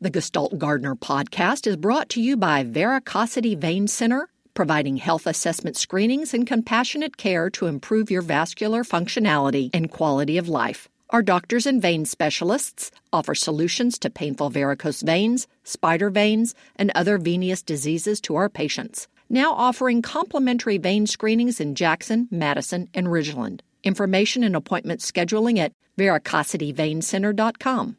The 0.00 0.10
Gestalt 0.10 0.56
Gardener 0.60 0.94
podcast 0.94 1.66
is 1.66 1.74
brought 1.76 2.08
to 2.10 2.20
you 2.20 2.36
by 2.36 2.62
Veracosity 2.62 3.56
Vein 3.56 3.88
Center, 3.88 4.28
providing 4.54 4.96
health 4.96 5.26
assessment 5.26 5.76
screenings 5.76 6.32
and 6.32 6.46
compassionate 6.46 7.16
care 7.16 7.50
to 7.50 7.66
improve 7.66 8.08
your 8.08 8.22
vascular 8.22 8.84
functionality 8.84 9.70
and 9.74 9.90
quality 9.90 10.38
of 10.38 10.48
life. 10.48 10.88
Our 11.10 11.20
doctors 11.22 11.66
and 11.66 11.82
vein 11.82 12.04
specialists 12.04 12.92
offer 13.12 13.34
solutions 13.34 13.98
to 13.98 14.08
painful 14.08 14.50
varicose 14.50 15.02
veins, 15.02 15.48
spider 15.64 16.10
veins, 16.10 16.54
and 16.76 16.92
other 16.94 17.18
venous 17.18 17.60
diseases 17.60 18.20
to 18.20 18.36
our 18.36 18.48
patients. 18.48 19.08
Now 19.28 19.52
offering 19.52 20.02
complimentary 20.02 20.78
vein 20.78 21.08
screenings 21.08 21.58
in 21.58 21.74
Jackson, 21.74 22.28
Madison, 22.30 22.88
and 22.94 23.08
Ridgeland. 23.08 23.62
Information 23.82 24.44
and 24.44 24.54
appointment 24.54 25.00
scheduling 25.00 25.58
at 25.58 25.72
veracosityveincenter.com. 25.98 27.96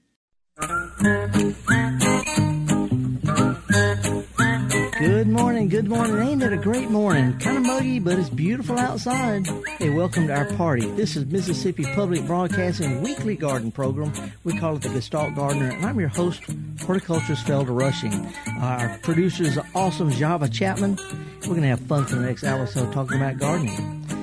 Good 5.00 5.28
morning, 5.28 5.70
good 5.70 5.88
morning. 5.88 6.28
Ain't 6.28 6.44
it 6.44 6.52
a 6.52 6.58
great 6.58 6.90
morning? 6.90 7.40
Kind 7.40 7.58
of 7.58 7.64
muggy, 7.64 8.00
but 8.00 8.20
it's 8.20 8.30
beautiful 8.30 8.78
outside. 8.78 9.48
Hey, 9.78 9.90
welcome 9.90 10.28
to 10.28 10.36
our 10.36 10.52
party. 10.56 10.86
This 10.92 11.16
is 11.16 11.26
Mississippi 11.28 11.86
Public 11.96 12.26
Broadcasting 12.26 13.02
weekly 13.02 13.38
garden 13.38 13.72
program. 13.72 14.12
We 14.44 14.58
call 14.58 14.76
it 14.76 14.82
the 14.82 14.90
Gestalt 14.90 15.36
Gardener, 15.36 15.70
and 15.70 15.86
I'm 15.86 15.98
your 15.98 16.10
host, 16.10 16.44
horticulturist 16.82 17.46
Felder 17.46 17.78
Rushing. 17.78 18.34
Our 18.60 18.98
producer 19.02 19.44
is 19.44 19.58
awesome 19.74 20.12
Java 20.12 20.50
Chapman. 20.50 20.98
We're 21.44 21.48
going 21.50 21.62
to 21.62 21.70
have 21.70 21.80
fun 21.82 22.06
for 22.06 22.16
the 22.16 22.22
next 22.22 22.44
hour 22.44 22.64
or 22.64 22.68
so 22.68 22.92
talking 22.92 23.16
about 23.16 23.38
gardening. 23.38 24.19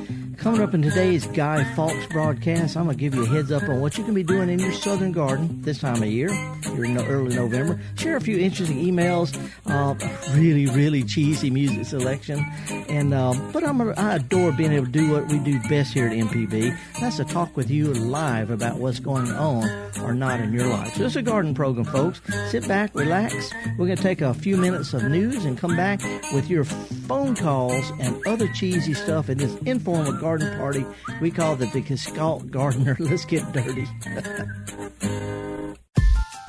Coming 0.46 0.62
up 0.62 0.74
in 0.74 0.82
today's 0.82 1.26
Guy 1.26 1.64
Fawkes 1.74 2.06
broadcast, 2.06 2.76
I'm 2.76 2.84
going 2.84 2.96
to 2.96 3.00
give 3.00 3.16
you 3.16 3.24
a 3.24 3.26
heads 3.26 3.50
up 3.50 3.64
on 3.64 3.80
what 3.80 3.98
you 3.98 4.04
can 4.04 4.14
be 4.14 4.22
doing 4.22 4.48
in 4.48 4.60
your 4.60 4.70
southern 4.70 5.10
garden 5.10 5.60
this 5.62 5.80
time 5.80 6.00
of 6.00 6.08
year. 6.08 6.28
You're 6.66 6.84
in 6.84 6.98
early 6.98 7.34
November. 7.34 7.80
Share 7.96 8.16
a 8.16 8.20
few 8.20 8.38
interesting 8.38 8.76
emails, 8.76 9.36
uh, 9.66 9.96
really, 10.36 10.66
really 10.66 11.02
cheesy 11.02 11.50
music 11.50 11.84
selection. 11.86 12.46
And 12.88 13.12
uh, 13.12 13.34
but 13.52 13.64
I'm 13.64 13.80
a, 13.80 13.90
I 13.94 14.14
adore 14.14 14.52
being 14.52 14.70
able 14.70 14.86
to 14.86 14.92
do 14.92 15.10
what 15.10 15.26
we 15.26 15.40
do 15.40 15.58
best 15.68 15.92
here 15.92 16.06
at 16.06 16.12
MPB. 16.12 16.78
That's 17.00 17.16
to 17.16 17.24
talk 17.24 17.56
with 17.56 17.68
you 17.68 17.92
live 17.92 18.50
about 18.50 18.76
what's 18.78 19.00
going 19.00 19.28
on 19.32 19.68
or 20.00 20.14
not 20.14 20.38
in 20.38 20.52
your 20.52 20.68
life. 20.68 20.94
So 20.94 21.06
it's 21.06 21.16
a 21.16 21.22
garden 21.22 21.54
program, 21.54 21.86
folks. 21.86 22.20
Sit 22.50 22.68
back, 22.68 22.94
relax. 22.94 23.52
We're 23.78 23.86
going 23.86 23.96
to 23.96 24.02
take 24.02 24.20
a 24.20 24.32
few 24.32 24.56
minutes 24.56 24.94
of 24.94 25.02
news 25.02 25.44
and 25.44 25.58
come 25.58 25.74
back 25.74 26.00
with 26.32 26.48
your 26.48 26.62
phone 26.62 27.34
calls 27.34 27.90
and 27.98 28.24
other 28.28 28.46
cheesy 28.52 28.94
stuff 28.94 29.28
in 29.28 29.38
this 29.38 29.56
informal 29.62 30.12
garden 30.12 30.35
party 30.56 30.84
we 31.20 31.30
call 31.30 31.60
it 31.60 31.72
the 31.72 31.80
Gestalt 31.80 32.50
Gardener. 32.50 32.96
Let's 33.00 33.24
get 33.24 33.52
dirty. 33.52 33.86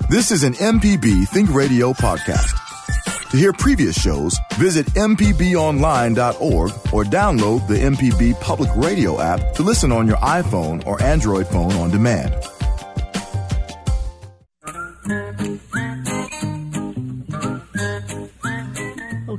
this 0.10 0.32
is 0.32 0.44
an 0.44 0.54
MPB 0.54 1.28
Think 1.30 1.54
Radio 1.54 1.94
podcast. 1.94 2.52
To 3.32 3.38
hear 3.38 3.52
previous 3.52 4.00
shows, 4.00 4.38
visit 4.54 4.86
MPBOnline.org 4.88 6.72
or 6.94 7.04
download 7.04 7.68
the 7.68 7.76
MPB 7.76 8.40
Public 8.40 8.70
Radio 8.76 9.20
app 9.20 9.54
to 9.56 9.64
listen 9.64 9.92
on 9.92 10.08
your 10.08 10.18
iPhone 10.18 10.86
or 10.86 11.02
Android 11.04 11.48
phone 11.48 11.74
on 11.74 11.90
demand. 11.90 12.34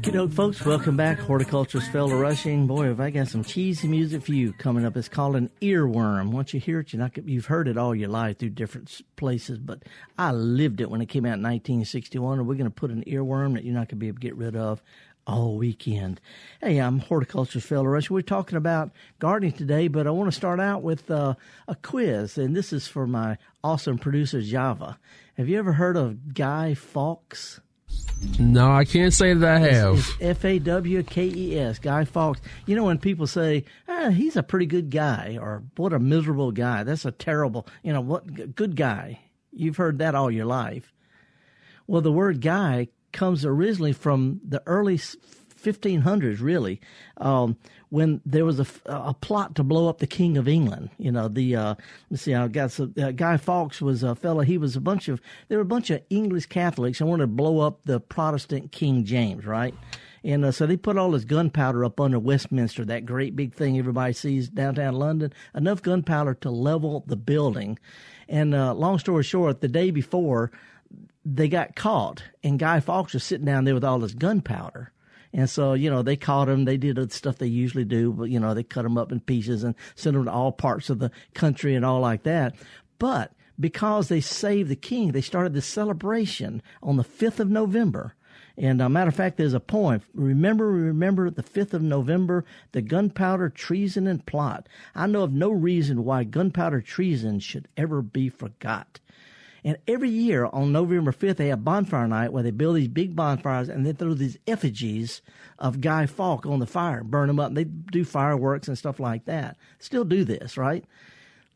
Okie 0.09 0.13
doke, 0.15 0.33
folks. 0.33 0.65
Welcome 0.65 0.97
back. 0.97 1.19
Horticulturist 1.19 1.93
Felder 1.93 2.19
Rushing. 2.19 2.67
Boy, 2.67 2.87
have 2.87 2.99
I 2.99 3.11
got 3.11 3.29
some 3.29 3.45
cheesy 3.45 3.89
music 3.89 4.23
for 4.23 4.33
you 4.33 4.55
coming 4.55 4.87
up. 4.87 4.97
It's 4.97 5.07
called 5.07 5.37
an 5.37 5.51
earworm. 5.61 6.31
Once 6.31 6.55
you 6.55 6.61
hear 6.61 6.81
it, 6.81 6.95
you're 6.95 7.01
not, 7.01 7.15
you've 7.29 7.45
heard 7.45 7.69
it 7.69 7.77
all 7.77 7.95
your 7.95 8.09
life 8.09 8.39
through 8.39 8.51
different 8.51 9.03
places, 9.17 9.59
but 9.59 9.83
I 10.17 10.33
lived 10.33 10.81
it 10.81 10.89
when 10.89 11.03
it 11.03 11.11
came 11.11 11.27
out 11.27 11.37
in 11.37 11.43
1961. 11.43 12.39
And 12.39 12.49
we're 12.49 12.55
going 12.55 12.65
to 12.65 12.71
put 12.71 12.91
an 12.91 13.05
earworm 13.07 13.53
that 13.53 13.65
you're 13.65 13.75
not 13.75 13.81
going 13.81 13.89
to 13.89 13.97
be 13.97 14.09
able 14.09 14.17
to 14.17 14.27
get 14.27 14.35
rid 14.35 14.57
of 14.57 14.83
all 15.27 15.59
weekend. 15.59 16.23
Hey, 16.63 16.79
I'm 16.79 17.01
horticulturist 17.01 17.69
Felder 17.69 17.93
Rushing. 17.93 18.15
We're 18.15 18.23
talking 18.23 18.57
about 18.57 18.93
gardening 19.19 19.53
today, 19.53 19.89
but 19.89 20.07
I 20.07 20.11
want 20.11 20.33
to 20.33 20.37
start 20.37 20.59
out 20.59 20.83
with 20.83 21.11
uh, 21.11 21.35
a 21.67 21.75
quiz, 21.75 22.39
and 22.39 22.57
this 22.57 22.73
is 22.73 22.89
for 22.89 23.07
my 23.07 23.37
awesome 23.63 23.99
producer, 23.99 24.41
Java. 24.41 24.99
Have 25.37 25.51
you 25.51 25.59
ever 25.59 25.75
heard 25.75 25.99
of 25.99 26.33
Guy 26.33 26.73
Fawkes? 26.73 27.61
No, 28.39 28.73
I 28.73 28.85
can't 28.85 29.15
say 29.15 29.33
that 29.33 29.49
I 29.49 29.59
have. 29.61 30.09
F 30.21 30.45
A 30.45 30.59
W 30.59 31.03
K 31.05 31.27
E 31.27 31.59
S, 31.59 31.79
Guy 31.79 32.05
Fawkes. 32.05 32.41
You 32.67 32.75
know, 32.75 32.85
when 32.85 32.99
people 32.99 33.27
say, 33.27 33.65
ah, 33.87 34.11
he's 34.11 34.37
a 34.37 34.43
pretty 34.43 34.67
good 34.67 34.91
guy, 34.91 35.39
or 35.41 35.63
what 35.77 35.93
a 35.93 35.99
miserable 35.99 36.51
guy, 36.51 36.83
that's 36.83 37.05
a 37.05 37.13
terrible, 37.13 37.67
you 37.83 37.93
know, 37.93 38.01
what 38.01 38.55
good 38.57 38.75
guy. 38.75 39.21
You've 39.53 39.77
heard 39.77 39.99
that 39.99 40.15
all 40.15 40.31
your 40.31 40.47
life. 40.47 40.93
Well, 41.87 42.03
the 42.03 42.13
word 42.13 42.41
guy 42.41 42.89
comes 43.13 43.45
originally 43.45 43.93
from 43.93 44.41
the 44.47 44.63
early 44.67 44.99
1500s, 45.63 46.41
really, 46.41 46.81
um, 47.19 47.57
when 47.91 48.21
there 48.25 48.45
was 48.45 48.61
a, 48.61 48.67
a 48.87 49.15
plot 49.15 49.55
to 49.57 49.63
blow 49.63 49.89
up 49.89 49.99
the 49.99 50.07
King 50.07 50.37
of 50.37 50.49
England. 50.49 50.91
You 50.99 51.13
know, 51.13 51.29
the 51.29 51.57
uh, 51.57 51.75
let's 52.11 52.23
see, 52.23 52.35
I 52.35 52.49
got 52.49 52.73
some, 52.73 52.95
uh, 53.01 53.13
Guy 53.13 53.37
Fawkes 53.37 53.81
was 53.81 54.03
a 54.03 54.15
fellow. 54.15 54.43
He 54.43 54.59
was 54.59 54.77
a 54.77 54.81
bunch 54.81 55.09
of 55.09 55.21
there 55.49 55.59
were 55.59 55.63
a 55.63 55.67
bunch 55.67 55.91
of 55.91 56.03
English 56.11 56.47
Catholics 56.47 57.01
and 57.01 57.09
wanted 57.09 57.25
to 57.25 57.29
blow 57.29 57.61
up 57.61 57.81
the 57.85 58.01
Protestant 58.01 58.73
King 58.73 59.05
James, 59.05 59.45
right? 59.45 59.75
And 60.25 60.45
uh, 60.45 60.53
so 60.53 60.67
they 60.67 60.77
put 60.77 60.99
all 60.99 61.13
this 61.13 61.25
gunpowder 61.25 61.85
up 61.85 62.01
under 62.01 62.19
Westminster, 62.19 62.85
that 62.87 63.07
great 63.07 63.37
big 63.37 63.55
thing 63.55 63.79
everybody 63.79 64.13
sees 64.13 64.49
downtown 64.49 64.95
London. 64.95 65.33
Enough 65.55 65.83
gunpowder 65.83 66.35
to 66.35 66.51
level 66.51 67.05
the 67.07 67.17
building. 67.17 67.79
And 68.29 68.55
uh, 68.55 68.75
long 68.75 68.99
story 68.99 69.23
short, 69.23 69.61
the 69.61 69.69
day 69.69 69.91
before, 69.91 70.51
they 71.25 71.49
got 71.49 71.77
caught, 71.77 72.23
and 72.43 72.59
Guy 72.59 72.81
Fawkes 72.81 73.13
was 73.13 73.25
sitting 73.25 73.47
down 73.47 73.65
there 73.65 73.75
with 73.75 73.85
all 73.85 73.99
this 73.99 74.15
gunpowder. 74.15 74.93
And 75.33 75.49
so, 75.49 75.75
you 75.75 75.91
know, 75.91 76.03
they 76.03 76.17
caught 76.17 76.49
him. 76.49 76.65
They 76.65 76.77
did 76.77 76.97
the 76.97 77.11
stuff 77.11 77.39
they 77.39 77.47
usually 77.47 77.85
do, 77.85 78.13
but, 78.13 78.31
you 78.31 78.41
know, 78.41 78.55
they 78.55 78.63
cut 78.63 78.85
him 78.85 78.97
up 78.97 79.13
in 79.13 79.21
pieces 79.21 79.63
and 79.63 79.75
sent 79.95 80.17
him 80.17 80.25
to 80.25 80.31
all 80.31 80.53
parts 80.53 80.91
of 80.91 80.99
the 80.99 81.11
country 81.35 81.75
and 81.75 81.85
all 81.85 82.01
like 82.01 82.23
that. 82.23 82.55
But 82.99 83.33
because 83.61 84.09
they 84.09 84.21
saved 84.21 84.71
the 84.71 84.77
king, 84.77 85.13
they 85.13 85.21
started 85.21 85.53
this 85.53 85.67
celebration 85.67 86.63
on 86.83 86.97
the 86.97 87.05
5th 87.05 87.41
of 87.41 87.51
November. 87.51 88.15
And 88.57 88.83
a 88.83 88.87
uh, 88.87 88.89
matter 88.89 89.09
of 89.09 89.15
fact, 89.15 89.37
there's 89.37 89.55
a 89.55 89.61
poem. 89.61 90.03
Remember, 90.15 90.67
remember 90.67 91.31
the 91.31 91.45
5th 91.45 91.75
of 91.75 91.83
November, 91.83 92.45
the 92.73 92.83
gunpowder 92.83 93.51
treason 93.51 94.09
and 94.09 94.25
plot. 94.27 94.69
I 94.97 95.07
know 95.07 95.23
of 95.23 95.33
no 95.33 95.51
reason 95.51 96.05
why 96.05 96.25
gunpowder 96.25 96.81
treason 96.81 97.39
should 97.39 97.69
ever 97.77 98.03
be 98.03 98.29
forgot. 98.29 98.99
And 99.65 99.77
every 99.87 100.11
year 100.11 100.49
on 100.53 100.73
November 100.73 101.13
5th, 101.13 101.37
they 101.37 101.49
have 101.49 101.65
bonfire 101.65 102.07
night 102.07 102.33
where 102.33 102.43
they 102.43 102.51
build 102.51 102.77
these 102.77 102.89
big 102.89 103.17
bonfires 103.17 103.69
and 103.69 103.85
they 103.85 103.93
throw 103.93 104.15
these 104.15 104.39
effigies 104.47 105.23
of 105.59 105.81
Guy 105.81 106.07
Fawkes 106.07 106.49
on 106.49 106.61
the 106.61 106.67
fire, 106.67 107.03
burn 107.03 107.29
them 107.29 107.41
up. 107.41 107.49
And 107.49 107.57
they 107.57 107.65
do 107.65 108.05
fireworks 108.05 108.69
and 108.69 108.79
stuff 108.79 109.01
like 109.01 109.25
that. 109.25 109.57
Still 109.79 110.05
do 110.05 110.25
this, 110.25 110.57
right? 110.57 110.85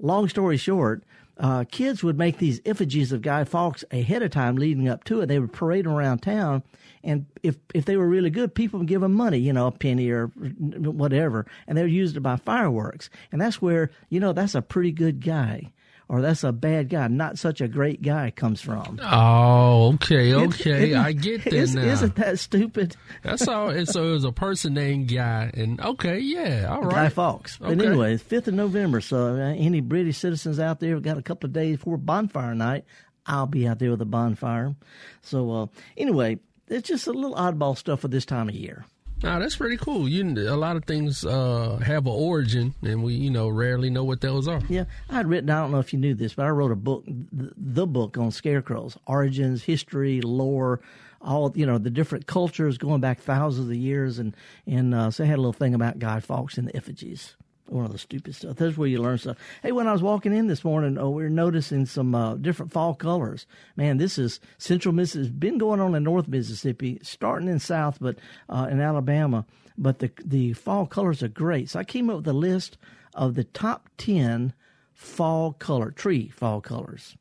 Long 0.01 0.29
story 0.29 0.57
short, 0.57 1.05
uh, 1.39 1.65
kids 1.71 2.03
would 2.03 2.19
make 2.19 2.39
these 2.39 2.61
effigies 2.67 3.13
of 3.13 3.23
Guy 3.23 3.45
Fawkes 3.45 3.85
ahead 3.91 4.23
of 4.23 4.31
time 4.31 4.57
leading 4.57 4.89
up 4.89 5.05
to 5.05 5.21
it. 5.21 5.27
They 5.27 5.39
would 5.39 5.53
parade 5.53 5.87
around 5.87 6.19
town. 6.19 6.63
And 7.05 7.27
if, 7.43 7.57
if 7.75 7.85
they 7.85 7.97
were 7.97 8.07
really 8.07 8.31
good, 8.31 8.55
people 8.55 8.81
would 8.81 8.89
give 8.89 9.01
them 9.01 9.15
money, 9.15 9.39
you 9.39 9.53
know, 9.53 9.67
a 9.67 9.73
penny 9.73 10.11
or 10.11 10.27
whatever. 10.27 11.47
And 11.67 11.77
they 11.77 11.83
would 11.83 11.93
use 11.93 12.13
it 12.13 12.15
to 12.15 12.21
buy 12.21 12.37
fireworks. 12.37 13.11
And 13.33 13.41
that's 13.41 13.63
where, 13.63 13.91
you 14.09 14.21
know, 14.21 14.33
that's 14.33 14.55
a 14.55 14.63
pretty 14.63 14.93
good 14.93 15.25
guy 15.25 15.73
or 16.13 16.21
that's 16.21 16.45
a 16.45 16.53
bad 16.53 16.91
guy, 16.91 17.09
not 17.09 17.39
such 17.39 17.63
a 17.63 17.67
great 17.67 18.03
guy 18.03 18.31
comes 18.31 18.61
from. 18.61 19.01
Oh, 19.03 19.95
okay, 19.95 20.35
okay, 20.35 20.91
it, 20.91 20.91
it, 20.91 20.97
I 20.97 21.13
get 21.13 21.45
that 21.45 21.55
is, 21.55 21.75
now. 21.75 21.81
Isn't 21.81 22.17
that 22.17 22.39
stupid? 22.39 22.97
That's 23.23 23.49
all. 23.49 23.71
And 23.71 23.89
so 23.89 24.11
it 24.11 24.13
was 24.13 24.25
a 24.25 24.31
person 24.31 24.75
named 24.75 25.09
Guy, 25.09 25.51
and 25.55 25.81
okay, 25.81 26.19
yeah, 26.19 26.67
all 26.69 26.83
right, 26.83 26.91
Guy 26.91 27.09
Fawkes. 27.09 27.59
Okay. 27.63 27.75
But 27.75 27.87
anyway, 27.87 28.19
fifth 28.19 28.47
of 28.47 28.53
November. 28.53 29.01
So 29.01 29.37
uh, 29.37 29.55
any 29.57 29.81
British 29.81 30.19
citizens 30.19 30.61
out 30.61 30.81
there 30.81 31.01
got 31.01 31.17
a 31.17 31.23
couple 31.23 31.47
of 31.47 31.55
days 31.55 31.79
before 31.79 31.97
bonfire 31.97 32.55
night. 32.55 32.85
I'll 33.25 33.47
be 33.47 33.67
out 33.67 33.79
there 33.79 33.93
with 33.93 34.03
a 34.03 34.05
bonfire. 34.05 34.75
So 35.23 35.51
uh, 35.51 35.67
anyway, 35.97 36.41
it's 36.69 36.89
just 36.89 37.07
a 37.07 37.13
little 37.13 37.37
oddball 37.37 37.79
stuff 37.79 38.01
for 38.01 38.09
this 38.09 38.27
time 38.27 38.51
of 38.51 38.55
year. 38.55 38.85
Nah, 39.23 39.39
that's 39.39 39.57
pretty 39.57 39.77
cool. 39.77 40.09
You 40.09 40.23
a 40.49 40.57
lot 40.57 40.77
of 40.77 40.85
things 40.85 41.25
uh, 41.25 41.79
have 41.85 42.07
an 42.07 42.13
origin, 42.13 42.75
and 42.83 43.05
we 43.05 43.15
you 43.15 43.31
know 43.31 43.49
rarely 43.49 43.89
know 43.89 44.03
what 44.03 44.21
those 44.21 44.49
are. 44.49 44.61
Yeah, 44.69 44.85
I 45.09 45.15
had 45.15 45.29
written. 45.29 45.51
I 45.51 45.61
don't 45.61 45.71
know 45.71 45.79
if 45.79 45.93
you 45.93 45.99
knew 45.99 46.15
this, 46.15 46.35
but 46.35 46.47
I 46.47 46.49
wrote 46.49 46.73
a 46.73 46.77
book, 46.77 47.05
the 47.07 47.87
book 47.87 48.19
on 48.19 48.33
scarecrows, 48.33 48.97
origins, 49.07 49.63
history, 49.63 50.21
lore, 50.21 50.81
all 51.21 51.53
you 51.55 51.67
know 51.67 51.79
the 51.79 51.91
different 51.91 52.27
cultures 52.27 52.79
going 52.79 53.01
back 53.01 53.21
thousands 53.21 53.71
of 53.71 53.77
years, 53.77 54.19
and 54.19 54.37
and 54.67 54.95
uh, 54.95 55.11
so 55.11 55.23
I 55.23 55.29
had 55.29 55.39
a 55.39 55.43
little 55.43 55.53
thing 55.53 55.75
about 55.75 56.01
Guy 56.01 56.19
Fawkes 56.19 56.59
and 56.59 56.67
the 56.67 56.77
effigies 56.77 57.37
one 57.73 57.85
of 57.85 57.93
the 57.93 57.99
stupid 57.99 58.35
stuff. 58.35 58.57
That's 58.57 58.77
where 58.77 58.89
you 58.89 59.01
learn 59.01 59.19
stuff. 59.19 59.39
Hey, 59.63 59.73
when 59.73 59.87
I 59.87 59.93
was 59.93 60.03
walking 60.03 60.35
in 60.35 60.47
this 60.47 60.65
morning, 60.65 60.99
oh, 60.99 61.11
we 61.11 61.25
are 61.25 61.31
noticing 61.31 61.87
some 61.87 62.15
uh, 62.15 62.35
different 62.37 62.73
fall 62.73 62.95
colors. 62.95 63.47
Man, 63.77 63.97
this 63.97 64.19
is 64.19 64.41
central 64.59 64.95
Mississippi. 64.95 65.29
It's 65.29 65.37
been 65.37 65.59
going 65.59 65.81
on 65.81 65.95
in 65.95 66.05
North 66.05 66.29
Mississippi, 66.29 66.99
starting 67.03 67.49
in 67.49 67.59
South, 67.59 67.99
but 68.01 68.19
uh, 68.49 68.69
in 68.71 68.81
Alabama. 68.81 69.47
But 69.79 70.01
the 70.01 70.11
the 70.25 70.53
fall 70.53 70.87
colors 70.87 71.23
are 71.23 71.29
great. 71.29 71.71
So 71.71 71.81
I 71.81 71.85
came 71.85 72.11
up 72.11 72.17
with 72.17 72.29
a 72.29 72.33
list 72.33 72.77
of 73.15 73.35
the 73.35 73.45
top 73.45 73.89
ten 73.97 74.53
fall 74.93 75.53
color 75.55 75.91
tree 75.91 76.29
fall 76.29 76.61
colors. 76.61 77.17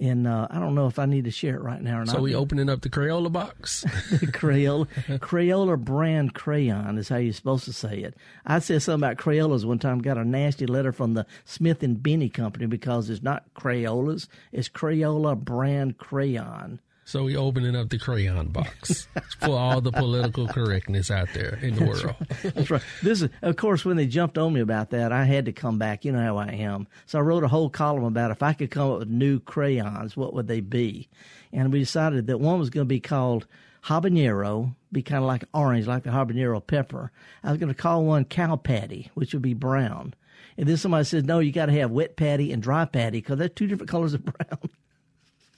And 0.00 0.26
uh, 0.26 0.46
I 0.50 0.60
don't 0.60 0.74
know 0.74 0.86
if 0.86 0.98
I 0.98 1.06
need 1.06 1.24
to 1.24 1.30
share 1.30 1.56
it 1.56 1.62
right 1.62 1.82
now 1.82 1.96
or 1.96 2.04
not. 2.04 2.14
So 2.14 2.20
we 2.20 2.34
opening 2.34 2.68
up 2.68 2.82
the 2.82 2.88
Crayola 2.88 3.32
box. 3.32 3.80
the 4.10 4.26
Crayola, 4.26 4.86
Crayola 5.18 5.76
brand 5.76 6.34
crayon 6.34 6.98
is 6.98 7.08
how 7.08 7.16
you're 7.16 7.32
supposed 7.32 7.64
to 7.64 7.72
say 7.72 7.98
it. 7.98 8.14
I 8.46 8.60
said 8.60 8.82
something 8.82 9.06
about 9.06 9.16
Crayolas 9.16 9.64
one 9.64 9.80
time. 9.80 10.00
Got 10.00 10.18
a 10.18 10.24
nasty 10.24 10.66
letter 10.66 10.92
from 10.92 11.14
the 11.14 11.26
Smith 11.44 11.82
and 11.82 12.00
Binney 12.00 12.28
company 12.28 12.66
because 12.66 13.10
it's 13.10 13.22
not 13.22 13.52
Crayolas, 13.54 14.28
it's 14.52 14.68
Crayola 14.68 15.36
brand 15.36 15.98
crayon. 15.98 16.80
So 17.08 17.24
we 17.24 17.38
opening 17.38 17.74
up 17.74 17.88
the 17.88 17.96
crayon 17.96 18.48
box 18.48 19.08
for 19.40 19.56
all 19.56 19.80
the 19.80 19.90
political 19.90 20.46
correctness 20.46 21.10
out 21.10 21.28
there 21.32 21.58
in 21.62 21.74
the 21.74 21.86
That's 21.86 22.04
world. 22.04 22.16
Right. 22.20 22.54
That's 22.54 22.70
right. 22.70 22.82
This 23.02 23.22
is, 23.22 23.30
of 23.40 23.56
course, 23.56 23.82
when 23.82 23.96
they 23.96 24.06
jumped 24.06 24.36
on 24.36 24.52
me 24.52 24.60
about 24.60 24.90
that, 24.90 25.10
I 25.10 25.24
had 25.24 25.46
to 25.46 25.52
come 25.52 25.78
back. 25.78 26.04
You 26.04 26.12
know 26.12 26.22
how 26.22 26.36
I 26.36 26.48
am. 26.48 26.86
So 27.06 27.18
I 27.18 27.22
wrote 27.22 27.44
a 27.44 27.48
whole 27.48 27.70
column 27.70 28.04
about 28.04 28.30
if 28.30 28.42
I 28.42 28.52
could 28.52 28.70
come 28.70 28.90
up 28.90 28.98
with 28.98 29.08
new 29.08 29.40
crayons, 29.40 30.18
what 30.18 30.34
would 30.34 30.48
they 30.48 30.60
be? 30.60 31.08
And 31.50 31.72
we 31.72 31.78
decided 31.78 32.26
that 32.26 32.40
one 32.40 32.58
was 32.58 32.68
going 32.68 32.84
to 32.84 32.88
be 32.88 33.00
called 33.00 33.46
habanero, 33.84 34.74
be 34.92 35.00
kind 35.00 35.22
of 35.22 35.28
like 35.28 35.44
orange, 35.54 35.86
like 35.86 36.02
the 36.02 36.10
habanero 36.10 36.60
pepper. 36.60 37.10
I 37.42 37.52
was 37.52 37.58
going 37.58 37.72
to 37.72 37.82
call 37.82 38.04
one 38.04 38.26
cow 38.26 38.56
patty, 38.56 39.10
which 39.14 39.32
would 39.32 39.40
be 39.40 39.54
brown. 39.54 40.12
And 40.58 40.68
then 40.68 40.76
somebody 40.76 41.04
says, 41.04 41.24
no, 41.24 41.38
you 41.38 41.52
got 41.52 41.66
to 41.66 41.72
have 41.72 41.90
wet 41.90 42.16
patty 42.16 42.52
and 42.52 42.62
dry 42.62 42.84
patty 42.84 43.22
because 43.22 43.38
they're 43.38 43.48
two 43.48 43.66
different 43.66 43.88
colors 43.90 44.12
of 44.12 44.26
brown. 44.26 44.68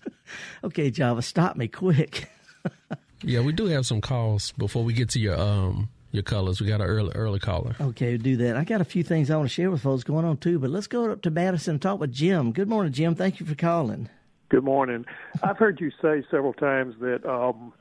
okay, 0.64 0.90
Java, 0.90 1.22
stop 1.22 1.56
me 1.56 1.68
quick. 1.68 2.30
yeah, 3.22 3.40
we 3.40 3.52
do 3.52 3.66
have 3.66 3.86
some 3.86 4.00
calls 4.00 4.52
before 4.52 4.84
we 4.84 4.92
get 4.92 5.08
to 5.10 5.20
your 5.20 5.38
um 5.38 5.88
your 6.12 6.22
colors. 6.22 6.60
We 6.60 6.66
got 6.66 6.80
an 6.80 6.86
early 6.86 7.12
early 7.14 7.38
caller. 7.38 7.74
Okay, 7.80 8.16
do 8.16 8.36
that. 8.38 8.56
I 8.56 8.64
got 8.64 8.80
a 8.80 8.84
few 8.84 9.02
things 9.02 9.30
I 9.30 9.36
want 9.36 9.48
to 9.48 9.54
share 9.54 9.70
with 9.70 9.82
folks 9.82 10.04
going 10.04 10.24
on 10.24 10.36
too, 10.38 10.58
but 10.58 10.70
let's 10.70 10.86
go 10.86 11.10
up 11.10 11.22
to 11.22 11.30
Madison 11.30 11.74
and 11.74 11.82
talk 11.82 12.00
with 12.00 12.12
Jim. 12.12 12.52
Good 12.52 12.68
morning, 12.68 12.92
Jim. 12.92 13.14
Thank 13.14 13.40
you 13.40 13.46
for 13.46 13.54
calling. 13.54 14.08
Good 14.48 14.64
morning. 14.64 15.04
I've 15.42 15.58
heard 15.58 15.80
you 15.80 15.90
say 16.02 16.24
several 16.30 16.52
times 16.52 16.96
that 17.00 17.24
um, 17.24 17.72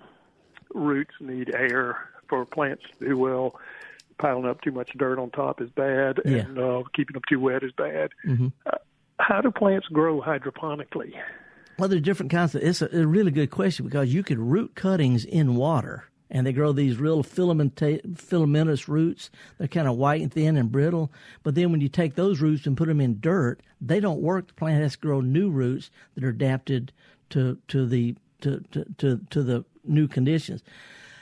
roots 0.73 1.15
need 1.19 1.53
air 1.55 1.97
for 2.27 2.45
plants 2.45 2.83
to 2.99 3.07
do 3.09 3.17
well. 3.17 3.59
Piling 4.19 4.45
up 4.45 4.61
too 4.61 4.71
much 4.71 4.91
dirt 4.97 5.17
on 5.17 5.31
top 5.31 5.61
is 5.61 5.69
bad, 5.71 6.19
Yeah. 6.25 6.39
and 6.39 6.59
uh, 6.59 6.83
keeping 6.93 7.13
them 7.13 7.23
too 7.27 7.39
wet 7.39 7.63
is 7.63 7.71
bad. 7.71 8.11
Mm-hmm. 8.27 8.47
Uh, 8.67 8.71
how 9.19 9.41
do 9.41 9.49
plants 9.49 9.87
grow 9.87 10.21
hydroponically? 10.21 11.13
Well, 11.79 11.87
there 11.87 11.97
are 11.97 12.01
different 12.01 12.29
kinds 12.29 12.55
of. 12.55 12.61
It's 12.61 12.81
a, 12.81 12.89
a 12.91 13.07
really 13.07 13.31
good 13.31 13.51
question 13.51 13.85
because 13.85 14.13
you 14.13 14.21
could 14.21 14.37
root 14.37 14.75
cuttings 14.75 15.23
in 15.23 15.55
water, 15.55 16.03
and 16.29 16.45
they 16.45 16.51
grow 16.51 16.73
these 16.73 16.97
real 16.97 17.23
filamentous 17.23 18.89
roots. 18.89 19.29
They're 19.57 19.67
kind 19.69 19.87
of 19.87 19.95
white 19.95 20.21
and 20.21 20.31
thin 20.31 20.57
and 20.57 20.69
brittle. 20.69 21.09
But 21.41 21.55
then 21.55 21.71
when 21.71 21.79
you 21.79 21.87
take 21.87 22.15
those 22.15 22.41
roots 22.41 22.67
and 22.67 22.75
put 22.75 22.89
them 22.89 22.99
in 22.99 23.21
dirt, 23.21 23.61
they 23.79 24.01
don't 24.01 24.21
work. 24.21 24.47
The 24.47 24.53
plant 24.55 24.83
has 24.83 24.93
to 24.93 24.99
grow 24.99 25.21
new 25.21 25.49
roots 25.49 25.89
that 26.15 26.23
are 26.25 26.29
adapted 26.29 26.91
to 27.29 27.57
to 27.69 27.87
the 27.87 28.15
to 28.41 28.59
to 28.71 28.85
to, 28.97 29.21
to 29.29 29.41
the 29.41 29.63
new 29.85 30.09
conditions. 30.09 30.61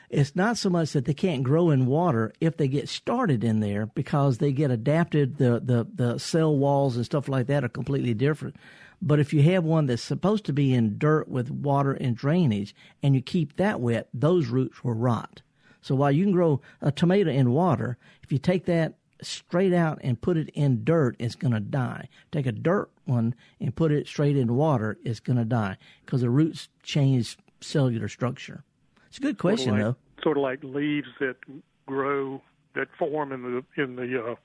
It's 0.10 0.36
not 0.36 0.58
so 0.58 0.70
much 0.70 0.94
that 0.94 1.06
they 1.06 1.14
can't 1.14 1.44
grow 1.44 1.70
in 1.70 1.86
water 1.86 2.34
if 2.40 2.58
they 2.58 2.70
get 2.70 2.90
started 2.90 3.44
in 3.44 3.60
there 3.60 3.86
because 3.86 4.38
they 4.38 4.54
get 4.54 4.72
adapted. 4.72 5.38
The, 5.38 5.60
the, 5.60 5.86
the 5.94 6.18
cell 6.18 6.56
walls 6.56 6.96
and 6.96 7.04
stuff 7.04 7.28
like 7.28 7.48
that 7.48 7.66
are 7.66 7.70
completely 7.70 8.14
different. 8.14 8.56
But 9.02 9.20
if 9.20 9.34
you 9.34 9.44
have 9.44 9.64
one 9.64 9.86
that's 9.86 10.02
supposed 10.02 10.46
to 10.46 10.54
be 10.54 10.74
in 10.74 10.98
dirt 10.98 11.28
with 11.28 11.52
water 11.52 11.94
and 11.94 12.16
drainage 12.16 12.76
and 13.04 13.16
you 13.16 13.22
keep 13.22 13.58
that 13.58 13.80
wet, 13.80 14.10
those 14.14 14.48
roots 14.48 14.84
will 14.84 14.94
rot. 14.94 15.42
So 15.82 15.96
while 15.96 16.12
you 16.12 16.24
can 16.24 16.34
grow 16.34 16.62
a 16.82 16.92
tomato 16.92 17.30
in 17.30 17.52
water, 17.52 17.98
if 18.24 18.32
you 18.32 18.40
take 18.40 18.66
that 18.66 18.96
straight 19.22 19.74
out 19.74 20.00
and 20.02 20.20
put 20.20 20.38
it 20.38 20.50
in 20.50 20.84
dirt, 20.84 21.16
it's 21.20 21.36
going 21.36 21.54
to 21.54 21.60
die. 21.60 22.10
Take 22.32 22.46
a 22.46 22.52
dirt 22.52 22.90
one 23.06 23.36
and 23.60 23.76
put 23.76 23.92
it 23.92 24.08
straight 24.08 24.38
in 24.38 24.56
water, 24.56 24.98
it's 25.04 25.20
going 25.20 25.38
to 25.38 25.46
die 25.46 25.78
because 26.06 26.22
the 26.22 26.30
roots 26.30 26.70
change 26.84 27.38
cellular 27.62 28.08
structure. 28.08 28.64
It's 29.08 29.18
a 29.18 29.22
good 29.22 29.38
question, 29.38 29.70
sort 29.70 29.82
of 29.82 29.86
though. 29.86 30.24
Sort 30.24 30.38
of 30.38 30.44
like 30.44 30.64
leaves 30.64 31.08
that 31.20 31.38
grow 31.86 32.42
that 32.76 32.88
form 33.00 33.32
in 33.32 33.42
the 33.44 33.82
in 33.82 33.96
the 33.96 34.32
uh, 34.32 34.36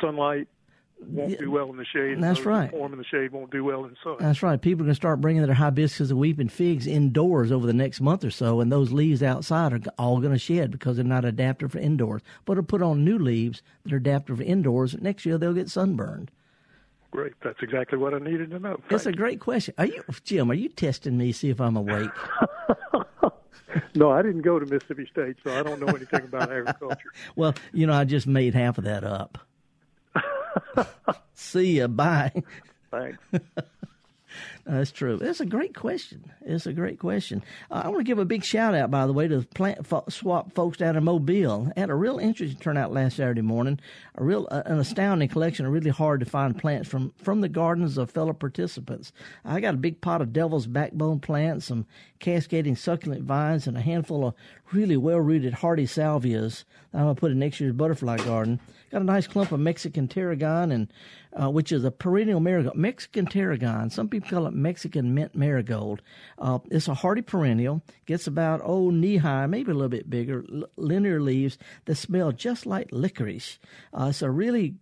sunlight 0.00 0.48
won't 1.00 1.30
Yeah, 1.30 1.36
do 1.38 1.50
well 1.50 1.70
in 1.70 1.76
the 1.76 1.84
shade. 1.84 2.18
that's 2.22 2.38
those 2.38 2.44
that 2.44 2.50
right. 2.50 2.70
Form 2.70 2.92
in 2.92 2.98
the 2.98 3.04
shade 3.04 3.32
won't 3.32 3.50
do 3.50 3.64
well 3.64 3.84
in 3.84 3.96
sun. 4.02 4.16
That's 4.20 4.42
right. 4.42 4.60
People 4.60 4.82
are 4.82 4.86
going 4.86 4.92
to 4.92 4.96
start 4.96 5.20
bringing 5.20 5.42
their 5.42 5.54
hibiscus 5.54 6.10
and 6.10 6.18
weeping 6.18 6.48
figs 6.48 6.86
indoors 6.86 7.50
over 7.52 7.66
the 7.66 7.72
next 7.72 8.00
month 8.00 8.24
or 8.24 8.30
so, 8.30 8.60
and 8.60 8.70
those 8.72 8.92
leaves 8.92 9.22
outside 9.22 9.72
are 9.72 9.80
all 9.98 10.20
going 10.20 10.32
to 10.32 10.38
shed 10.38 10.70
because 10.70 10.96
they're 10.96 11.04
not 11.04 11.24
adapted 11.24 11.72
for 11.72 11.78
indoors. 11.78 12.22
But 12.44 12.54
they'll 12.54 12.62
put 12.62 12.82
on 12.82 13.04
new 13.04 13.18
leaves 13.18 13.62
that 13.84 13.92
are 13.92 13.96
adapted 13.96 14.36
for 14.38 14.42
indoors. 14.42 14.96
Next 15.00 15.26
year 15.26 15.36
they'll 15.38 15.52
get 15.54 15.68
sunburned. 15.70 16.30
Great. 17.10 17.32
That's 17.44 17.62
exactly 17.62 17.96
what 17.98 18.12
I 18.12 18.18
needed 18.18 18.50
to 18.50 18.58
know. 18.58 18.80
It's 18.90 19.06
a 19.06 19.12
great 19.12 19.38
question. 19.40 19.72
Are 19.78 19.86
you, 19.86 20.02
Jim? 20.24 20.50
Are 20.50 20.54
you 20.54 20.68
testing 20.68 21.16
me? 21.16 21.30
See 21.32 21.50
if 21.50 21.60
I'm 21.60 21.76
awake. 21.76 22.10
No, 23.96 24.10
I 24.10 24.22
didn't 24.22 24.42
go 24.42 24.58
to 24.60 24.66
Mississippi 24.66 25.06
State, 25.10 25.36
so 25.44 25.52
I 25.52 25.62
don't 25.64 25.80
know 25.80 25.86
anything 25.88 26.22
about 26.22 26.50
agriculture. 26.52 27.12
Well, 27.36 27.54
you 27.72 27.86
know, 27.88 27.92
I 27.92 28.04
just 28.04 28.26
made 28.26 28.54
half 28.54 28.78
of 28.78 28.84
that 28.84 29.02
up. 29.04 29.38
See 31.34 31.78
ya. 31.78 31.86
Bye. 31.88 32.42
Thanks. 32.90 33.18
That's 34.66 34.92
true. 34.92 35.18
That's 35.18 35.40
a 35.40 35.46
great 35.46 35.74
question. 35.74 36.32
It's 36.40 36.64
a 36.64 36.72
great 36.72 36.98
question. 36.98 37.42
Uh, 37.70 37.82
I 37.84 37.88
want 37.88 38.00
to 38.00 38.04
give 38.04 38.18
a 38.18 38.24
big 38.24 38.44
shout 38.44 38.74
out, 38.74 38.90
by 38.90 39.06
the 39.06 39.12
way, 39.12 39.28
to 39.28 39.40
the 39.40 39.46
plant 39.46 39.86
fo- 39.86 40.04
swap 40.08 40.54
folks 40.54 40.78
down 40.78 40.96
in 40.96 41.04
Mobile. 41.04 41.70
Had 41.76 41.90
a 41.90 41.94
real 41.94 42.18
interesting 42.18 42.58
turnout 42.58 42.90
last 42.90 43.16
Saturday 43.16 43.42
morning. 43.42 43.78
A 44.14 44.24
real, 44.24 44.48
uh, 44.50 44.62
an 44.64 44.78
astounding 44.78 45.28
collection. 45.28 45.66
Of 45.66 45.72
really 45.72 45.90
hard 45.90 46.20
to 46.20 46.26
find 46.26 46.58
plants 46.58 46.88
from 46.88 47.12
from 47.18 47.42
the 47.42 47.48
gardens 47.48 47.98
of 47.98 48.10
fellow 48.10 48.32
participants. 48.32 49.12
I 49.44 49.60
got 49.60 49.74
a 49.74 49.78
big 49.78 50.00
pot 50.00 50.22
of 50.22 50.32
devil's 50.32 50.66
backbone 50.66 51.20
plants, 51.20 51.66
some 51.66 51.86
cascading 52.18 52.76
succulent 52.76 53.24
vines, 53.24 53.66
and 53.66 53.76
a 53.76 53.82
handful 53.82 54.26
of 54.26 54.34
really 54.72 54.96
well 54.96 55.20
rooted 55.20 55.52
hardy 55.54 55.86
salvias. 55.86 56.64
that 56.92 56.98
I'm 56.98 57.04
gonna 57.04 57.14
put 57.16 57.32
in 57.32 57.38
next 57.38 57.60
year's 57.60 57.74
butterfly 57.74 58.16
garden. 58.16 58.60
Got 58.90 59.02
a 59.02 59.04
nice 59.04 59.26
clump 59.26 59.52
of 59.52 59.60
Mexican 59.60 60.08
tarragon, 60.08 60.72
and 60.72 60.92
uh, 61.32 61.50
which 61.50 61.72
is 61.72 61.84
a 61.84 61.90
perennial 61.90 62.40
marigold. 62.40 62.76
Mexican 62.76 63.26
tarragon. 63.26 63.90
Some 63.90 64.08
people 64.08 64.30
call 64.30 64.46
it 64.46 64.53
Mexican 64.54 65.14
mint 65.14 65.34
marigold. 65.34 66.02
Uh, 66.38 66.58
it's 66.70 66.88
a 66.88 66.94
hardy 66.94 67.22
perennial. 67.22 67.82
Gets 68.06 68.26
about 68.26 68.60
oh 68.64 68.90
knee 68.90 69.16
high, 69.16 69.46
maybe 69.46 69.70
a 69.70 69.74
little 69.74 69.88
bit 69.88 70.08
bigger. 70.08 70.44
L- 70.52 70.64
linear 70.76 71.20
leaves 71.20 71.58
that 71.84 71.96
smell 71.96 72.32
just 72.32 72.66
like 72.66 72.88
licorice. 72.92 73.58
Uh, 73.92 74.06
it's 74.10 74.22
a 74.22 74.30
really 74.30 74.76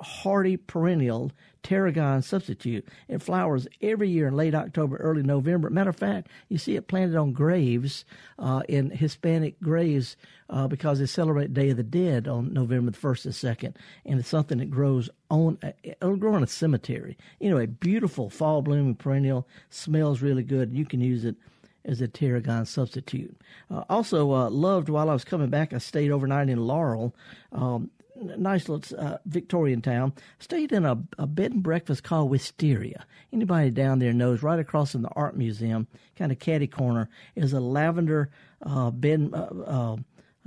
hardy 0.00 0.56
perennial 0.56 1.32
tarragon 1.62 2.22
substitute. 2.22 2.86
It 3.08 3.22
flowers 3.22 3.66
every 3.82 4.08
year 4.08 4.28
in 4.28 4.36
late 4.36 4.54
October, 4.54 4.96
early 4.96 5.22
November. 5.22 5.68
Matter 5.70 5.90
of 5.90 5.96
fact, 5.96 6.28
you 6.48 6.58
see 6.58 6.76
it 6.76 6.88
planted 6.88 7.16
on 7.16 7.32
graves 7.32 8.04
uh, 8.38 8.62
in 8.68 8.90
Hispanic 8.90 9.60
graves 9.60 10.16
uh, 10.50 10.66
because 10.66 10.98
they 10.98 11.06
celebrate 11.06 11.52
Day 11.52 11.70
of 11.70 11.76
the 11.76 11.82
Dead 11.82 12.26
on 12.26 12.52
November 12.52 12.90
the 12.90 12.96
first 12.96 13.24
and 13.26 13.34
second, 13.34 13.76
and 14.06 14.18
it's 14.18 14.28
something 14.28 14.58
that 14.58 14.70
grows 14.70 15.10
on. 15.30 15.58
It'll 15.82 16.16
grow 16.16 16.36
in 16.36 16.42
a 16.42 16.46
cemetery. 16.46 17.18
Anyway, 17.40 17.66
beautiful 17.66 18.30
fall 18.30 18.62
blooming 18.62 18.94
perennial. 18.94 19.46
Smells 19.70 20.22
really 20.22 20.42
good. 20.42 20.72
You 20.72 20.86
can 20.86 21.00
use 21.00 21.24
it 21.24 21.36
as 21.84 22.00
a 22.00 22.08
tarragon 22.08 22.66
substitute. 22.66 23.34
Uh, 23.70 23.82
also, 23.88 24.32
uh, 24.32 24.50
loved 24.50 24.88
while 24.88 25.10
I 25.10 25.12
was 25.12 25.24
coming 25.24 25.48
back, 25.48 25.72
I 25.72 25.78
stayed 25.78 26.10
overnight 26.10 26.48
in 26.48 26.58
Laurel. 26.58 27.14
Um, 27.52 27.90
nice 28.20 28.68
little 28.68 28.98
uh, 28.98 29.18
Victorian 29.26 29.82
town. 29.82 30.12
Stayed 30.38 30.72
in 30.72 30.84
a, 30.84 31.02
a 31.18 31.26
bed 31.26 31.52
and 31.52 31.62
breakfast 31.62 32.02
called 32.04 32.30
Wisteria. 32.30 33.04
Anybody 33.32 33.70
down 33.70 33.98
there 33.98 34.12
knows 34.12 34.42
right 34.42 34.58
across 34.58 34.92
from 34.92 35.02
the 35.02 35.10
art 35.10 35.36
museum, 35.36 35.86
kind 36.16 36.32
of 36.32 36.38
catty 36.38 36.66
corner, 36.66 37.08
is 37.34 37.52
a 37.52 37.60
lavender 37.60 38.30
uh, 38.62 38.90
bed. 38.90 39.30
Uh, 39.32 39.36
uh, 39.36 39.96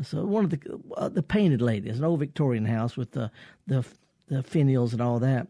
so 0.04 0.26
one 0.26 0.44
of 0.44 0.50
the 0.50 0.60
uh, 0.98 1.10
the 1.10 1.24
painted 1.24 1.62
ladies, 1.62 2.00
an 2.00 2.06
old 2.06 2.20
Victorian 2.20 2.66
house 2.66 2.98
with 2.98 3.12
the 3.12 3.32
the 3.68 3.86
the 4.28 4.44
finials 4.44 4.94
and 4.94 5.02
all 5.02 5.20
that. 5.20 5.48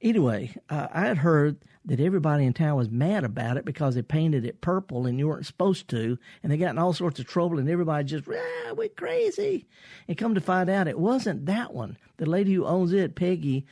Anyway, 0.00 0.54
uh, 0.68 0.88
I 0.92 1.06
had 1.06 1.18
heard 1.18 1.58
that 1.84 2.00
everybody 2.00 2.44
in 2.44 2.52
town 2.52 2.76
was 2.76 2.90
mad 2.90 3.24
about 3.24 3.56
it 3.56 3.64
because 3.64 3.94
they 3.94 4.02
painted 4.02 4.44
it 4.44 4.60
purple 4.60 5.06
and 5.06 5.18
you 5.18 5.26
weren't 5.26 5.46
supposed 5.46 5.88
to, 5.88 6.16
and 6.42 6.52
they 6.52 6.56
got 6.56 6.70
in 6.70 6.78
all 6.78 6.92
sorts 6.92 7.18
of 7.18 7.26
trouble, 7.26 7.58
and 7.58 7.68
everybody 7.68 8.04
just, 8.04 8.28
ah, 8.28 8.72
we're 8.74 8.88
crazy. 8.88 9.66
And 10.06 10.16
come 10.16 10.34
to 10.34 10.40
find 10.40 10.70
out, 10.70 10.88
it 10.88 10.98
wasn't 10.98 11.46
that 11.46 11.74
one. 11.74 11.96
The 12.18 12.26
lady 12.26 12.54
who 12.54 12.64
owns 12.64 12.92
it, 12.92 13.16
Peggy, 13.16 13.66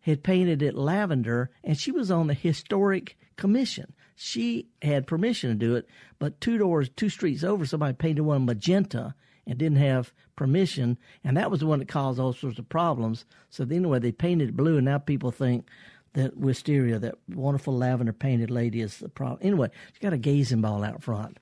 had 0.00 0.24
painted 0.24 0.62
it 0.62 0.74
lavender, 0.74 1.50
and 1.62 1.78
she 1.78 1.92
was 1.92 2.10
on 2.10 2.26
the 2.26 2.34
historic 2.34 3.16
commission. 3.36 3.92
She 4.16 4.68
had 4.82 5.06
permission 5.06 5.50
to 5.50 5.54
do 5.54 5.76
it, 5.76 5.88
but 6.18 6.40
two 6.40 6.58
doors, 6.58 6.88
two 6.88 7.08
streets 7.08 7.44
over, 7.44 7.64
somebody 7.64 7.94
painted 7.94 8.22
one 8.22 8.44
magenta 8.44 9.14
and 9.46 9.58
didn't 9.58 9.78
have 9.78 10.12
permission, 10.36 10.98
and 11.24 11.36
that 11.36 11.50
was 11.50 11.60
the 11.60 11.66
one 11.66 11.78
that 11.78 11.88
caused 11.88 12.18
all 12.18 12.32
sorts 12.32 12.58
of 12.58 12.68
problems. 12.68 13.24
So 13.50 13.66
anyway, 13.70 13.98
they 14.00 14.12
painted 14.12 14.50
it 14.50 14.56
blue, 14.56 14.76
and 14.76 14.84
now 14.84 14.98
people 14.98 15.30
think 15.30 15.68
that 16.14 16.36
wisteria, 16.36 16.98
that 16.98 17.14
wonderful 17.28 17.76
lavender 17.76 18.12
painted 18.12 18.50
lady, 18.50 18.80
is 18.80 18.98
the 18.98 19.08
problem. 19.08 19.38
Anyway, 19.42 19.70
she's 19.92 20.00
got 20.00 20.12
a 20.12 20.18
gazing 20.18 20.60
ball 20.60 20.84
out 20.84 21.02
front. 21.02 21.38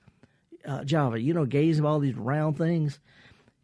Uh, 0.65 0.83
Java, 0.83 1.19
you 1.19 1.33
know, 1.33 1.45
gazing 1.45 1.83
ball, 1.83 1.99
these 1.99 2.15
round 2.15 2.57
things. 2.57 2.99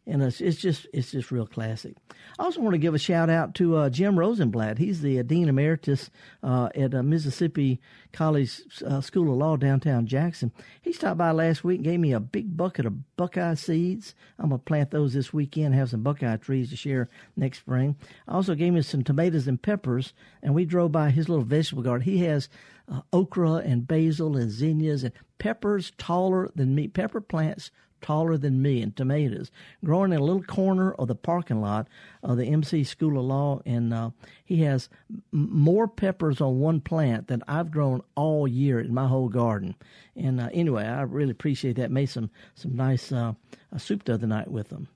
And 0.08 0.22
it's, 0.22 0.40
it's 0.40 0.56
just 0.56 0.86
it's 0.92 1.10
just 1.10 1.30
real 1.30 1.46
classic. 1.46 1.94
I 2.38 2.44
also 2.44 2.60
want 2.60 2.72
to 2.72 2.78
give 2.78 2.94
a 2.94 2.98
shout 2.98 3.28
out 3.28 3.54
to 3.56 3.76
uh, 3.76 3.90
Jim 3.90 4.18
Rosenblatt. 4.18 4.78
He's 4.78 5.02
the 5.02 5.20
uh, 5.20 5.22
dean 5.22 5.48
emeritus 5.48 6.10
uh, 6.42 6.70
at 6.74 6.94
uh, 6.94 7.02
Mississippi 7.02 7.80
College 8.12 8.62
uh, 8.86 9.02
School 9.02 9.30
of 9.30 9.36
Law 9.36 9.56
downtown 9.56 10.06
Jackson. 10.06 10.50
He 10.80 10.92
stopped 10.92 11.18
by 11.18 11.30
last 11.32 11.62
week 11.62 11.78
and 11.78 11.84
gave 11.84 12.00
me 12.00 12.12
a 12.12 12.20
big 12.20 12.56
bucket 12.56 12.86
of 12.86 13.16
Buckeye 13.16 13.54
seeds. 13.54 14.14
I'm 14.38 14.48
gonna 14.48 14.58
plant 14.58 14.90
those 14.90 15.12
this 15.12 15.32
weekend. 15.32 15.74
Have 15.74 15.90
some 15.90 16.02
Buckeye 16.02 16.36
trees 16.36 16.70
to 16.70 16.76
share 16.76 17.10
next 17.36 17.58
spring. 17.58 17.96
I 18.26 18.32
also 18.32 18.54
gave 18.54 18.72
me 18.72 18.82
some 18.82 19.04
tomatoes 19.04 19.46
and 19.46 19.60
peppers, 19.60 20.14
and 20.42 20.54
we 20.54 20.64
drove 20.64 20.90
by 20.90 21.10
his 21.10 21.28
little 21.28 21.44
vegetable 21.44 21.82
garden. 21.82 22.06
He 22.06 22.24
has 22.24 22.48
uh, 22.90 23.02
okra 23.12 23.56
and 23.56 23.86
basil 23.86 24.36
and 24.38 24.50
zinnias 24.50 25.04
and 25.04 25.12
peppers 25.38 25.92
taller 25.98 26.50
than 26.54 26.74
me. 26.74 26.88
Pepper 26.88 27.20
plants 27.20 27.70
taller 28.00 28.36
than 28.36 28.62
me 28.62 28.82
and 28.82 28.96
tomatoes 28.96 29.50
growing 29.84 30.12
in 30.12 30.18
a 30.18 30.24
little 30.24 30.42
corner 30.42 30.92
of 30.92 31.08
the 31.08 31.14
parking 31.14 31.60
lot 31.60 31.88
of 32.22 32.36
the 32.36 32.46
MC 32.46 32.84
School 32.84 33.18
of 33.18 33.24
Law. 33.24 33.60
And 33.66 33.92
uh, 33.92 34.10
he 34.44 34.62
has 34.62 34.88
more 35.32 35.88
peppers 35.88 36.40
on 36.40 36.58
one 36.58 36.80
plant 36.80 37.28
than 37.28 37.42
I've 37.48 37.70
grown 37.70 38.02
all 38.14 38.46
year 38.48 38.80
in 38.80 38.94
my 38.94 39.06
whole 39.06 39.28
garden. 39.28 39.74
And 40.16 40.40
uh, 40.40 40.48
anyway, 40.52 40.84
I 40.84 41.02
really 41.02 41.32
appreciate 41.32 41.76
that. 41.76 41.90
Made 41.90 42.06
some, 42.06 42.30
some 42.54 42.76
nice 42.76 43.12
uh, 43.12 43.34
soup 43.76 44.04
the 44.04 44.14
other 44.14 44.26
night 44.26 44.50
with 44.50 44.68
them. 44.68 44.88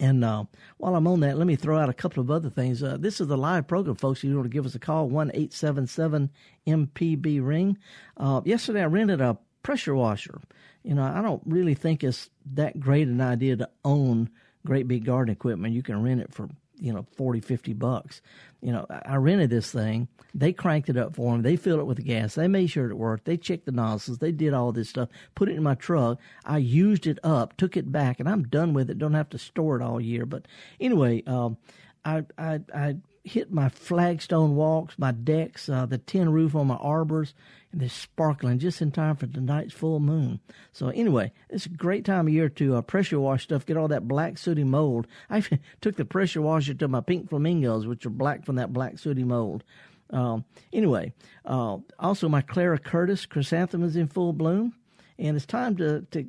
And 0.00 0.24
uh, 0.24 0.44
while 0.78 0.96
I'm 0.96 1.06
on 1.06 1.20
that, 1.20 1.36
let 1.36 1.46
me 1.46 1.56
throw 1.56 1.78
out 1.78 1.90
a 1.90 1.94
couple 1.94 2.22
of 2.22 2.30
other 2.30 2.48
things. 2.48 2.82
Uh, 2.82 2.96
this 2.98 3.20
is 3.20 3.28
a 3.28 3.36
live 3.36 3.68
program, 3.68 3.96
folks. 3.96 4.24
You 4.24 4.34
want 4.34 4.46
to 4.46 4.48
give 4.48 4.64
us 4.64 4.74
a 4.74 4.78
call, 4.78 5.10
one 5.10 5.30
eight 5.34 5.52
seven 5.52 5.86
seven 5.86 6.30
MPB 6.66 7.46
ring. 7.46 7.76
Uh, 8.16 8.40
yesterday, 8.46 8.80
I 8.80 8.86
rented 8.86 9.20
a 9.20 9.36
pressure 9.62 9.94
washer. 9.94 10.40
You 10.82 10.94
know, 10.94 11.02
I 11.02 11.20
don't 11.22 11.42
really 11.44 11.74
think 11.74 12.02
it's 12.02 12.30
that 12.54 12.80
great 12.80 13.08
an 13.08 13.20
idea 13.20 13.56
to 13.56 13.68
own 13.84 14.30
great 14.66 14.88
big 14.88 15.04
garden 15.04 15.32
equipment. 15.32 15.74
You 15.74 15.82
can 15.82 16.02
rent 16.02 16.20
it 16.20 16.32
for 16.32 16.48
you 16.78 16.92
know 16.92 17.06
40 17.16 17.40
50 17.40 17.72
bucks. 17.74 18.22
You 18.62 18.72
know 18.72 18.86
i 18.90 19.16
rented 19.16 19.50
this 19.50 19.70
thing. 19.70 20.08
They 20.34 20.52
cranked 20.52 20.88
it 20.88 20.96
up 20.96 21.14
for 21.14 21.36
me. 21.36 21.42
They 21.42 21.56
filled 21.56 21.80
it 21.80 21.86
with 21.86 22.04
gas. 22.04 22.34
They 22.34 22.48
made 22.48 22.68
sure 22.68 22.90
it 22.90 22.96
worked. 22.96 23.24
They 23.24 23.36
checked 23.36 23.66
the 23.66 23.72
nozzles. 23.72 24.18
They 24.18 24.32
did 24.32 24.54
all 24.54 24.72
this 24.72 24.88
stuff 24.88 25.08
put 25.34 25.48
it 25.48 25.56
in 25.56 25.62
my 25.62 25.74
truck. 25.74 26.18
I 26.44 26.58
used 26.58 27.06
it 27.06 27.18
up 27.22 27.56
took 27.56 27.76
it 27.76 27.92
back 27.92 28.20
and 28.20 28.28
i'm 28.28 28.44
done 28.44 28.72
with 28.72 28.90
it. 28.90 28.98
Don't 28.98 29.14
have 29.14 29.30
to 29.30 29.38
store 29.38 29.76
it 29.76 29.82
all 29.82 30.00
year. 30.00 30.26
But 30.26 30.46
anyway 30.80 31.22
um, 31.26 31.58
I, 32.04 32.24
I 32.38 32.60
i 32.74 32.96
hit 33.22 33.52
my 33.52 33.68
flagstone 33.68 34.56
walks 34.56 34.98
my 34.98 35.12
decks 35.12 35.68
uh, 35.68 35.84
the 35.84 35.98
tin 35.98 36.32
roof 36.32 36.54
on 36.54 36.66
my 36.66 36.76
arbors 36.76 37.34
and 37.72 37.80
they're 37.80 37.88
sparkling 37.88 38.58
just 38.58 38.82
in 38.82 38.90
time 38.90 39.16
for 39.16 39.26
tonight's 39.26 39.72
full 39.72 40.00
moon. 40.00 40.40
So 40.72 40.88
anyway, 40.88 41.32
it's 41.48 41.66
a 41.66 41.70
great 41.70 42.04
time 42.04 42.26
of 42.26 42.32
year 42.32 42.48
to 42.48 42.76
uh, 42.76 42.82
pressure 42.82 43.20
wash 43.20 43.44
stuff, 43.44 43.66
get 43.66 43.76
all 43.76 43.88
that 43.88 44.08
black 44.08 44.38
sooty 44.38 44.64
mold. 44.64 45.06
I 45.30 45.42
took 45.80 45.96
the 45.96 46.04
pressure 46.04 46.42
washer 46.42 46.74
to 46.74 46.88
my 46.88 47.00
pink 47.00 47.30
flamingos, 47.30 47.86
which 47.86 48.06
are 48.06 48.10
black 48.10 48.44
from 48.44 48.56
that 48.56 48.72
black 48.72 48.98
sooty 48.98 49.24
mold. 49.24 49.64
Um, 50.10 50.44
anyway, 50.72 51.12
uh, 51.44 51.78
also 51.98 52.28
my 52.28 52.40
Clara 52.40 52.78
Curtis 52.78 53.26
chrysanthemum 53.26 53.88
is 53.88 53.96
in 53.96 54.08
full 54.08 54.32
bloom, 54.32 54.74
and 55.18 55.36
it's 55.36 55.46
time 55.46 55.76
to 55.76 56.02
to 56.10 56.26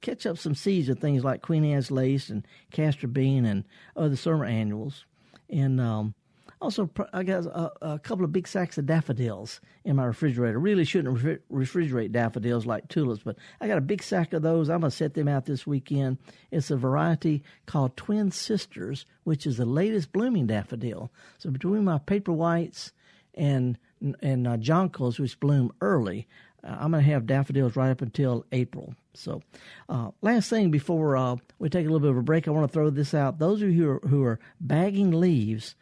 catch 0.00 0.24
up 0.24 0.38
some 0.38 0.54
seeds 0.54 0.88
of 0.88 0.98
things 0.98 1.24
like 1.24 1.42
Queen 1.42 1.64
Anne's 1.64 1.90
lace 1.90 2.30
and 2.30 2.46
castor 2.72 3.08
bean 3.08 3.44
and 3.44 3.64
other 3.96 4.16
summer 4.16 4.44
annuals. 4.44 5.04
And 5.50 5.80
um, 5.80 6.14
also, 6.60 6.90
I 7.12 7.22
got 7.22 7.46
a, 7.46 7.92
a, 7.92 7.98
couple 7.98 8.24
of 8.24 8.32
big 8.32 8.48
sacks 8.48 8.78
of 8.78 8.86
daffodils 8.86 9.60
in 9.84 9.96
my 9.96 10.04
refrigerator. 10.04 10.58
Really 10.58 10.84
shouldn't 10.84 11.18
refrigerate 11.52 12.12
daffodils 12.12 12.66
like 12.66 12.88
tulips, 12.88 13.22
but 13.24 13.36
I 13.60 13.68
got 13.68 13.78
a 13.78 13.82
big 13.82 14.02
sack 14.02 14.32
of 14.32 14.42
those. 14.42 14.68
I'm 14.68 14.80
going 14.80 14.90
to 14.90 14.96
set 14.96 15.14
them 15.14 15.28
out 15.28 15.46
this 15.46 15.66
weekend. 15.66 16.18
It's 16.50 16.70
a 16.70 16.76
variety 16.76 17.42
called 17.66 17.96
Twin 17.96 18.30
Sisters, 18.30 19.06
which 19.24 19.46
is 19.46 19.58
the 19.58 19.64
latest 19.64 20.12
blooming 20.12 20.46
daffodil. 20.46 21.12
So 21.38 21.50
between 21.50 21.84
my 21.84 21.98
paper 21.98 22.32
whites 22.32 22.92
and 23.34 23.78
and 24.22 24.46
uh, 24.46 24.56
jonquils, 24.56 25.18
which 25.18 25.40
bloom 25.40 25.72
early, 25.80 26.28
uh, 26.64 26.76
I'm 26.80 26.92
going 26.92 27.04
to 27.04 27.10
have 27.10 27.26
daffodils 27.26 27.76
right 27.76 27.90
up 27.90 28.02
until 28.02 28.44
April. 28.52 28.94
So, 29.14 29.42
uh, 29.88 30.10
last 30.22 30.50
thing 30.50 30.70
before 30.70 31.16
uh, 31.16 31.36
we 31.58 31.68
take 31.68 31.86
a 31.86 31.88
little 31.88 32.00
bit 32.00 32.10
of 32.10 32.16
a 32.16 32.22
break, 32.22 32.46
I 32.46 32.52
want 32.52 32.68
to 32.68 32.72
throw 32.72 32.90
this 32.90 33.14
out. 33.14 33.38
Those 33.38 33.62
of 33.62 33.70
you 33.70 33.82
who 33.82 33.90
are, 33.90 34.08
who 34.08 34.24
are 34.24 34.38
bagging 34.60 35.10
leaves, 35.10 35.74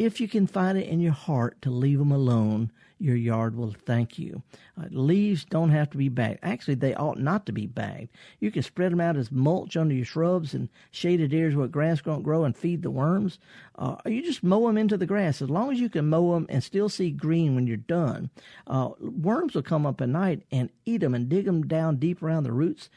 if 0.00 0.18
you 0.18 0.26
can 0.26 0.46
find 0.46 0.78
it 0.78 0.88
in 0.88 0.98
your 0.98 1.12
heart 1.12 1.60
to 1.60 1.68
leave 1.68 1.98
them 1.98 2.10
alone, 2.10 2.72
your 2.98 3.16
yard 3.16 3.54
will 3.54 3.74
thank 3.84 4.18
you. 4.18 4.42
Uh, 4.80 4.86
leaves 4.90 5.44
don't 5.44 5.68
have 5.68 5.90
to 5.90 5.98
be 5.98 6.08
bagged. 6.08 6.38
Actually, 6.42 6.76
they 6.76 6.94
ought 6.94 7.18
not 7.18 7.44
to 7.44 7.52
be 7.52 7.66
bagged. 7.66 8.08
You 8.38 8.50
can 8.50 8.62
spread 8.62 8.92
them 8.92 9.00
out 9.02 9.18
as 9.18 9.30
mulch 9.30 9.76
under 9.76 9.94
your 9.94 10.06
shrubs 10.06 10.54
and 10.54 10.70
shaded 10.90 11.34
areas 11.34 11.54
where 11.54 11.68
grass 11.68 12.02
won't 12.02 12.22
grow 12.22 12.44
and 12.44 12.56
feed 12.56 12.80
the 12.80 12.90
worms. 12.90 13.38
Uh, 13.76 13.96
you 14.06 14.22
just 14.22 14.42
mow 14.42 14.66
them 14.66 14.78
into 14.78 14.96
the 14.96 15.04
grass. 15.04 15.42
As 15.42 15.50
long 15.50 15.70
as 15.70 15.80
you 15.80 15.90
can 15.90 16.08
mow 16.08 16.32
them 16.32 16.46
and 16.48 16.64
still 16.64 16.88
see 16.88 17.10
green 17.10 17.54
when 17.54 17.66
you're 17.66 17.76
done, 17.76 18.30
uh, 18.66 18.88
worms 19.00 19.54
will 19.54 19.60
come 19.60 19.84
up 19.84 20.00
at 20.00 20.08
night 20.08 20.46
and 20.50 20.70
eat 20.86 21.02
them 21.02 21.14
and 21.14 21.28
dig 21.28 21.44
them 21.44 21.66
down 21.66 21.96
deep 21.96 22.22
around 22.22 22.44
the 22.44 22.52
roots. 22.52 22.88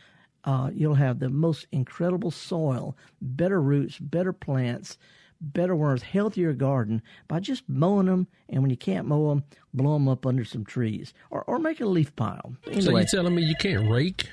Uh, 0.46 0.70
you'll 0.74 0.96
have 0.96 1.20
the 1.20 1.30
most 1.30 1.68
incredible 1.74 2.32
soil, 2.32 2.96
better 3.22 3.62
roots, 3.62 4.00
better 4.00 4.32
plants 4.32 4.98
better 5.44 5.76
worms, 5.76 6.02
healthier 6.02 6.54
garden 6.54 7.02
by 7.28 7.40
just 7.40 7.64
mowing 7.68 8.08
them, 8.08 8.28
and 8.50 8.62
when 8.62 8.70
you 8.70 8.78
can't 8.78 9.08
mow 9.08 9.30
them, 9.30 9.44
blow 9.74 9.94
them 9.94 10.08
up 10.08 10.26
under 10.26 10.46
some 10.46 10.66
trees 10.66 11.14
or, 11.30 11.44
or 11.44 11.60
make 11.60 11.82
a 11.82 11.86
leaf 11.86 12.16
pile. 12.16 12.56
Anyway, 12.68 12.82
so 12.82 12.92
you're 12.92 13.06
telling 13.06 13.36
me 13.36 13.44
you 13.44 13.56
can't 13.56 13.90
rake? 13.90 14.30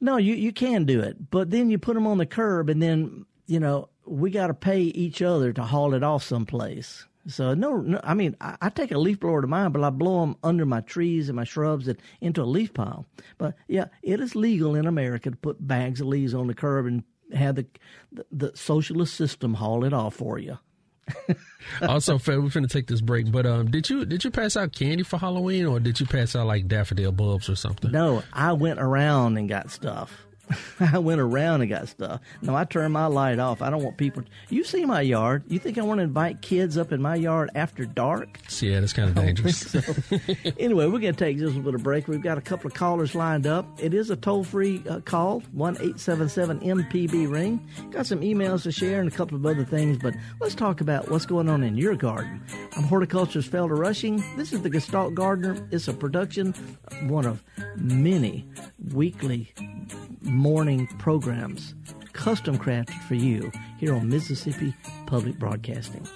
No, 0.00 0.16
you, 0.16 0.34
you 0.34 0.52
can 0.52 0.84
do 0.84 1.00
it, 1.00 1.30
but 1.30 1.50
then 1.50 1.70
you 1.70 1.78
put 1.78 1.94
them 1.94 2.06
on 2.06 2.18
the 2.18 2.26
curb, 2.26 2.68
and 2.68 2.82
then, 2.82 3.26
you 3.46 3.60
know, 3.60 3.88
we 4.06 4.30
got 4.30 4.48
to 4.48 4.54
pay 4.54 4.80
each 4.80 5.22
other 5.22 5.52
to 5.52 5.62
haul 5.62 5.94
it 5.94 6.02
off 6.02 6.22
someplace. 6.22 7.06
So 7.26 7.54
no, 7.54 7.78
no 7.78 8.00
I 8.04 8.14
mean 8.14 8.36
I, 8.40 8.56
I, 8.60 8.68
take 8.68 8.92
a 8.92 8.98
leaf 8.98 9.20
blower 9.20 9.40
to 9.40 9.46
mine, 9.46 9.72
but 9.72 9.82
I 9.82 9.90
blow 9.90 10.20
them 10.20 10.36
under 10.42 10.66
my 10.66 10.82
trees 10.82 11.28
and 11.28 11.36
my 11.36 11.44
shrubs 11.44 11.88
and 11.88 11.98
into 12.20 12.42
a 12.42 12.44
leaf 12.44 12.74
pile. 12.74 13.06
But 13.38 13.54
yeah, 13.66 13.86
it 14.02 14.20
is 14.20 14.36
legal 14.36 14.74
in 14.74 14.86
America 14.86 15.30
to 15.30 15.36
put 15.36 15.66
bags 15.66 16.00
of 16.00 16.08
leaves 16.08 16.34
on 16.34 16.48
the 16.48 16.54
curb 16.54 16.86
and 16.86 17.02
have 17.34 17.56
the, 17.56 17.66
the, 18.30 18.56
socialist 18.56 19.14
system 19.14 19.54
haul 19.54 19.84
it 19.84 19.92
off 19.92 20.14
for 20.14 20.38
you. 20.38 20.58
also, 21.82 22.14
we're 22.14 22.48
finna 22.48 22.68
take 22.68 22.86
this 22.86 23.00
break, 23.00 23.30
but 23.30 23.44
um, 23.44 23.70
did 23.70 23.90
you 23.90 24.06
did 24.06 24.24
you 24.24 24.30
pass 24.30 24.56
out 24.56 24.72
candy 24.72 25.02
for 25.02 25.18
Halloween, 25.18 25.66
or 25.66 25.78
did 25.78 26.00
you 26.00 26.06
pass 26.06 26.34
out 26.34 26.46
like 26.46 26.66
daffodil 26.66 27.12
bulbs 27.12 27.48
or 27.48 27.56
something? 27.56 27.90
No, 27.90 28.22
I 28.32 28.52
went 28.54 28.80
around 28.80 29.36
and 29.36 29.48
got 29.48 29.70
stuff. 29.70 30.23
I 30.80 30.98
went 30.98 31.20
around 31.20 31.62
and 31.62 31.70
got 31.70 31.88
stuff. 31.88 32.20
No, 32.42 32.54
I 32.54 32.64
turned 32.64 32.92
my 32.92 33.06
light 33.06 33.38
off. 33.38 33.62
I 33.62 33.70
don't 33.70 33.82
want 33.82 33.96
people. 33.96 34.22
You 34.48 34.64
see 34.64 34.84
my 34.84 35.00
yard. 35.00 35.44
You 35.48 35.58
think 35.58 35.78
I 35.78 35.82
want 35.82 35.98
to 35.98 36.04
invite 36.04 36.42
kids 36.42 36.76
up 36.76 36.92
in 36.92 37.00
my 37.00 37.14
yard 37.14 37.50
after 37.54 37.84
dark? 37.84 38.40
Yeah, 38.60 38.80
that's 38.80 38.92
kind 38.92 39.08
of 39.08 39.14
dangerous. 39.14 39.58
So. 39.58 39.80
anyway, 40.58 40.86
we're 40.86 40.98
going 40.98 41.14
to 41.14 41.24
take 41.24 41.38
just 41.38 41.52
a 41.52 41.56
little 41.56 41.62
bit 41.62 41.74
of 41.74 41.82
break. 41.82 42.08
We've 42.08 42.22
got 42.22 42.38
a 42.38 42.42
couple 42.42 42.68
of 42.68 42.74
callers 42.74 43.14
lined 43.14 43.46
up. 43.46 43.66
It 43.82 43.94
is 43.94 44.10
a 44.10 44.16
toll 44.16 44.44
free 44.44 44.82
uh, 44.88 45.00
call, 45.00 45.40
1 45.52 45.74
877 45.74 46.60
MPB 46.60 47.30
ring. 47.30 47.66
Got 47.90 48.06
some 48.06 48.20
emails 48.20 48.62
to 48.64 48.72
share 48.72 49.00
and 49.00 49.10
a 49.10 49.14
couple 49.14 49.36
of 49.36 49.46
other 49.46 49.64
things, 49.64 49.98
but 49.98 50.14
let's 50.40 50.54
talk 50.54 50.80
about 50.80 51.10
what's 51.10 51.26
going 51.26 51.48
on 51.48 51.62
in 51.62 51.76
your 51.76 51.94
garden. 51.96 52.42
I'm 52.76 52.84
horticulturist 52.84 53.50
Felder 53.50 53.78
Rushing. 53.78 54.22
This 54.36 54.52
is 54.52 54.62
the 54.62 54.70
Gestalt 54.70 55.14
Gardener. 55.14 55.56
It's 55.70 55.88
a 55.88 55.92
production, 55.92 56.52
one 57.02 57.26
of 57.26 57.42
many 57.76 58.46
weekly 58.92 59.52
morning 60.34 60.86
programs 60.98 61.74
custom 62.12 62.58
crafted 62.58 63.00
for 63.06 63.14
you 63.14 63.52
here 63.78 63.94
on 63.94 64.08
Mississippi 64.08 64.74
Public 65.06 65.38
Broadcasting. 65.38 66.06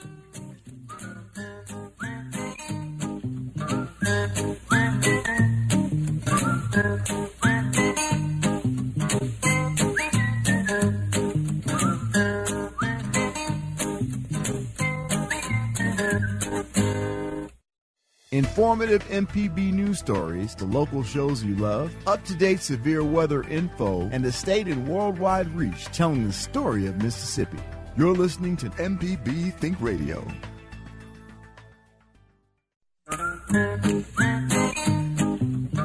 Informative 18.39 19.03
MPB 19.09 19.73
news 19.73 19.99
stories, 19.99 20.55
the 20.55 20.65
local 20.65 21.03
shows 21.03 21.43
you 21.43 21.57
love, 21.57 21.93
up 22.07 22.25
to 22.27 22.37
date 22.37 22.61
severe 22.61 23.03
weather 23.03 23.43
info, 23.43 24.09
and 24.13 24.25
the 24.25 24.31
state 24.31 24.69
and 24.69 24.87
worldwide 24.87 25.53
reach 25.57 25.87
telling 25.87 26.25
the 26.25 26.33
story 26.33 26.87
of 26.87 27.03
Mississippi. 27.03 27.59
You're 27.97 28.15
listening 28.15 28.57
to 28.59 28.71
MPB 28.71 29.55
Think 29.55 29.81
Radio. 29.81 30.25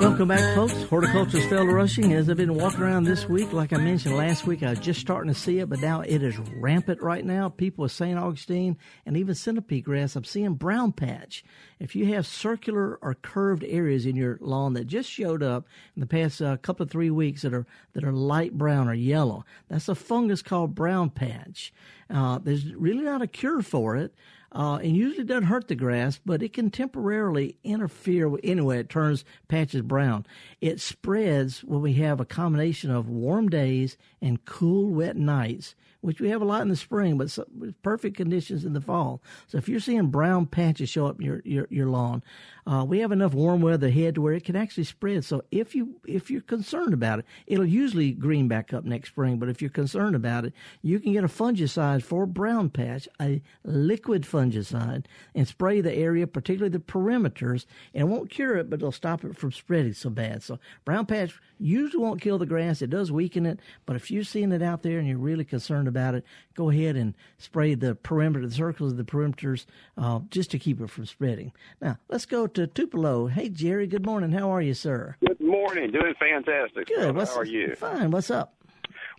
Welcome 0.03 0.27
back, 0.27 0.53
folks. 0.53 0.73
Horticulturist 0.89 1.47
Felder 1.47 1.73
Rushing. 1.73 2.11
As 2.11 2.29
I've 2.29 2.35
been 2.35 2.55
walking 2.55 2.81
around 2.81 3.05
this 3.05 3.29
week, 3.29 3.53
like 3.53 3.71
I 3.71 3.77
mentioned 3.77 4.17
last 4.17 4.45
week, 4.45 4.61
I 4.61 4.71
was 4.71 4.79
just 4.79 4.99
starting 4.99 5.33
to 5.33 5.39
see 5.39 5.59
it, 5.59 5.69
but 5.69 5.79
now 5.79 6.01
it 6.01 6.21
is 6.21 6.37
rampant 6.37 7.01
right 7.01 7.23
now. 7.23 7.47
People 7.47 7.83
with 7.83 7.93
St. 7.93 8.19
Augustine 8.19 8.77
and 9.05 9.15
even 9.15 9.33
centipede 9.33 9.85
grass, 9.85 10.17
I'm 10.17 10.25
seeing 10.25 10.55
brown 10.55 10.91
patch. 10.91 11.45
If 11.79 11.95
you 11.95 12.07
have 12.07 12.27
circular 12.27 12.99
or 13.01 13.15
curved 13.15 13.63
areas 13.63 14.05
in 14.05 14.17
your 14.17 14.37
lawn 14.41 14.73
that 14.73 14.87
just 14.87 15.09
showed 15.09 15.41
up 15.41 15.67
in 15.95 16.01
the 16.01 16.05
past 16.05 16.41
uh, 16.41 16.57
couple 16.57 16.83
of 16.83 16.91
three 16.91 17.09
weeks 17.09 17.43
that 17.43 17.53
are 17.53 17.65
that 17.93 18.03
are 18.03 18.11
light 18.11 18.57
brown 18.57 18.89
or 18.89 18.93
yellow, 18.93 19.45
that's 19.69 19.87
a 19.87 19.95
fungus 19.95 20.41
called 20.41 20.75
brown 20.75 21.11
patch. 21.11 21.73
Uh, 22.09 22.39
there's 22.39 22.75
really 22.75 23.05
not 23.05 23.21
a 23.21 23.27
cure 23.27 23.61
for 23.61 23.95
it. 23.95 24.13
Uh, 24.53 24.75
and 24.75 24.95
usually 24.95 25.23
doesn't 25.23 25.45
hurt 25.45 25.67
the 25.67 25.75
grass, 25.75 26.19
but 26.23 26.43
it 26.43 26.53
can 26.53 26.69
temporarily 26.69 27.57
interfere. 27.63 28.29
With, 28.29 28.41
anyway, 28.43 28.79
it 28.79 28.89
turns 28.89 29.25
patches 29.47 29.81
brown. 29.81 30.27
It 30.61 30.79
spreads 30.79 31.63
when 31.63 31.81
we 31.81 31.93
have 31.93 32.19
a 32.19 32.25
combination 32.25 32.91
of 32.91 33.09
warm 33.09 33.49
days 33.49 33.97
and 34.21 34.45
cool, 34.45 34.89
wet 34.89 35.17
nights 35.17 35.73
which 36.03 36.19
we 36.19 36.29
have 36.29 36.41
a 36.41 36.45
lot 36.45 36.61
in 36.61 36.67
the 36.67 36.75
spring, 36.75 37.17
but 37.17 37.37
perfect 37.81 38.17
conditions 38.17 38.65
in 38.65 38.73
the 38.73 38.81
fall. 38.81 39.21
So 39.47 39.57
if 39.57 39.69
you're 39.69 39.79
seeing 39.79 40.07
brown 40.07 40.47
patches 40.47 40.89
show 40.89 41.07
up 41.07 41.17
in 41.19 41.25
your 41.25 41.41
your, 41.45 41.67
your 41.69 41.87
lawn, 41.87 42.21
uh, 42.67 42.85
we 42.85 42.99
have 42.99 43.13
enough 43.13 43.33
warm 43.33 43.61
weather 43.61 43.87
ahead 43.87 44.15
to 44.15 44.21
where 44.21 44.33
it 44.33 44.43
can 44.43 44.57
actually 44.57 44.83
spread. 44.83 45.23
So 45.23 45.43
if 45.49 45.73
you 45.73 46.01
if 46.05 46.29
you're 46.29 46.41
concerned 46.41 46.93
about 46.93 47.19
it, 47.19 47.25
it'll 47.47 47.65
usually 47.65 48.11
green 48.11 48.49
back 48.49 48.73
up 48.73 48.83
next 48.83 49.09
spring. 49.09 49.37
But 49.37 49.47
if 49.47 49.61
you're 49.61 49.69
concerned 49.69 50.15
about 50.15 50.43
it, 50.43 50.53
you 50.81 50.99
can 50.99 51.13
get 51.13 51.23
a 51.23 51.29
fungicide 51.29 52.03
for 52.03 52.25
brown 52.25 52.69
patch, 52.69 53.07
a 53.21 53.41
liquid 53.63 54.23
fungicide, 54.23 55.05
and 55.33 55.47
spray 55.47 55.79
the 55.79 55.93
area, 55.93 56.27
particularly 56.27 56.69
the 56.69 56.79
perimeters, 56.79 57.65
and 57.93 58.09
it 58.09 58.11
won't 58.11 58.29
cure 58.29 58.57
it, 58.57 58.69
but 58.69 58.79
it'll 58.79 58.91
stop 58.91 59.23
it 59.23 59.37
from 59.37 59.53
spreading 59.53 59.93
so 59.93 60.09
bad. 60.09 60.43
So 60.43 60.59
brown 60.83 61.05
patch 61.05 61.39
usually 61.63 62.03
won't 62.03 62.21
kill 62.21 62.37
the 62.37 62.45
grass. 62.45 62.81
It 62.81 62.89
does 62.89 63.11
weaken 63.11 63.45
it, 63.45 63.59
but 63.85 63.95
if 63.95 64.11
you're 64.11 64.23
seeing 64.23 64.51
it 64.51 64.61
out 64.61 64.83
there 64.83 64.99
and 64.99 65.07
you're 65.07 65.17
really 65.17 65.45
concerned 65.45 65.87
about 65.87 66.15
it, 66.15 66.25
go 66.55 66.69
ahead 66.69 66.95
and 66.95 67.13
spray 67.37 67.75
the 67.75 67.95
perimeter, 67.95 68.45
the 68.47 68.53
circles 68.53 68.91
of 68.91 68.97
the 68.97 69.03
perimeters, 69.03 69.65
uh, 69.97 70.19
just 70.29 70.51
to 70.51 70.59
keep 70.59 70.81
it 70.81 70.89
from 70.89 71.05
spreading. 71.05 71.51
Now, 71.81 71.97
let's 72.09 72.25
go 72.25 72.47
to 72.47 72.67
Tupelo. 72.67 73.27
Hey, 73.27 73.49
Jerry, 73.49 73.87
good 73.87 74.05
morning. 74.05 74.31
How 74.31 74.49
are 74.51 74.61
you, 74.61 74.73
sir? 74.73 75.15
Good 75.25 75.39
morning. 75.39 75.91
Doing 75.91 76.13
fantastic. 76.19 76.87
Good. 76.87 77.15
How 77.15 77.37
are 77.37 77.45
you? 77.45 77.75
Fine. 77.75 78.11
What's 78.11 78.29
up? 78.29 78.55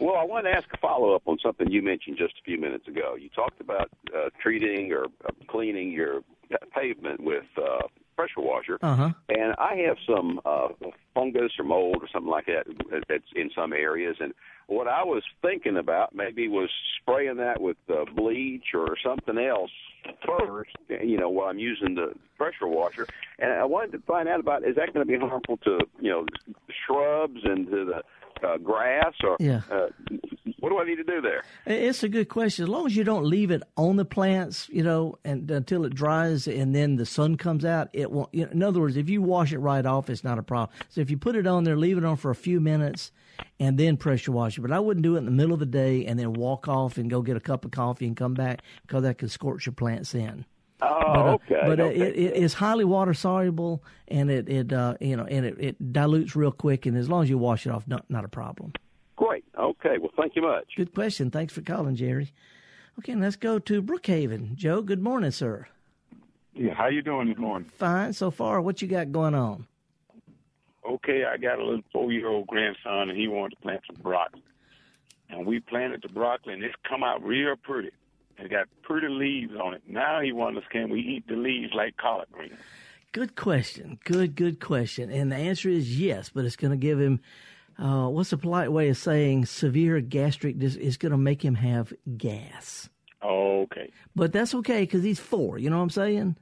Well, 0.01 0.17
I 0.17 0.25
wanted 0.25 0.51
to 0.51 0.57
ask 0.57 0.67
a 0.73 0.77
follow 0.79 1.15
up 1.15 1.23
on 1.27 1.39
something 1.43 1.71
you 1.71 1.81
mentioned 1.81 2.19
just 2.19 2.35
a 2.41 2.43
few 2.45 2.59
minutes 2.59 2.89
ago. 2.89 3.15
You 3.19 3.29
talked 3.29 3.61
about 3.61 3.91
uh, 4.15 4.31
treating 4.43 4.93
or 4.93 5.05
uh, 5.05 5.31
cleaning 5.49 5.93
your 5.93 6.21
pavement 6.75 7.21
with 7.21 7.45
uh, 7.57 7.87
pressure 8.17 8.41
washer, 8.41 8.79
uh-huh. 8.83 9.11
and 9.29 9.55
I 9.59 9.77
have 9.87 9.97
some 10.07 10.41
uh, 10.45 10.69
fungus 11.15 11.53
or 11.59 11.65
mold 11.65 11.99
or 12.01 12.09
something 12.13 12.31
like 12.31 12.47
that 12.47 12.67
that's 13.09 13.25
in 13.35 13.51
some 13.55 13.73
areas. 13.73 14.17
And 14.21 14.33
what 14.67 14.89
I 14.89 15.05
was 15.05 15.23
thinking 15.43 15.77
about 15.77 16.15
maybe 16.15 16.49
was 16.49 16.71
spraying 17.01 17.37
that 17.37 17.61
with 17.61 17.77
uh, 17.89 18.05
bleach 18.15 18.75
or 18.75 18.97
something 19.05 19.39
else 19.39 19.71
first. 20.27 20.71
You 20.89 21.19
know, 21.19 21.29
while 21.29 21.49
I'm 21.49 21.59
using 21.59 21.95
the 21.95 22.13
pressure 22.37 22.67
washer, 22.67 23.07
and 23.39 23.53
I 23.53 23.65
wanted 23.65 23.93
to 23.93 23.99
find 24.01 24.29
out 24.29 24.41
about 24.41 24.65
is 24.65 24.77
that 24.77 24.93
going 24.93 25.07
to 25.07 25.13
be 25.13 25.19
harmful 25.19 25.59
to 25.59 25.79
you 26.01 26.11
know 26.11 26.27
shrubs 26.87 27.41
and 27.45 27.67
to 27.67 27.85
the 27.85 28.03
uh, 28.47 28.59
grass 28.59 29.15
or 29.23 29.37
yeah. 29.41 29.63
uh, 29.71 29.89
what 30.61 30.71
do 30.71 30.79
I 30.79 30.85
need 30.85 30.97
to 30.97 31.05
do 31.05 31.21
there? 31.21 31.45
It's 31.67 32.03
a 32.03 32.09
good 32.09 32.29
question. 32.29 32.65
As 32.65 32.69
long 32.69 32.87
as 32.87 32.97
you 32.97 33.05
don't 33.05 33.25
leave 33.25 33.51
it 33.51 33.63
on 33.77 33.97
the 33.97 34.05
plants, 34.05 34.69
you 34.73 34.83
know, 34.83 35.19
and 35.25 35.51
until 35.51 35.85
it 35.85 35.95
dries 35.95 36.47
and 36.47 36.75
then 36.75 36.97
the 36.97 37.07
sun 37.07 37.37
comes 37.37 37.65
out, 37.65 37.89
it 37.93 38.11
won't. 38.11 38.31
You 38.33 38.47
know, 38.47 38.53
in 38.53 38.63
other 38.63 38.81
words, 38.81 38.97
if 38.97 39.09
you 39.09 39.23
wash 39.23 39.53
it 39.53 39.59
right 39.59 39.85
off, 39.85 40.11
it's 40.11 40.25
not 40.25 40.39
a 40.39 40.43
problem. 40.43 40.77
So 40.89 41.01
if 41.01 41.11
you 41.11 41.19
put 41.19 41.37
it 41.37 41.47
on 41.47 41.65
there, 41.65 41.77
leave 41.77 41.99
it 41.99 42.05
on 42.05 42.17
for 42.17 42.31
a 42.31 42.35
few 42.35 42.61
minutes, 42.61 43.13
and 43.61 43.79
then 43.79 43.97
pressure 43.97 44.33
wash 44.33 44.59
it. 44.59 44.63
But 44.63 44.73
I 44.73 44.81
wouldn't 44.81 45.03
do 45.03 45.17
it 45.17 45.19
in 45.19 45.25
the 45.25 45.31
middle 45.31 45.55
of 45.55 45.61
the 45.61 45.67
day 45.67 46.07
and 46.07 46.19
then 46.19 46.33
walk 46.33 46.69
off 46.69 46.99
and 46.99 47.09
go 47.11 47.23
get 47.23 47.37
a 47.37 47.41
cup 47.41 47.65
of 47.65 47.71
coffee 47.71 48.07
and 48.07 48.17
come 48.17 48.35
back 48.35 48.63
because 48.87 49.03
that 49.03 49.19
could 49.19 49.31
scorch 49.31 49.67
your 49.67 49.73
plants 49.73 50.15
in. 50.15 50.45
Oh, 50.83 50.89
but, 50.89 51.17
uh, 51.17 51.33
okay. 51.35 51.63
But 51.67 51.81
uh, 51.81 51.85
okay. 51.85 52.01
it, 52.01 52.17
it 52.17 52.37
is 52.37 52.55
highly 52.55 52.85
water 52.85 53.15
soluble, 53.15 53.83
and 54.09 54.31
it 54.31 54.49
it 54.49 54.73
uh, 54.73 54.97
you 55.01 55.17
know 55.17 55.25
and 55.25 55.47
it, 55.47 55.57
it 55.59 55.93
dilutes 55.93 56.37
real 56.37 56.53
quick. 56.53 56.87
And 56.87 56.97
as 56.97 57.09
long 57.09 57.23
as 57.23 57.31
you 57.31 57.39
wash 57.39 57.67
it 57.67 57.71
off, 57.71 57.87
not 57.87 58.05
not 58.11 58.25
a 58.25 58.29
problem. 58.29 58.73
Great. 59.17 59.45
Okay. 59.59 59.99
Well, 59.99 60.11
thank 60.17 60.35
you 60.37 60.43
much. 60.43 60.67
Good 60.77 60.95
question. 60.95 61.31
Thanks 61.31 61.53
for 61.53 61.63
calling, 61.63 61.95
Jerry. 61.95 62.33
Okay, 62.99 63.15
let's 63.15 63.37
go 63.37 63.59
to 63.59 63.83
Brookhaven. 63.83 64.55
Joe, 64.55 64.83
good 64.83 65.03
morning, 65.03 65.31
sir. 65.31 65.67
Yeah, 66.55 66.75
how 66.75 66.87
you 66.87 67.03
doing 67.03 67.29
this 67.29 67.39
morning? 67.39 67.69
Fine 67.77 68.13
so 68.13 68.31
far. 68.31 68.61
What 68.61 68.81
you 68.81 68.87
got 68.87 69.11
going 69.11 69.35
on? 69.35 69.67
Okay, 70.87 71.25
I 71.25 71.37
got 71.39 71.59
a 71.59 71.65
little 71.65 71.83
four-year-old 71.93 72.47
grandson, 72.47 73.09
and 73.09 73.19
he 73.19 73.27
wanted 73.27 73.57
to 73.57 73.63
plant 73.63 73.83
some 73.87 74.03
broccoli. 74.03 74.43
And 75.31 75.47
we 75.47 75.61
planted 75.61 76.03
the 76.03 76.13
broccoli, 76.13 76.53
and 76.53 76.63
it's 76.63 76.75
come 76.89 77.03
out 77.03 77.25
real 77.25 77.57
pretty. 77.57 77.91
It 78.39 78.51
got 78.51 78.67
pretty 78.83 79.09
leaves 79.09 79.55
on 79.55 79.75
it. 79.75 79.83
Now 79.87 80.21
he 80.21 80.33
wonders, 80.33 80.65
can 80.71 80.91
we 80.91 81.01
eat 81.01 81.27
the 81.27 81.37
leaves 81.37 81.73
like 81.75 81.97
collard 81.97 82.29
greens? 82.33 82.59
Good 83.13 83.37
question. 83.37 83.99
Good, 84.05 84.35
good 84.35 84.61
question. 84.61 85.11
And 85.11 85.31
the 85.31 85.37
answer 85.37 85.69
is 85.69 85.99
yes, 85.99 86.31
but 86.35 86.45
it's 86.45 86.57
going 86.57 86.73
to 86.73 86.77
give 86.77 87.01
him, 87.01 87.21
uh, 87.79 88.09
what's 88.09 88.33
a 88.33 88.37
polite 88.37 88.73
way 88.73 88.89
of 88.89 88.97
saying 88.97 89.47
severe 89.47 90.01
gastric, 90.01 90.59
dis- 90.59 90.75
it's 90.75 90.97
going 90.97 91.13
to 91.13 91.19
make 91.19 91.43
him 91.43 91.55
have 91.55 91.93
gas. 92.17 92.91
Okay. 93.23 93.91
But 94.17 94.33
that's 94.33 94.55
okay 94.57 94.81
because 94.81 95.05
he's 95.05 95.21
four. 95.21 95.59
You 95.59 95.71
know 95.71 95.77
what 95.77 95.85
I'm 95.85 95.91
saying? 95.91 96.37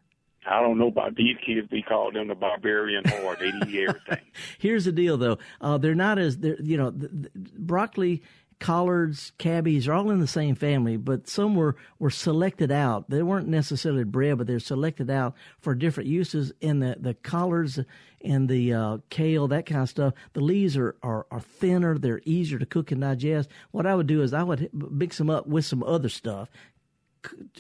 I 0.47 0.61
don't 0.61 0.79
know 0.79 0.89
about 0.89 1.15
these 1.15 1.37
kids. 1.45 1.69
We 1.71 1.83
call 1.83 2.11
them 2.11 2.29
the 2.29 2.35
barbarian 2.35 3.05
horde. 3.07 3.39
They 3.41 3.49
eat 3.49 3.89
everything. 3.89 4.27
Here's 4.59 4.85
the 4.85 4.93
deal, 4.93 5.17
though. 5.17 5.39
Uh, 5.61 5.79
they're 5.79 5.95
not 5.95 6.19
as 6.19 6.39
they're 6.39 6.61
you 6.61 6.77
know 6.77 6.91
the, 6.91 7.09
the, 7.09 7.31
broccoli, 7.59 8.23
collards, 8.63 9.33
cabbies 9.39 9.89
are 9.89 9.93
all 9.93 10.11
in 10.11 10.21
the 10.21 10.27
same 10.27 10.55
family, 10.55 10.97
but 10.97 11.29
some 11.29 11.55
were 11.55 11.77
were 11.99 12.11
selected 12.11 12.73
out. 12.73 13.09
They 13.09 13.23
weren't 13.23 13.49
necessarily 13.49 14.05
bred, 14.05 14.39
but 14.39 14.47
they're 14.47 14.61
selected 14.61 15.11
out 15.11 15.35
for 15.61 15.75
different 15.75 16.09
uses. 16.09 16.53
In 16.61 16.81
the 16.81 16.97
the 16.99 17.15
collards 17.15 17.79
and 18.25 18.49
the 18.49 18.73
uh, 18.73 18.99
kale, 19.11 19.49
that 19.49 19.67
kind 19.67 19.83
of 19.83 19.89
stuff, 19.89 20.15
the 20.33 20.41
leaves 20.41 20.77
are, 20.77 20.97
are 21.03 21.27
are 21.31 21.41
thinner. 21.41 21.99
They're 21.99 22.23
easier 22.25 22.59
to 22.59 22.67
cook 22.67 22.91
and 22.91 23.01
digest. 23.01 23.49
What 23.71 23.87
I 23.87 23.95
would 23.95 24.07
do 24.07 24.23
is 24.23 24.33
I 24.33 24.43
would 24.43 24.71
mix 24.73 25.19
them 25.19 25.31
up 25.31 25.47
with 25.47 25.65
some 25.65 25.83
other 25.83 26.09
stuff 26.09 26.49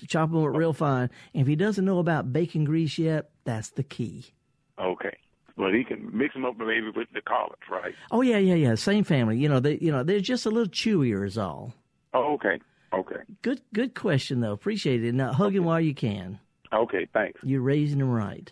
chop 0.06 0.30
them 0.30 0.44
up 0.44 0.56
real 0.56 0.72
fine. 0.72 1.10
And 1.34 1.42
if 1.42 1.46
he 1.46 1.56
doesn't 1.56 1.84
know 1.84 1.98
about 1.98 2.32
bacon 2.32 2.64
grease 2.64 2.98
yet, 2.98 3.30
that's 3.44 3.70
the 3.70 3.82
key. 3.82 4.26
Okay. 4.78 5.16
Well, 5.56 5.72
he 5.72 5.84
can 5.84 6.16
mix 6.16 6.34
them 6.34 6.44
up 6.44 6.56
maybe 6.58 6.90
with 6.94 7.08
the 7.12 7.20
collards, 7.20 7.62
right? 7.70 7.94
Oh 8.10 8.22
yeah, 8.22 8.38
yeah, 8.38 8.54
yeah. 8.54 8.74
Same 8.74 9.04
family. 9.04 9.38
You 9.38 9.48
know, 9.48 9.60
they 9.60 9.78
you 9.80 9.92
know 9.92 10.02
they're 10.02 10.20
just 10.20 10.46
a 10.46 10.50
little 10.50 10.72
chewier 10.72 11.26
is 11.26 11.36
all. 11.36 11.74
Oh, 12.14 12.34
okay. 12.34 12.58
Okay. 12.92 13.20
Good 13.42 13.60
good 13.72 13.94
question 13.94 14.40
though. 14.40 14.52
Appreciate 14.52 15.04
it. 15.04 15.14
Now 15.14 15.32
hug 15.32 15.48
okay. 15.48 15.56
him 15.58 15.64
while 15.64 15.80
you 15.80 15.94
can. 15.94 16.38
Okay, 16.72 17.06
thanks. 17.12 17.40
You're 17.44 17.60
raising 17.60 18.00
him 18.00 18.10
right. 18.10 18.50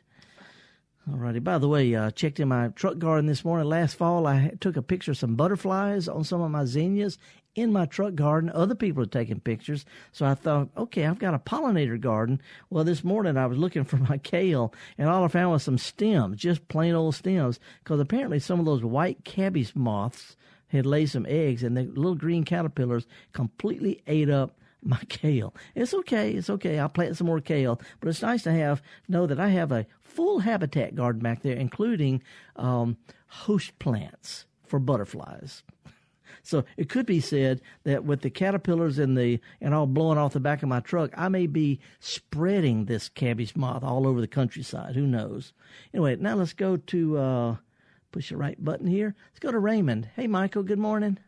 All 1.11 1.17
righty. 1.17 1.39
By 1.39 1.59
the 1.59 1.69
way, 1.69 1.95
uh, 1.95 2.11
checked 2.11 2.39
in 2.39 2.49
my 2.49 2.69
truck 2.69 2.99
garden 2.99 3.27
this 3.27 3.45
morning. 3.45 3.67
Last 3.67 3.97
fall, 3.97 4.27
I 4.27 4.53
took 4.61 4.77
a 4.77 4.83
picture 4.83 5.13
of 5.13 5.17
some 5.17 5.35
butterflies 5.35 6.07
on 6.07 6.25
some 6.25 6.43
of 6.43 6.51
my 6.51 6.67
zinnias 6.67 7.19
in 7.55 7.73
my 7.73 7.87
truck 7.87 8.15
garden. 8.15 8.51
Other 8.55 8.75
people 8.75 9.03
are 9.03 9.07
taking 9.07 9.41
pictures. 9.41 9.85
So 10.13 10.27
I 10.27 10.35
thought, 10.35 10.69
okay, 10.77 11.07
I've 11.07 11.19
got 11.19 11.35
a 11.35 11.39
pollinator 11.39 12.01
garden. 12.01 12.41
Well, 12.69 12.85
this 12.85 13.05
morning 13.05 13.37
I 13.37 13.47
was 13.47 13.59
looking 13.59 13.85
for 13.91 13.97
my 13.97 14.19
kale, 14.19 14.73
and 14.99 15.09
all 15.09 15.25
I 15.25 15.29
found 15.29 15.53
was 15.53 15.63
some 15.63 15.79
stems, 15.79 16.39
just 16.39 16.69
plain 16.69 16.95
old 16.95 17.15
stems, 17.15 17.59
because 17.83 18.01
apparently 18.01 18.39
some 18.39 18.61
of 18.61 18.67
those 18.67 18.85
white 18.85 19.25
cabbage 19.25 19.75
moths 19.75 20.37
had 20.69 20.87
laid 20.87 21.11
some 21.11 21.27
eggs, 21.29 21.63
and 21.63 21.77
the 21.77 21.83
little 21.83 22.15
green 22.15 22.45
caterpillars 22.45 23.07
completely 23.33 24.03
ate 24.07 24.31
up 24.31 24.57
my 24.83 25.01
kale. 25.09 25.55
It's 25.75 25.93
okay. 25.93 26.33
It's 26.33 26.49
okay. 26.49 26.79
I'll 26.79 26.89
plant 26.89 27.17
some 27.17 27.27
more 27.27 27.41
kale, 27.41 27.81
but 28.01 28.09
it's 28.09 28.23
nice 28.23 28.45
to 28.45 28.53
have 28.53 28.83
know 29.09 29.27
that 29.27 29.39
I 29.39 29.49
have 29.49 29.73
a 29.73 29.87
full 30.01 30.39
habitat 30.41 30.95
garden 30.95 31.21
back 31.21 31.43
there, 31.43 31.57
including 31.57 32.23
um, 32.57 32.97
host 33.27 33.79
plants 33.79 34.47
for 34.65 34.79
butterflies. 34.79 35.63
So 36.43 36.65
it 36.77 36.89
could 36.89 37.07
be 37.07 37.21
said 37.21 37.61
that 37.85 38.05
with 38.05 38.23
the 38.23 38.31
caterpillars 38.31 38.99
and 38.99 39.17
the 39.17 39.41
and 39.61 39.75
all 39.75 39.87
blowing 39.87 40.19
off 40.19 40.33
the 40.33 40.41
back 40.41 40.63
of 40.63 40.69
my 40.69 40.81
truck, 40.81 41.11
I 41.17 41.29
may 41.29 41.47
be 41.47 41.81
spreading 41.99 42.87
this 42.87 43.09
cabbage 43.09 43.57
moth 43.57 43.83
all 43.83 44.07
over 44.07 44.21
the 44.21 44.29
countryside. 44.29 44.95
Who 44.95 45.07
knows? 45.07 45.53
Anyway, 45.93 46.17
now 46.17 46.35
let's 46.35 46.53
go 46.53 46.77
to 46.77 47.19
uh, 47.19 47.57
push 48.13 48.31
the 48.31 48.37
right 48.37 48.63
button 48.63 48.87
here. 48.87 49.15
Let's 49.31 49.41
go 49.41 49.53
to 49.53 49.59
Raymond. 49.59 50.09
Hey, 50.17 50.27
Michael. 50.27 50.63
Good 50.63 50.79
morning. 50.79 51.19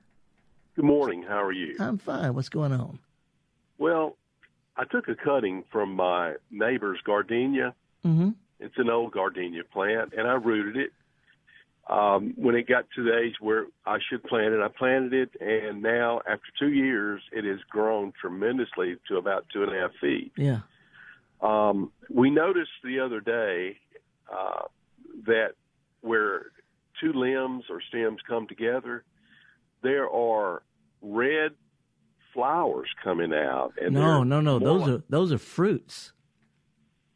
Good 0.74 0.84
morning. 0.84 1.22
How 1.22 1.42
are 1.42 1.52
you? 1.52 1.76
I'm 1.78 1.98
fine. 1.98 2.34
What's 2.34 2.48
going 2.48 2.72
on? 2.72 2.98
Well, 3.78 4.16
I 4.76 4.84
took 4.84 5.08
a 5.08 5.14
cutting 5.14 5.64
from 5.70 5.94
my 5.94 6.34
neighbor's 6.50 7.00
gardenia. 7.04 7.74
Mm-hmm. 8.04 8.30
It's 8.58 8.78
an 8.78 8.88
old 8.88 9.12
gardenia 9.12 9.64
plant, 9.64 10.14
and 10.16 10.26
I 10.26 10.34
rooted 10.34 10.76
it. 10.76 10.92
Um, 11.88 12.32
when 12.36 12.54
it 12.54 12.68
got 12.68 12.84
to 12.94 13.02
the 13.04 13.18
age 13.18 13.34
where 13.40 13.66
I 13.84 13.98
should 14.08 14.22
plant 14.24 14.54
it, 14.54 14.60
I 14.62 14.68
planted 14.68 15.12
it, 15.12 15.30
and 15.40 15.82
now 15.82 16.20
after 16.28 16.46
two 16.58 16.70
years, 16.70 17.20
it 17.32 17.44
has 17.44 17.58
grown 17.68 18.12
tremendously 18.20 18.96
to 19.08 19.16
about 19.16 19.46
two 19.52 19.64
and 19.64 19.74
a 19.74 19.80
half 19.80 19.90
feet. 20.00 20.32
Yeah. 20.36 20.60
Um, 21.40 21.90
we 22.08 22.30
noticed 22.30 22.70
the 22.84 23.00
other 23.00 23.20
day 23.20 23.78
uh, 24.32 24.62
that 25.26 25.54
where 26.02 26.52
two 27.00 27.12
limbs 27.12 27.64
or 27.68 27.80
stems 27.88 28.20
come 28.28 28.46
together, 28.46 29.02
there 29.82 30.08
are 30.08 30.62
red 31.02 31.50
flowers 32.32 32.88
coming 33.02 33.32
out. 33.32 33.72
And 33.80 33.92
no, 33.94 34.22
no, 34.22 34.40
no. 34.40 34.60
Those 34.60 34.80
more- 34.86 34.90
are 34.96 35.02
those 35.08 35.32
are 35.32 35.38
fruits. 35.38 36.12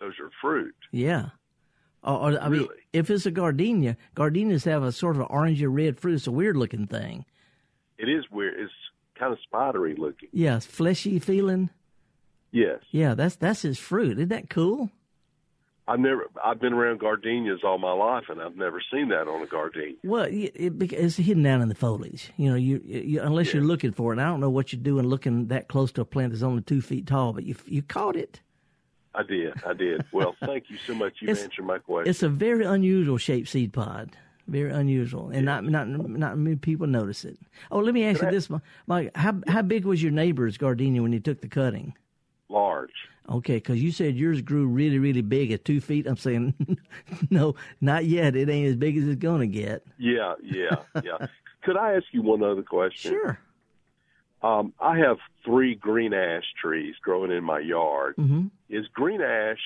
those 0.01 0.15
are 0.21 0.31
fruit. 0.41 0.75
Yeah. 0.91 1.31
Or, 2.07 2.33
or, 2.33 2.41
I 2.41 2.49
mean, 2.49 2.63
Really? 2.63 2.75
if 2.93 3.11
it's 3.11 3.27
a 3.27 3.31
gardenia, 3.31 3.97
gardenias 4.15 4.65
have 4.65 4.83
a 4.85 4.93
sort 4.93 5.17
of 5.17 5.23
an 5.23 5.27
orange 5.29 5.63
or 5.63 5.71
red 5.71 5.99
fruit. 5.99 6.15
It's 6.15 6.27
a 6.27 6.33
weird 6.33 6.57
looking 6.57 6.87
thing. 6.87 7.25
It 7.99 8.09
is 8.09 8.25
weird. 8.31 8.55
It's 8.59 8.73
kind 9.19 9.33
of 9.33 9.39
spidery 9.43 9.95
looking. 9.97 10.29
Yeah, 10.33 10.59
fleshy 10.61 11.19
feeling. 11.19 11.71
Yes, 12.53 12.79
Yeah, 12.91 13.15
that's 13.15 13.37
that's 13.37 13.63
his 13.63 13.79
fruit. 13.79 14.19
Isn't 14.19 14.29
that 14.29 14.49
cool? 14.49 14.91
I've 15.89 16.01
never. 16.01 16.27
I've 16.43 16.59
been 16.61 16.73
around 16.73 17.01
gardenias 17.01 17.61
all 17.65 17.79
my 17.79 17.93
life, 17.93 18.25
and 18.29 18.41
I've 18.41 18.57
never 18.57 18.81
seen 18.93 19.09
that 19.11 19.29
on 19.29 19.43
a 19.43 19.47
gardenia. 19.47 19.97
Well, 20.03 20.25
it, 20.25 20.53
it, 20.55 20.93
it's 20.93 21.17
hidden 21.17 21.43
down 21.43 21.61
in 21.61 21.69
the 21.69 21.75
foliage. 21.75 22.33
You 22.37 22.51
know, 22.51 22.57
you, 22.57 22.81
you 22.85 23.21
unless 23.21 23.53
you're 23.53 23.63
looking 23.63 23.93
for 23.93 24.13
it. 24.13 24.15
And 24.15 24.23
I 24.23 24.31
don't 24.31 24.41
know 24.41 24.51
what 24.51 24.73
you're 24.73 24.83
doing 24.83 25.07
looking 25.07 25.49
that 25.49 25.69
close 25.69 25.93
to 25.93 26.01
a 26.01 26.05
plant 26.05 26.33
that's 26.33 26.43
only 26.43 26.63
two 26.63 26.81
feet 26.81 27.07
tall, 27.07 27.33
but 27.33 27.45
you 27.45 27.55
you 27.67 27.83
caught 27.83 28.17
it. 28.17 28.41
I 29.17 29.23
did. 29.23 29.55
I 29.65 29.73
did. 29.73 30.05
Well, 30.13 30.37
thank 30.45 30.71
you 30.71 30.77
so 30.87 30.95
much. 30.95 31.15
You've 31.21 31.31
It's- 31.31 31.45
answered 31.45 31.65
my 31.65 31.79
question. 31.79 32.11
It's 32.11 32.23
a 32.23 32.29
very 32.29 32.65
unusual 32.65 33.17
shaped 33.19 33.49
seed 33.49 33.73
pod. 33.73 34.11
Very 34.49 34.71
unusual, 34.71 35.31
and 35.31 35.45
not 35.45 35.65
not 35.65 35.89
not 35.89 36.39
many 36.39 36.55
people 36.55 36.87
notice 36.87 37.25
it. 37.25 37.37
Oh, 37.73 37.81
let 37.81 37.93
me 37.95 38.05
ask 38.05 38.23
you 38.23 38.31
this, 38.31 38.49
Mike. 38.87 39.11
How 39.17 39.41
how 39.49 39.63
big 39.63 39.85
was 39.85 40.01
your 40.01 40.13
neighbor's 40.13 40.57
gardenia 40.57 41.03
when 41.03 41.13
you 41.13 41.19
took 41.19 41.41
the 41.41 41.49
cutting? 41.49 41.95
large. 42.49 42.93
Okay, 43.29 43.57
because 43.57 43.83
you 43.83 43.91
said 43.91 44.15
yours 44.15 44.41
grew 44.41 44.69
really, 44.69 45.01
really 45.01 45.21
big 45.21 45.51
at 45.51 45.65
two 45.65 45.81
feet. 45.81 46.07
I'm 46.07 46.17
saying, 46.17 46.55
no, 47.31 47.57
not 47.81 48.05
yet. 48.05 48.37
It 48.37 48.49
ain't 48.49 48.69
as 48.69 48.77
big 48.77 48.97
as 48.97 49.09
it's 49.09 49.19
going 49.21 49.41
to 49.41 49.49
get. 49.49 49.85
Yeah, 49.99 50.35
yeah, 50.45 50.77
yeah. 51.03 51.27
Could 51.65 51.77
I 51.77 51.95
ask 51.95 52.05
you 52.13 52.23
one 52.23 52.45
other 52.45 52.63
question? 52.63 53.11
Sure. 53.15 53.41
Um, 54.43 54.73
I 54.81 54.99
have 54.99 55.17
three 55.45 55.75
green 55.75 56.13
ash 56.13 56.45
trees 56.61 56.95
growing 57.03 57.31
in 57.33 57.43
my 57.45 57.59
yard. 57.61 58.15
hmm 58.17 58.47
Is 58.69 58.87
green 58.93 59.21
ash 59.23 59.59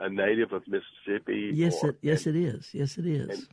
a 0.00 0.08
native 0.08 0.52
of 0.52 0.62
Mississippi? 0.66 1.50
Yes, 1.54 1.82
or- 1.84 1.90
it, 1.90 1.98
yes, 2.02 2.26
it 2.26 2.34
is. 2.36 2.70
Yes, 2.72 2.98
it 2.98 3.06
is. 3.06 3.28
and- 3.28 3.48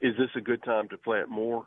Is 0.00 0.16
this 0.18 0.30
a 0.34 0.40
good 0.40 0.62
time 0.62 0.88
to 0.88 0.98
plant 0.98 1.28
more? 1.30 1.64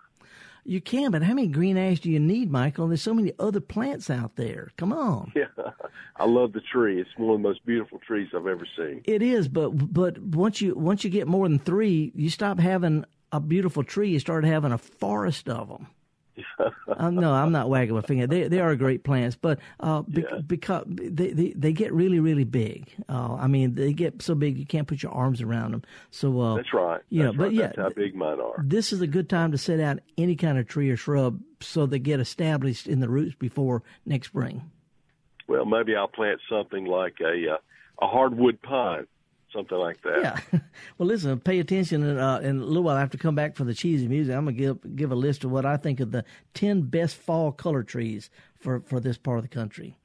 You 0.66 0.82
can, 0.82 1.12
but 1.12 1.24
how 1.24 1.34
many 1.34 1.48
green 1.48 1.78
ash 1.78 2.02
do 2.02 2.12
you 2.12 2.20
need, 2.20 2.52
Michael? 2.52 2.88
There's 2.90 3.02
so 3.02 3.13
many 3.13 3.32
other 3.40 3.62
plants 3.62 4.10
out 4.10 4.36
there. 4.36 4.70
Come 4.78 4.92
on. 4.92 5.32
Yeah, 5.36 5.46
I 6.18 6.26
love 6.26 6.52
the 6.52 6.60
tree. 6.62 7.00
It's 7.00 7.10
one 7.16 7.36
of 7.36 7.42
the 7.42 7.48
most 7.48 7.66
beautiful 7.66 8.00
trees 8.00 8.28
I've 8.36 8.46
ever 8.48 8.68
seen. 8.78 9.02
It 9.06 9.22
is, 9.22 9.48
but 9.48 9.70
but 9.94 10.18
once 10.20 10.60
you 10.62 10.76
once 10.76 11.04
you 11.06 11.10
get 11.10 11.26
more 11.28 11.48
than 11.48 11.58
three, 11.60 12.12
you 12.16 12.30
stop 12.30 12.60
having 12.60 13.06
a 13.32 13.40
beautiful 13.40 13.84
tree. 13.84 14.10
You 14.10 14.20
start 14.20 14.44
having 14.44 14.72
a 14.74 14.78
forest 14.78 15.48
of 15.48 15.70
them. 15.70 15.88
um, 16.97 17.15
no, 17.15 17.34
I'm 17.34 17.52
not 17.52 17.69
wagging 17.69 17.95
my 17.95 18.02
finger. 18.02 18.28
They 18.28 18.47
they 18.47 18.60
are 18.60 18.76
great 18.76 19.04
plants, 19.04 19.36
but 19.39 19.60
uh, 19.80 20.02
be, 20.04 20.21
Yeah. 20.21 20.39
because 20.45 20.84
they, 20.88 21.32
they 21.32 21.54
they 21.56 21.73
get 21.73 21.93
really 21.93 22.19
really 22.19 22.43
big. 22.43 22.89
Uh, 23.10 23.36
I 23.36 23.47
mean, 23.47 23.76
they 23.76 23.93
get 23.93 24.21
so 24.21 24.36
big 24.36 24.58
you 24.58 24.65
can't 24.65 24.88
put 24.88 25.02
your 25.04 25.12
arms 25.12 25.41
around 25.41 25.71
them. 25.71 25.84
So 26.12 26.39
uh, 26.39 26.56
That's 26.56 26.73
right. 26.73 27.02
You 27.10 27.23
know, 27.23 27.32
That's 27.32 27.38
but 27.38 27.54
yeah, 27.54 27.67
That's 27.67 27.78
how 27.80 27.89
big 27.89 28.15
mine 28.15 28.39
are. 28.39 28.63
this 28.63 28.93
is 28.93 29.02
a 29.02 29.08
good 29.08 29.30
time 29.30 29.52
to 29.52 29.58
set 29.58 29.80
out 29.80 30.00
any 30.17 30.36
kind 30.36 30.58
of 30.58 30.67
tree 30.67 30.89
or 30.89 30.97
shrub 30.97 31.39
so 31.60 31.86
they 31.86 32.00
get 32.00 32.19
established 32.19 32.88
in 32.88 33.00
the 33.00 33.10
roots 33.10 33.36
before 33.36 33.84
next 34.06 34.28
spring. 34.28 34.69
Well, 35.47 35.65
maybe 35.65 35.95
I'll 35.95 36.08
plant 36.08 36.39
something 36.50 36.86
like 36.86 37.15
a 37.21 37.54
uh, 37.54 37.58
a 38.02 38.08
hardwood 38.08 38.62
pine, 38.62 39.08
something 39.54 39.78
like 39.78 40.02
that. 40.02 40.20
Yeah. 40.22 40.60
well, 40.98 41.08
listen, 41.08 41.40
pay 41.40 41.60
attention. 41.60 42.04
And, 42.04 42.20
uh, 42.20 42.40
in 42.42 42.60
a 42.60 42.64
little 42.64 42.84
while, 42.84 42.96
I 42.96 43.00
have 43.00 43.12
to 43.12 43.18
come 43.18 43.36
back 43.36 43.56
for 43.56 43.64
the 43.64 43.74
cheesy 43.74 44.08
music. 44.08 44.36
I'm 44.36 44.46
going 44.46 44.56
to 44.56 44.62
give 44.62 44.96
give 44.96 45.12
a 45.12 45.16
list 45.16 45.44
of 45.44 45.52
what 45.52 45.66
I 45.66 45.78
think 45.78 46.00
of 46.00 46.12
the 46.12 46.24
10 46.54 46.84
best 46.84 47.16
fall 47.16 47.52
color 47.52 47.84
trees 47.84 48.30
for, 48.60 48.82
for 48.82 49.00
this 49.00 49.18
part 49.18 49.38
of 49.38 49.44
the 49.44 49.50
country. 49.50 49.98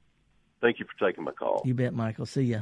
Thank 0.61 0.79
you 0.79 0.85
for 0.85 1.07
taking 1.07 1.23
my 1.23 1.31
call. 1.31 1.61
You 1.65 1.73
bet, 1.73 1.93
Michael. 1.93 2.25
See 2.25 2.43
ya. 2.43 2.61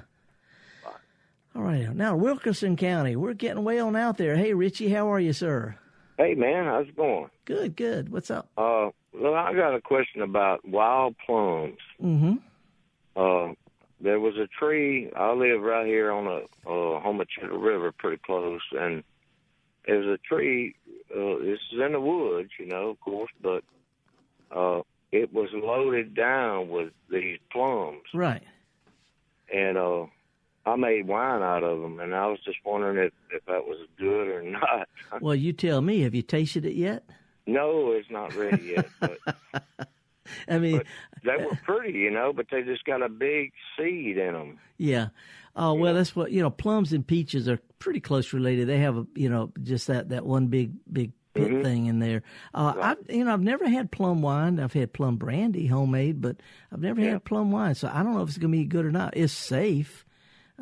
All 1.53 1.63
right. 1.63 1.93
Now, 1.93 2.15
Wilkerson 2.15 2.77
County. 2.77 3.15
We're 3.15 3.33
getting 3.33 3.63
way 3.63 3.79
on 3.79 3.95
out 3.95 4.17
there. 4.17 4.37
Hey, 4.37 4.53
Richie, 4.53 4.89
how 4.89 5.11
are 5.11 5.19
you, 5.19 5.33
sir? 5.33 5.75
Hey 6.21 6.35
man, 6.35 6.65
how's 6.65 6.87
it 6.87 6.95
going? 6.95 7.31
Good, 7.45 7.75
good. 7.75 8.09
What's 8.09 8.29
up? 8.29 8.47
Uh, 8.55 8.89
well, 9.11 9.33
I 9.33 9.55
got 9.55 9.73
a 9.73 9.81
question 9.81 10.21
about 10.21 10.63
wild 10.63 11.15
plums. 11.25 11.79
Mm-hmm. 11.99 12.33
Uh, 13.15 13.53
there 14.01 14.19
was 14.19 14.35
a 14.37 14.47
tree. 14.47 15.11
I 15.15 15.31
live 15.33 15.61
right 15.61 15.85
here 15.85 16.11
on 16.11 16.25
the 16.25 16.41
uh, 16.65 17.01
Homochitto 17.01 17.61
River, 17.61 17.91
pretty 17.91 18.21
close, 18.25 18.61
and 18.71 19.03
there's 19.85 20.05
a 20.07 20.17
tree. 20.17 20.75
Uh, 21.13 21.39
this 21.39 21.59
is 21.71 21.79
in 21.79 21.91
the 21.93 21.99
woods, 22.01 22.49
you 22.59 22.67
know, 22.67 22.89
of 22.89 22.99
course, 22.99 23.31
but 23.41 23.63
uh, 24.55 24.81
it 25.11 25.33
was 25.33 25.49
loaded 25.53 26.15
down 26.15 26.69
with 26.69 26.91
these 27.09 27.37
plums, 27.51 28.01
Right. 28.13 28.43
and 29.53 29.77
uh, 29.77 30.05
I 30.65 30.75
made 30.75 31.07
wine 31.07 31.41
out 31.41 31.63
of 31.63 31.81
them, 31.81 31.99
and 31.99 32.13
I 32.15 32.27
was 32.27 32.39
just 32.45 32.57
wondering 32.65 32.97
if 32.97 33.13
if 33.31 33.45
that 33.45 33.65
was 33.65 33.79
good 33.97 34.27
or 34.27 34.41
not. 34.59 34.87
Well, 35.21 35.35
you 35.35 35.53
tell 35.53 35.81
me. 35.81 36.01
Have 36.01 36.15
you 36.15 36.21
tasted 36.21 36.65
it 36.65 36.75
yet? 36.75 37.03
no, 37.47 37.91
it's 37.91 38.09
not 38.09 38.33
ready 38.35 38.75
yet, 38.77 38.87
but. 38.99 39.17
I 40.47 40.59
mean, 40.59 40.81
They 41.23 41.43
were 41.43 41.55
pretty, 41.63 41.99
you 41.99 42.11
know, 42.11 42.33
but 42.33 42.47
they 42.51 42.63
just 42.63 42.83
got 42.85 43.01
a 43.01 43.09
big 43.09 43.51
seed 43.77 44.17
in 44.17 44.33
them. 44.33 44.59
Yeah. 44.77 45.09
Oh 45.55 45.73
well, 45.73 45.93
that's 45.93 46.15
what 46.15 46.31
you 46.31 46.41
know. 46.41 46.49
Plums 46.49 46.93
and 46.93 47.05
peaches 47.05 47.47
are 47.49 47.59
pretty 47.79 47.99
close 47.99 48.31
related. 48.33 48.67
They 48.67 48.79
have 48.79 48.97
a 48.97 49.05
you 49.15 49.29
know 49.29 49.51
just 49.61 49.87
that 49.87 50.09
that 50.09 50.25
one 50.25 50.47
big 50.47 50.71
big 50.91 51.11
pit 51.33 51.49
thing 51.63 51.85
in 51.87 51.99
there. 51.99 52.23
Uh, 52.53 52.73
I've 52.81 52.97
you 53.09 53.25
know 53.25 53.33
I've 53.33 53.41
never 53.41 53.67
had 53.67 53.91
plum 53.91 54.21
wine. 54.21 54.59
I've 54.59 54.73
had 54.73 54.93
plum 54.93 55.17
brandy 55.17 55.67
homemade, 55.67 56.21
but 56.21 56.37
I've 56.71 56.81
never 56.81 57.01
had 57.01 57.25
plum 57.25 57.51
wine. 57.51 57.75
So 57.75 57.89
I 57.93 58.01
don't 58.01 58.13
know 58.15 58.21
if 58.21 58.29
it's 58.29 58.37
gonna 58.37 58.51
be 58.51 58.63
good 58.65 58.85
or 58.85 58.91
not. 58.91 59.15
It's 59.17 59.33
safe. 59.33 60.05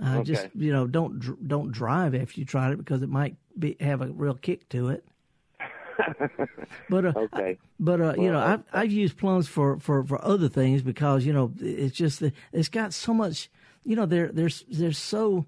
Uh, 0.01 0.23
Just 0.23 0.43
you 0.55 0.71
know 0.73 0.87
don't 0.87 1.19
dr- 1.19 1.47
don't 1.47 1.71
drive 1.71 2.15
after 2.15 2.39
you 2.39 2.45
try 2.45 2.71
it 2.71 2.77
because 2.77 3.01
it 3.03 3.09
might 3.09 3.35
be 3.57 3.75
have 3.79 4.01
a 4.01 4.07
real 4.07 4.33
kick 4.33 4.67
to 4.69 4.89
it. 4.89 5.05
But 6.89 7.05
uh, 7.05 7.13
Okay. 7.17 7.57
but 7.79 8.01
uh, 8.01 8.13
you 8.17 8.31
know, 8.31 8.39
I've 8.39 8.63
I've 8.73 8.91
used 8.91 9.17
plums 9.17 9.47
for, 9.47 9.79
for, 9.79 10.03
for 10.03 10.23
other 10.23 10.49
things 10.49 10.81
because 10.81 11.25
you 11.25 11.33
know 11.33 11.51
it's 11.59 11.95
just 11.95 12.21
it's 12.53 12.69
got 12.69 12.93
so 12.93 13.13
much. 13.13 13.49
You 13.83 13.95
know, 13.95 14.05
they're 14.05 14.31
they're 14.31 14.49
they're 14.69 14.91
so 14.91 15.45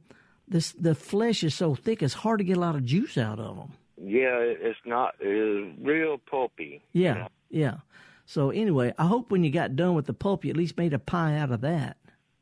this 0.48 0.72
the 0.74 0.96
flesh 0.96 1.44
is 1.44 1.56
so 1.56 1.76
thick. 1.76 2.02
It's 2.02 2.14
hard 2.14 2.40
to 2.40 2.44
get 2.44 2.58
a 2.58 2.60
lot 2.60 2.76
of 2.76 2.86
juice 2.86 3.18
out 3.18 3.40
of 3.40 3.56
them. 3.56 3.74
Yeah, 3.98 4.38
it's 4.40 4.80
not. 4.86 5.16
It's 5.20 5.78
real 5.82 6.18
pulpy. 6.18 6.82
Yeah, 6.92 7.28
yeah. 7.50 7.78
So 8.26 8.50
anyway, 8.50 8.94
I 8.98 9.06
hope 9.06 9.32
when 9.32 9.44
you 9.44 9.52
got 9.52 9.76
done 9.76 9.94
with 9.94 10.06
the 10.06 10.14
pulp, 10.14 10.46
you 10.46 10.52
at 10.52 10.58
least 10.58 10.78
made 10.78 10.94
a 10.94 11.00
pie 11.00 11.38
out 11.38 11.52
of 11.52 11.62
that. 11.62 11.98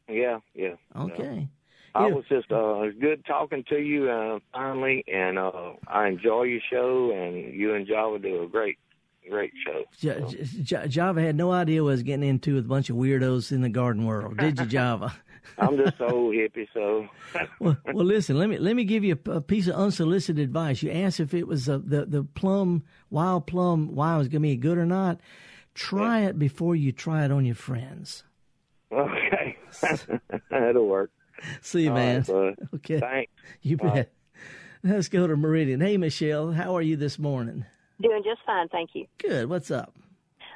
Yeah, 0.08 0.40
yeah. 0.54 0.76
Okay. 0.96 1.50
I 2.00 2.08
Yeah. 2.08 2.14
was 2.14 2.26
just 2.30 2.50
uh, 2.52 2.86
good 3.00 3.26
talking 3.26 3.64
to 3.70 3.78
you 3.78 4.10
uh, 4.10 4.40
finally, 4.54 5.04
and 5.12 5.38
uh, 5.38 5.74
I 5.88 6.08
enjoy 6.08 6.44
your 6.44 6.62
show, 6.72 7.12
and 7.12 7.54
you 7.54 7.74
and 7.76 7.86
Java 7.86 8.20
do 8.20 8.44
a 8.44 8.48
great, 8.48 8.78
great 9.30 9.52
show. 9.66 9.84
J- 10.00 10.24
J- 10.30 10.62
J- 10.64 10.88
Java 10.88 11.22
had 11.22 11.36
no 11.36 11.52
idea 11.52 11.84
what 11.84 11.90
I 11.90 11.94
was 11.94 12.04
getting 12.04 12.28
into 12.28 12.56
with 12.56 12.66
a 12.66 12.68
bunch 12.70 12.90
of 12.90 12.96
weirdos 12.96 13.52
in 13.52 13.62
the 13.62 13.70
garden 13.70 14.06
world, 14.06 14.38
did 14.38 14.60
you, 14.60 14.66
Java? 14.66 15.14
I'm 15.58 15.76
just 15.78 16.00
old 16.00 16.34
hippie, 16.36 16.68
so 16.74 17.08
well, 17.60 17.76
well, 17.94 18.06
listen. 18.06 18.38
Let 18.38 18.48
me 18.50 18.58
let 18.60 18.76
me 18.78 18.86
give 18.86 19.04
you 19.04 19.18
a, 19.26 19.32
a 19.32 19.42
piece 19.42 19.68
of 19.68 19.76
unsolicited 19.76 20.42
advice. 20.42 20.82
You 20.82 20.92
asked 20.92 21.20
if 21.20 21.34
it 21.34 21.48
was 21.48 21.68
uh 21.68 21.80
the 21.84 22.06
the 22.06 22.24
plum 22.24 22.84
wild 23.10 23.46
plum 23.46 23.94
wine 23.94 24.18
was 24.20 24.28
going 24.30 24.42
to 24.42 24.48
be 24.48 24.56
good 24.56 24.78
or 24.78 24.86
not. 24.86 25.20
Try 25.74 26.22
it 26.22 26.40
before 26.40 26.76
you 26.76 26.92
try 26.94 27.26
it 27.26 27.32
on 27.32 27.46
your 27.46 27.56
friends. 27.56 28.24
okay, 28.92 29.58
that'll 30.50 30.88
work. 30.88 31.12
See 31.62 31.84
you, 31.84 31.90
All 31.90 31.96
man. 31.96 32.26
right, 32.28 32.56
okay, 32.76 33.00
Thanks. 33.00 33.32
you 33.62 33.78
bet. 33.78 34.12
Let's 34.84 35.10
go 35.10 35.28
to 35.28 35.36
Meridian. 35.36 35.82
Hey, 35.82 35.98
Michelle, 35.98 36.52
how 36.52 36.76
are 36.76 36.82
you 36.82 36.96
this 36.96 37.20
morning? 37.20 37.66
Doing 38.02 38.22
just 38.24 38.40
fine, 38.46 38.70
thank 38.70 38.92
you. 38.94 39.06
Good. 39.18 39.50
What's 39.50 39.72
up? 39.72 39.94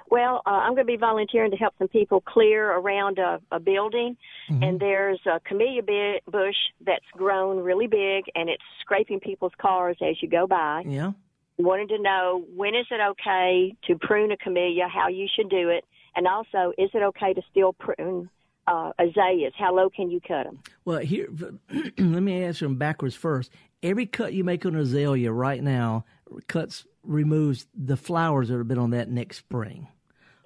Well, 0.09 0.41
uh, 0.45 0.49
I'm 0.51 0.75
going 0.75 0.85
to 0.85 0.91
be 0.91 0.95
volunteering 0.97 1.51
to 1.51 1.57
help 1.57 1.73
some 1.79 1.87
people 1.87 2.21
clear 2.21 2.71
around 2.71 3.17
a, 3.17 3.41
a 3.51 3.59
building, 3.59 4.15
and 4.47 4.79
there's 4.79 5.19
a 5.25 5.39
camellia 5.39 5.81
bi- 5.81 6.19
bush 6.31 6.55
that's 6.85 7.05
grown 7.13 7.57
really 7.63 7.87
big, 7.87 8.25
and 8.35 8.47
it's 8.47 8.63
scraping 8.81 9.19
people's 9.19 9.53
cars 9.59 9.97
as 10.01 10.15
you 10.21 10.29
go 10.29 10.45
by. 10.45 10.83
Yeah. 10.85 11.13
Wanted 11.57 11.89
to 11.89 12.01
know 12.01 12.45
when 12.55 12.75
is 12.75 12.85
it 12.91 12.99
okay 13.11 13.73
to 13.87 13.97
prune 13.97 14.31
a 14.31 14.37
camellia, 14.37 14.87
how 14.87 15.07
you 15.07 15.27
should 15.35 15.49
do 15.49 15.69
it, 15.69 15.83
and 16.15 16.27
also 16.27 16.73
is 16.77 16.91
it 16.93 17.01
okay 17.01 17.33
to 17.33 17.41
still 17.49 17.73
prune 17.73 18.29
uh, 18.67 18.91
azaleas? 18.99 19.53
How 19.57 19.75
low 19.75 19.89
can 19.89 20.09
you 20.09 20.19
cut 20.21 20.45
them? 20.45 20.59
Well, 20.85 20.99
here, 20.99 21.29
let 21.71 22.23
me 22.23 22.43
answer 22.43 22.65
them 22.65 22.75
backwards 22.75 23.15
first. 23.15 23.51
Every 23.81 24.05
cut 24.05 24.33
you 24.33 24.43
make 24.43 24.65
on 24.65 24.75
an 24.75 24.81
azalea 24.81 25.31
right 25.31 25.61
now 25.61 26.05
cuts 26.47 26.85
removes 27.03 27.67
the 27.75 27.97
flowers 27.97 28.47
that 28.47 28.57
have 28.57 28.67
been 28.67 28.77
on 28.77 28.91
that 28.91 29.09
next 29.09 29.37
spring. 29.37 29.87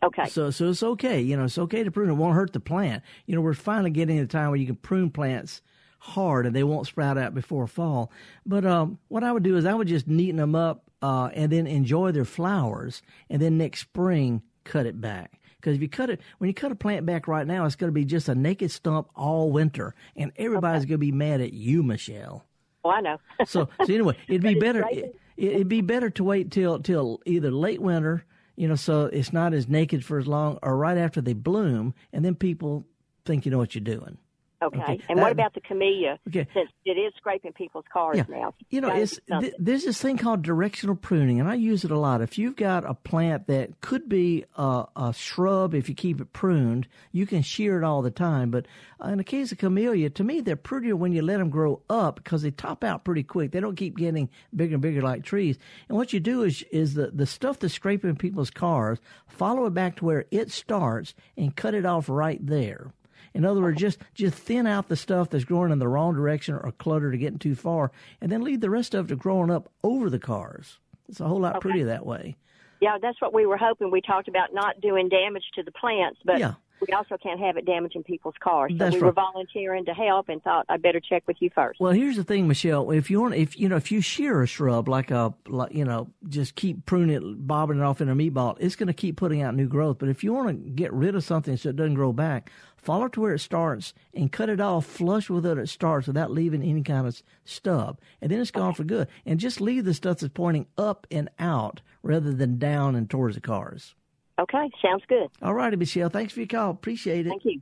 Okay. 0.03 0.25
So, 0.27 0.51
so 0.51 0.69
it's 0.69 0.83
okay. 0.83 1.21
You 1.21 1.37
know, 1.37 1.45
it's 1.45 1.57
okay 1.57 1.83
to 1.83 1.91
prune. 1.91 2.09
It 2.09 2.13
won't 2.13 2.35
hurt 2.35 2.53
the 2.53 2.59
plant. 2.59 3.03
You 3.25 3.35
know, 3.35 3.41
we're 3.41 3.53
finally 3.53 3.89
getting 3.89 4.17
to 4.17 4.23
the 4.23 4.27
time 4.27 4.49
where 4.49 4.59
you 4.59 4.65
can 4.65 4.75
prune 4.75 5.09
plants 5.09 5.61
hard 5.99 6.45
and 6.45 6.55
they 6.55 6.63
won't 6.63 6.87
sprout 6.87 7.17
out 7.17 7.33
before 7.33 7.67
fall. 7.67 8.11
But 8.45 8.65
um, 8.65 8.99
what 9.07 9.23
I 9.23 9.31
would 9.31 9.43
do 9.43 9.57
is 9.57 9.65
I 9.65 9.73
would 9.73 9.87
just 9.87 10.07
neaten 10.07 10.37
them 10.37 10.55
up 10.55 10.83
uh, 11.01 11.29
and 11.33 11.51
then 11.51 11.67
enjoy 11.67 12.11
their 12.11 12.25
flowers, 12.25 13.01
and 13.29 13.41
then 13.41 13.57
next 13.57 13.81
spring 13.81 14.41
cut 14.63 14.85
it 14.85 14.99
back. 14.99 15.39
Because 15.67 15.75
if 15.75 15.81
you 15.81 15.89
cut 15.89 16.09
it, 16.09 16.21
when 16.37 16.47
you 16.47 16.53
cut 16.53 16.71
a 16.71 16.75
plant 16.75 17.05
back 17.05 17.27
right 17.27 17.45
now, 17.45 17.65
it's 17.65 17.75
going 17.75 17.89
to 17.89 17.93
be 17.93 18.05
just 18.05 18.29
a 18.29 18.35
naked 18.35 18.71
stump 18.71 19.09
all 19.17 19.51
winter, 19.51 19.93
and 20.15 20.31
everybody's 20.37 20.83
okay. 20.83 20.91
going 20.91 20.99
to 20.99 21.05
be 21.05 21.11
mad 21.11 21.41
at 21.41 21.51
you, 21.51 21.83
Michelle. 21.83 22.45
Oh, 22.85 22.89
I 22.89 23.01
know. 23.01 23.17
so, 23.45 23.67
so 23.85 23.93
anyway, 23.93 24.15
it'd 24.29 24.43
be 24.43 24.55
better. 24.55 24.85
It, 24.89 25.19
it'd 25.35 25.67
be 25.67 25.81
better 25.81 26.09
to 26.11 26.23
wait 26.23 26.51
till 26.51 26.79
till 26.79 27.19
either 27.25 27.51
late 27.51 27.81
winter, 27.81 28.23
you 28.55 28.69
know, 28.69 28.75
so 28.75 29.07
it's 29.07 29.33
not 29.33 29.53
as 29.53 29.67
naked 29.67 30.05
for 30.05 30.17
as 30.17 30.25
long, 30.25 30.57
or 30.63 30.77
right 30.77 30.97
after 30.97 31.19
they 31.19 31.33
bloom, 31.33 31.93
and 32.13 32.23
then 32.23 32.35
people 32.35 32.85
think 33.25 33.45
you 33.45 33.51
know 33.51 33.57
what 33.57 33.75
you're 33.75 33.83
doing. 33.83 34.17
Okay. 34.61 34.79
okay. 34.79 34.99
And 35.07 35.19
what 35.19 35.31
about 35.31 35.53
the 35.53 35.61
camellia? 35.61 36.17
Okay. 36.27 36.47
Since 36.53 36.71
it 36.83 36.91
is 36.91 37.13
scraping 37.17 37.53
people's 37.53 37.85
cars 37.91 38.17
yeah. 38.17 38.23
now. 38.27 38.53
You 38.69 38.81
know, 38.81 38.93
it's 38.93 39.19
th- 39.27 39.53
there's 39.59 39.83
this 39.83 40.01
thing 40.01 40.17
called 40.17 40.41
directional 40.41 40.95
pruning, 40.95 41.39
and 41.39 41.47
I 41.47 41.53
use 41.55 41.83
it 41.83 41.91
a 41.91 41.97
lot. 41.97 42.21
If 42.21 42.39
you've 42.39 42.55
got 42.55 42.83
a 42.83 42.95
plant 42.95 43.47
that 43.47 43.81
could 43.81 44.09
be 44.09 44.45
a, 44.55 44.85
a 44.95 45.13
shrub, 45.13 45.75
if 45.75 45.89
you 45.89 45.95
keep 45.95 46.19
it 46.19 46.33
pruned, 46.33 46.87
you 47.11 47.27
can 47.27 47.43
shear 47.43 47.77
it 47.77 47.83
all 47.83 48.01
the 48.01 48.09
time. 48.09 48.49
But 48.49 48.65
uh, 49.03 49.09
in 49.09 49.19
the 49.19 49.23
case 49.23 49.51
of 49.51 49.59
camellia, 49.59 50.09
to 50.11 50.23
me, 50.23 50.41
they're 50.41 50.55
prettier 50.55 50.95
when 50.95 51.11
you 51.11 51.21
let 51.21 51.37
them 51.37 51.49
grow 51.49 51.81
up 51.87 52.15
because 52.15 52.41
they 52.41 52.51
top 52.51 52.83
out 52.83 53.03
pretty 53.05 53.23
quick. 53.23 53.51
They 53.51 53.59
don't 53.59 53.75
keep 53.75 53.95
getting 53.95 54.29
bigger 54.55 54.75
and 54.75 54.81
bigger 54.81 55.01
like 55.01 55.23
trees. 55.23 55.59
And 55.87 55.97
what 55.97 56.13
you 56.13 56.19
do 56.19 56.41
is 56.41 56.63
is 56.71 56.95
the 56.95 57.11
the 57.11 57.27
stuff 57.27 57.59
that's 57.59 57.75
scraping 57.75 58.15
people's 58.15 58.49
cars, 58.49 58.99
follow 59.27 59.67
it 59.67 59.73
back 59.75 59.97
to 59.97 60.05
where 60.05 60.25
it 60.31 60.49
starts 60.51 61.13
and 61.37 61.55
cut 61.55 61.75
it 61.75 61.85
off 61.85 62.09
right 62.09 62.43
there. 62.43 62.91
In 63.37 63.45
other 63.45 63.61
words, 63.61 63.79
just 63.79 63.99
just 64.13 64.37
thin 64.37 64.67
out 64.67 64.87
the 64.87 64.95
stuff 64.95 65.29
that's 65.29 65.45
growing 65.45 65.71
in 65.71 65.79
the 65.79 65.87
wrong 65.87 66.15
direction 66.15 66.55
or 66.55 66.71
cluttered 66.71 67.13
or 67.13 67.17
getting 67.17 67.39
too 67.39 67.55
far, 67.55 67.91
and 68.21 68.31
then 68.31 68.41
leave 68.41 68.61
the 68.61 68.69
rest 68.69 68.93
of 68.93 69.05
it 69.05 69.09
to 69.09 69.15
growing 69.15 69.51
up 69.51 69.71
over 69.83 70.09
the 70.09 70.19
cars. 70.19 70.79
It's 71.07 71.19
a 71.19 71.27
whole 71.27 71.39
lot 71.39 71.57
okay. 71.57 71.61
prettier 71.61 71.85
that 71.85 72.05
way. 72.05 72.35
Yeah, 72.81 72.97
that's 73.01 73.19
what 73.21 73.33
we 73.33 73.45
were 73.45 73.57
hoping. 73.57 73.89
We 73.89 74.01
talked 74.01 74.27
about 74.27 74.53
not 74.53 74.81
doing 74.81 75.09
damage 75.09 75.43
to 75.55 75.63
the 75.63 75.71
plants, 75.71 76.19
but 76.25 76.39
yeah 76.39 76.53
we 76.85 76.93
also 76.93 77.17
can't 77.17 77.39
have 77.39 77.57
it 77.57 77.65
damaging 77.65 78.03
people's 78.03 78.35
cars. 78.39 78.71
So 78.71 78.77
That's 78.77 78.95
we 78.95 79.01
right. 79.01 79.07
were 79.07 79.11
volunteering 79.13 79.85
to 79.85 79.93
help 79.93 80.29
and 80.29 80.41
thought 80.43 80.65
I'd 80.69 80.81
better 80.81 80.99
check 80.99 81.23
with 81.27 81.37
you 81.39 81.49
first. 81.53 81.79
Well, 81.79 81.91
here's 81.91 82.15
the 82.15 82.23
thing, 82.23 82.47
Michelle. 82.47 82.91
If 82.91 83.09
you 83.09 83.21
want, 83.21 83.35
if 83.35 83.59
you 83.59 83.69
know, 83.69 83.75
if 83.75 83.91
you 83.91 84.01
shear 84.01 84.41
a 84.41 84.47
shrub 84.47 84.87
like 84.87 85.11
a, 85.11 85.33
like, 85.47 85.73
you 85.73 85.85
know, 85.85 86.09
just 86.29 86.55
keep 86.55 86.85
pruning 86.85 87.15
it, 87.15 87.47
bobbing 87.47 87.79
it 87.79 87.83
off 87.83 88.01
in 88.01 88.09
a 88.09 88.15
meatball, 88.15 88.57
it's 88.59 88.75
going 88.75 88.87
to 88.87 88.93
keep 88.93 89.17
putting 89.17 89.41
out 89.41 89.55
new 89.55 89.67
growth. 89.67 89.97
But 89.99 90.09
if 90.09 90.23
you 90.23 90.33
want 90.33 90.47
to 90.49 90.69
get 90.69 90.93
rid 90.93 91.15
of 91.15 91.23
something 91.23 91.57
so 91.57 91.69
it 91.69 91.75
doesn't 91.75 91.95
grow 91.95 92.13
back, 92.13 92.51
follow 92.77 93.05
it 93.05 93.13
to 93.13 93.21
where 93.21 93.33
it 93.33 93.39
starts 93.39 93.93
and 94.13 94.31
cut 94.31 94.49
it 94.49 94.61
off 94.61 94.85
flush 94.85 95.29
with 95.29 95.45
where 95.45 95.59
it 95.59 95.67
starts 95.67 96.07
without 96.07 96.31
leaving 96.31 96.63
any 96.63 96.83
kind 96.83 97.07
of 97.07 97.21
stub, 97.43 97.99
and 98.21 98.31
then 98.31 98.39
it's 98.39 98.51
gone 98.51 98.73
for 98.73 98.83
good. 98.83 99.07
And 99.25 99.39
just 99.39 99.59
leave 99.61 99.85
the 99.85 99.93
stuff 99.93 100.19
that's 100.19 100.33
pointing 100.33 100.67
up 100.77 101.07
and 101.11 101.29
out 101.39 101.81
rather 102.03 102.31
than 102.31 102.57
down 102.59 102.95
and 102.95 103.09
towards 103.09 103.35
the 103.35 103.41
cars. 103.41 103.95
Okay, 104.39 104.69
sounds 104.81 105.03
good. 105.07 105.27
All 105.41 105.53
righty, 105.53 105.77
Michelle. 105.77 106.09
Thanks 106.09 106.33
for 106.33 106.41
your 106.41 106.47
call. 106.47 106.71
Appreciate 106.71 107.25
it. 107.25 107.29
Thank 107.29 107.45
you. 107.45 107.61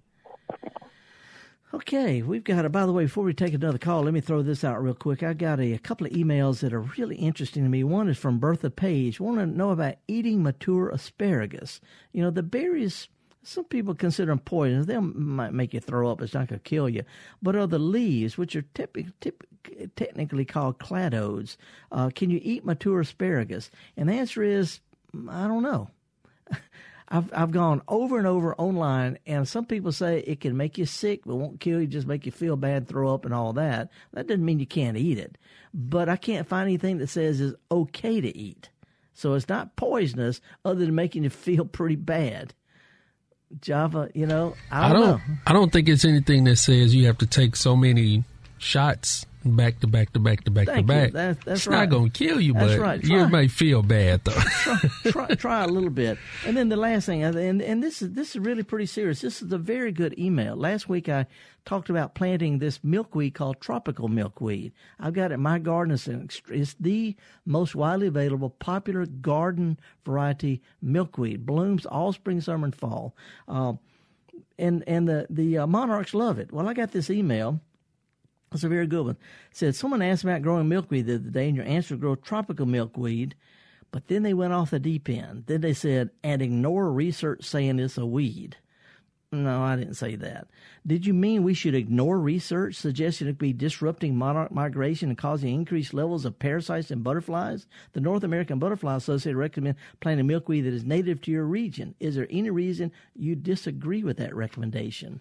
Okay, 1.73 2.21
we've 2.21 2.43
got 2.43 2.63
a. 2.65 2.69
By 2.69 2.85
the 2.85 2.93
way, 2.93 3.03
before 3.03 3.23
we 3.25 3.33
take 3.33 3.53
another 3.53 3.77
call, 3.77 4.03
let 4.03 4.13
me 4.13 4.21
throw 4.21 4.41
this 4.41 4.63
out 4.63 4.81
real 4.81 4.93
quick. 4.93 5.23
I 5.23 5.33
got 5.33 5.59
a, 5.59 5.73
a 5.73 5.79
couple 5.79 6.07
of 6.07 6.13
emails 6.13 6.59
that 6.61 6.73
are 6.73 6.79
really 6.81 7.17
interesting 7.17 7.63
to 7.63 7.69
me. 7.69 7.83
One 7.83 8.07
is 8.07 8.17
from 8.17 8.39
Bertha 8.39 8.69
Page. 8.69 9.19
Want 9.19 9.39
to 9.39 9.45
know 9.45 9.71
about 9.71 9.95
eating 10.07 10.41
mature 10.41 10.89
asparagus? 10.89 11.81
You 12.13 12.23
know, 12.23 12.29
the 12.31 12.43
berries. 12.43 13.09
Some 13.43 13.65
people 13.65 13.93
consider 13.93 14.31
them 14.31 14.39
poisonous. 14.39 14.87
They 14.87 14.97
might 14.97 15.53
make 15.53 15.73
you 15.73 15.79
throw 15.79 16.09
up. 16.09 16.21
It's 16.21 16.33
not 16.33 16.47
going 16.47 16.59
to 16.59 16.63
kill 16.69 16.89
you. 16.89 17.03
But 17.43 17.55
are 17.55 17.67
the 17.67 17.77
leaves, 17.77 18.37
which 18.37 18.55
are 18.55 18.63
typ- 18.73 19.11
technically 19.95 20.45
called 20.45 20.79
cladodes, 20.79 21.57
uh, 21.91 22.09
can 22.15 22.29
you 22.29 22.39
eat 22.41 22.65
mature 22.65 23.01
asparagus? 23.01 23.69
And 23.97 24.09
the 24.09 24.13
answer 24.13 24.41
is, 24.41 24.79
I 25.29 25.47
don't 25.47 25.61
know. 25.61 25.89
I've 27.07 27.31
I've 27.33 27.51
gone 27.51 27.81
over 27.87 28.17
and 28.17 28.25
over 28.25 28.55
online, 28.55 29.19
and 29.25 29.47
some 29.47 29.65
people 29.65 29.91
say 29.91 30.19
it 30.19 30.41
can 30.41 30.57
make 30.57 30.77
you 30.77 30.85
sick, 30.85 31.21
but 31.25 31.35
won't 31.35 31.59
kill 31.59 31.79
you, 31.79 31.87
just 31.87 32.07
make 32.07 32.25
you 32.25 32.31
feel 32.31 32.55
bad, 32.55 32.87
throw 32.87 33.13
up, 33.13 33.25
and 33.25 33.33
all 33.33 33.53
that. 33.53 33.89
That 34.13 34.27
doesn't 34.27 34.43
mean 34.43 34.59
you 34.59 34.65
can't 34.65 34.97
eat 34.97 35.19
it, 35.19 35.37
but 35.73 36.09
I 36.09 36.15
can't 36.15 36.47
find 36.47 36.67
anything 36.67 36.97
that 36.97 37.07
says 37.07 37.39
it's 37.39 37.55
okay 37.71 38.21
to 38.21 38.35
eat. 38.37 38.69
So 39.13 39.33
it's 39.33 39.47
not 39.47 39.75
poisonous, 39.75 40.41
other 40.65 40.83
than 40.85 40.95
making 40.95 41.23
you 41.23 41.29
feel 41.29 41.65
pretty 41.65 41.95
bad. 41.95 42.53
Java, 43.61 44.09
you 44.13 44.25
know, 44.25 44.55
I 44.71 44.91
don't, 44.91 44.91
I 44.91 44.99
don't 44.99 45.07
know. 45.07 45.35
I 45.47 45.53
don't 45.53 45.71
think 45.71 45.87
it's 45.87 46.03
anything 46.03 46.43
that 46.45 46.57
says 46.57 46.95
you 46.95 47.05
have 47.05 47.19
to 47.19 47.27
take 47.27 47.55
so 47.55 47.75
many 47.75 48.23
shots 48.57 49.25
back 49.45 49.79
to 49.79 49.87
back 49.87 50.11
to 50.13 50.19
back 50.19 50.43
to 50.43 50.51
back 50.51 50.67
Thank 50.67 50.87
to 50.87 50.93
back. 50.93 51.11
That, 51.11 51.41
that's 51.41 51.61
it's 51.61 51.67
right. 51.67 51.79
not 51.79 51.89
going 51.89 52.09
to 52.09 52.17
kill 52.25 52.41
you, 52.41 52.53
that's 52.53 52.73
but 52.73 52.79
right. 52.79 53.03
you 53.03 53.27
may 53.29 53.47
feel 53.47 53.81
bad 53.81 54.23
though. 54.23 54.31
try, 54.61 54.79
try, 55.11 55.27
try, 55.35 55.63
a 55.63 55.67
little 55.67 55.89
bit, 55.89 56.17
and 56.45 56.57
then 56.57 56.69
the 56.69 56.75
last 56.75 57.05
thing, 57.05 57.23
and 57.23 57.61
and 57.61 57.83
this 57.83 58.01
is 58.01 58.11
this 58.11 58.31
is 58.31 58.39
really 58.39 58.63
pretty 58.63 58.85
serious. 58.85 59.21
This 59.21 59.41
is 59.41 59.51
a 59.51 59.57
very 59.57 59.91
good 59.91 60.17
email. 60.17 60.55
Last 60.55 60.89
week 60.89 61.07
I 61.09 61.27
talked 61.65 61.89
about 61.89 62.15
planting 62.15 62.59
this 62.59 62.83
milkweed 62.83 63.33
called 63.33 63.59
tropical 63.59 64.07
milkweed. 64.07 64.71
I've 64.99 65.13
got 65.13 65.31
it 65.31 65.35
in 65.35 65.41
my 65.41 65.59
garden. 65.59 65.93
It's, 65.93 66.07
an, 66.07 66.29
it's 66.49 66.75
the 66.79 67.15
most 67.45 67.75
widely 67.75 68.07
available, 68.07 68.51
popular 68.51 69.05
garden 69.05 69.79
variety 70.05 70.61
milkweed. 70.81 71.45
Blooms 71.45 71.85
all 71.85 72.13
spring, 72.13 72.41
summer, 72.41 72.65
and 72.65 72.75
fall. 72.75 73.15
Uh, 73.47 73.73
and 74.57 74.83
and 74.87 75.07
the 75.07 75.27
the 75.29 75.59
uh, 75.59 75.67
monarchs 75.67 76.13
love 76.13 76.39
it. 76.39 76.51
Well, 76.51 76.67
I 76.67 76.73
got 76.73 76.91
this 76.91 77.09
email 77.09 77.59
that's 78.55 78.63
a 78.63 78.69
very 78.69 78.87
good 78.87 79.05
one. 79.05 79.17
Said 79.51 79.75
someone 79.75 80.01
asked 80.01 80.23
about 80.23 80.41
growing 80.41 80.69
milkweed 80.69 81.07
the 81.07 81.15
other 81.15 81.29
day, 81.29 81.47
and 81.47 81.57
your 81.57 81.65
answer 81.65 81.97
grow 81.97 82.15
tropical 82.15 82.65
milkweed. 82.65 83.35
But 83.91 84.07
then 84.07 84.23
they 84.23 84.33
went 84.33 84.53
off 84.53 84.71
the 84.71 84.79
deep 84.79 85.09
end. 85.09 85.43
Then 85.47 85.59
they 85.59 85.73
said, 85.73 86.11
and 86.23 86.41
ignore 86.41 86.89
research 86.91 87.43
saying 87.43 87.79
it's 87.79 87.97
a 87.97 88.05
weed. 88.05 88.55
No, 89.31 89.61
I 89.61 89.75
didn't 89.75 89.95
say 89.95 90.15
that. 90.15 90.47
Did 90.87 91.05
you 91.05 91.13
mean 91.13 91.43
we 91.43 91.53
should 91.53 91.75
ignore 91.75 92.17
research 92.17 92.75
suggesting 92.75 93.27
it 93.27 93.31
could 93.31 93.37
be 93.39 93.51
disrupting 93.51 94.15
monarch 94.15 94.53
migration 94.53 95.09
and 95.09 95.17
causing 95.17 95.53
increased 95.53 95.93
levels 95.93 96.23
of 96.23 96.39
parasites 96.39 96.91
in 96.91 97.01
butterflies? 97.01 97.67
The 97.91 97.99
North 97.99 98.23
American 98.23 98.59
Butterfly 98.59 98.95
Association 98.95 99.37
recommends 99.37 99.79
planting 99.99 100.27
milkweed 100.27 100.63
that 100.63 100.73
is 100.73 100.85
native 100.85 101.19
to 101.21 101.31
your 101.31 101.43
region. 101.43 101.95
Is 101.99 102.15
there 102.15 102.27
any 102.29 102.49
reason 102.49 102.93
you 103.15 103.35
disagree 103.35 104.03
with 104.03 104.15
that 104.17 104.33
recommendation? 104.33 105.19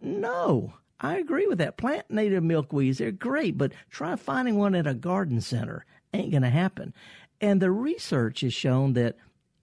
No. 0.00 0.74
I 1.00 1.18
agree 1.18 1.46
with 1.46 1.58
that. 1.58 1.76
Plant 1.76 2.10
native 2.10 2.42
milkweeds, 2.42 2.98
they're 2.98 3.10
great, 3.10 3.58
but 3.58 3.72
try 3.90 4.16
finding 4.16 4.56
one 4.56 4.74
at 4.74 4.86
a 4.86 4.94
garden 4.94 5.40
center. 5.40 5.84
Ain't 6.12 6.30
going 6.30 6.42
to 6.42 6.50
happen. 6.50 6.94
And 7.40 7.60
the 7.60 7.70
research 7.70 8.40
has 8.40 8.54
shown 8.54 8.92
that 8.94 9.16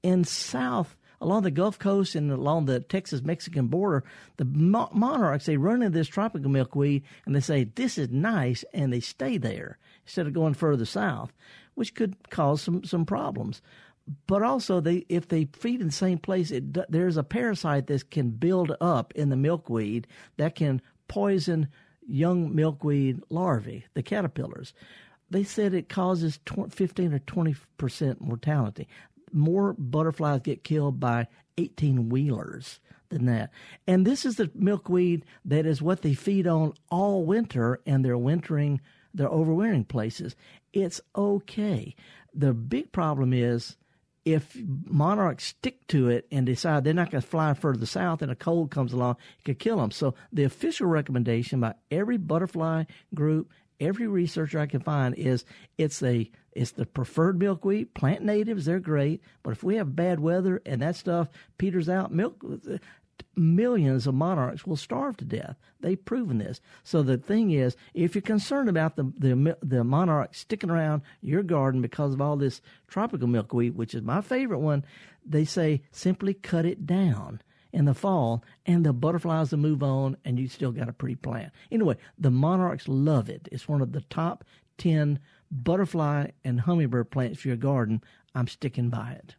in 0.04 0.24
South, 0.24 0.98
along 1.22 1.44
the 1.44 1.52
Gulf 1.52 1.80
Coast 1.80 2.15
and 2.15 2.32
along 2.32 2.65
the 2.65 2.82
Texas 2.82 3.22
Mexican 3.22 3.67
border, 3.67 4.04
the 4.38 4.46
monarchs, 4.46 5.46
they 5.46 5.58
run 5.58 5.82
into 5.82 5.98
this 5.98 6.08
tropical 6.08 6.50
milkweed 6.50 7.04
and 7.26 7.36
they 7.36 7.39
say, 7.39 7.63
This 7.63 7.98
is 7.98 8.10
nice, 8.10 8.65
and 8.74 8.91
they 8.91 9.00
stay 9.00 9.38
there 9.38 9.78
instead 10.06 10.28
of 10.28 10.34
going 10.34 10.54
further 10.54 10.86
south, 10.86 11.32
which 11.76 11.96
could 11.96 12.30
cause 12.30 12.62
some, 12.62 12.84
some 12.84 13.06
problems 13.06 13.62
but 14.28 14.41
also 14.41 14.80
they 14.80 15.06
if 15.10 15.28
they 15.28 15.48
feed 15.54 15.80
in 15.80 15.88
the 15.88 15.94
same 15.94 16.17
place 16.17 16.52
it 16.52 16.91
there's 16.91 17.17
a 17.17 17.24
parasite 17.24 17.88
that 17.88 18.10
can 18.10 18.30
build 18.30 18.76
up 18.82 19.13
in 19.15 19.30
the 19.30 19.36
milkweed 19.36 20.08
that 20.38 20.56
can 20.56 20.82
poison 21.12 21.67
young 22.08 22.56
milkweed 22.56 23.21
larvae, 23.30 23.84
the 23.95 24.02
caterpillars. 24.02 24.74
They 25.30 25.43
said 25.43 25.74
it 25.74 25.89
causes 25.89 26.39
15 26.69 27.13
or 27.13 27.19
20 27.19 27.56
percent 27.78 28.21
mortality. 28.21 28.88
More 29.34 29.74
butterflies 29.74 30.39
get 30.41 30.63
killed 30.63 31.02
by 31.02 31.28
18 31.58 32.08
wheelers 32.08 32.80
than 33.10 33.26
that. 33.26 33.52
And 33.86 34.08
this 34.08 34.26
is 34.26 34.38
the 34.38 34.52
milkweed 34.56 35.26
that 35.43 35.65
is 35.65 35.82
what 35.82 36.02
they 36.02 36.13
feed 36.13 36.47
on 36.47 36.76
all 36.89 37.26
winter, 37.26 37.82
and 37.86 38.06
they're 38.06 38.17
wintering, 38.17 38.80
they're 39.13 39.28
overwintering 39.28 39.89
places. 39.89 40.38
It's 40.71 41.02
okay. 41.13 41.93
The 42.34 42.54
big 42.54 42.93
problem 42.93 43.34
is 43.34 43.76
if 44.25 44.55
monarchs 44.86 45.45
stick 45.45 45.88
to 45.88 46.10
it 46.10 46.27
and 46.31 46.45
decide 46.45 46.84
they're 46.84 46.93
not 46.93 47.10
going 47.10 47.21
to 47.21 47.27
fly 47.27 47.53
further 47.53 47.86
south 47.86 48.21
and 48.21 48.31
a 48.31 48.36
cold 48.36 48.71
comes 48.71 48.93
along, 48.93 49.17
it 49.39 49.45
could 49.45 49.60
kill 49.60 49.77
them. 49.77 49.91
So 49.91 50.13
the 50.31 50.43
official 50.43 50.88
recommendation 50.88 51.60
by 51.60 51.73
every 51.89 52.17
butterfly 52.17 52.84
group, 53.15 53.49
every 53.79 54.07
researcher 54.07 54.60
I 54.60 54.67
can 54.67 54.81
find 54.81 55.15
is 55.15 55.45
it's 55.77 56.01
a 56.03 56.29
it's 56.53 56.71
the 56.71 56.86
preferred 56.86 57.39
milkweed. 57.39 57.93
Plant 57.93 58.23
natives, 58.23 58.65
they're 58.65 58.79
great, 58.79 59.21
but 59.41 59.51
if 59.51 59.63
we 59.63 59.77
have 59.77 59.95
bad 59.95 60.19
weather 60.19 60.62
and 60.65 60.81
that 60.81 60.97
stuff 60.97 61.29
peters 61.57 61.88
out, 61.88 62.12
milk 62.12 62.43
millions 63.36 64.07
of 64.07 64.13
monarchs 64.13 64.65
will 64.65 64.75
starve 64.75 65.17
to 65.17 65.25
death. 65.25 65.55
They've 65.79 66.03
proven 66.03 66.38
this. 66.38 66.62
So 66.84 67.01
the 67.03 67.17
thing 67.17 67.51
is, 67.51 67.75
if 67.93 68.15
you're 68.15 68.21
concerned 68.21 68.69
about 68.69 68.95
the 68.95 69.12
the, 69.17 69.57
the 69.62 69.84
monarch 69.84 70.36
sticking 70.36 70.69
around 70.69 71.01
your 71.21 71.43
garden 71.43 71.81
because 71.81 72.13
of 72.13 72.21
all 72.21 72.38
this 72.38 72.62
tropical 72.88 73.27
milkweed, 73.27 73.75
which 73.75 73.93
is 73.95 74.01
my 74.03 74.21
favorite 74.21 74.60
one, 74.60 74.86
they 75.25 75.45
say 75.45 75.81
simply 75.91 76.34
cut 76.34 76.65
it 76.65 76.86
down. 76.86 77.41
in 77.73 77.86
the 77.86 77.93
fall, 77.93 78.43
and 78.65 78.86
the 78.86 78.91
butterflies 78.91 79.51
will 79.51 79.60
move 79.60 79.81
on, 79.81 80.17
and 80.25 80.38
you 80.38 80.47
still 80.47 80.73
got 80.73 80.89
a 80.89 80.93
pretty 80.93 81.15
plant. 81.15 81.53
Anyway, 81.71 81.95
the 82.17 82.29
monarchs 82.31 82.88
love 82.88 83.29
it. 83.29 83.47
It's 83.49 83.67
one 83.67 83.81
of 83.81 83.93
the 83.93 84.01
top 84.01 84.43
10 84.77 85.19
butterfly 85.49 86.27
and 86.43 86.62
hummingbird 86.62 87.12
plants 87.12 87.39
for 87.39 87.47
your 87.47 87.57
garden. 87.57 88.01
I'm 88.36 88.47
sticking 88.47 88.89
by 88.89 89.12
it. 89.13 89.36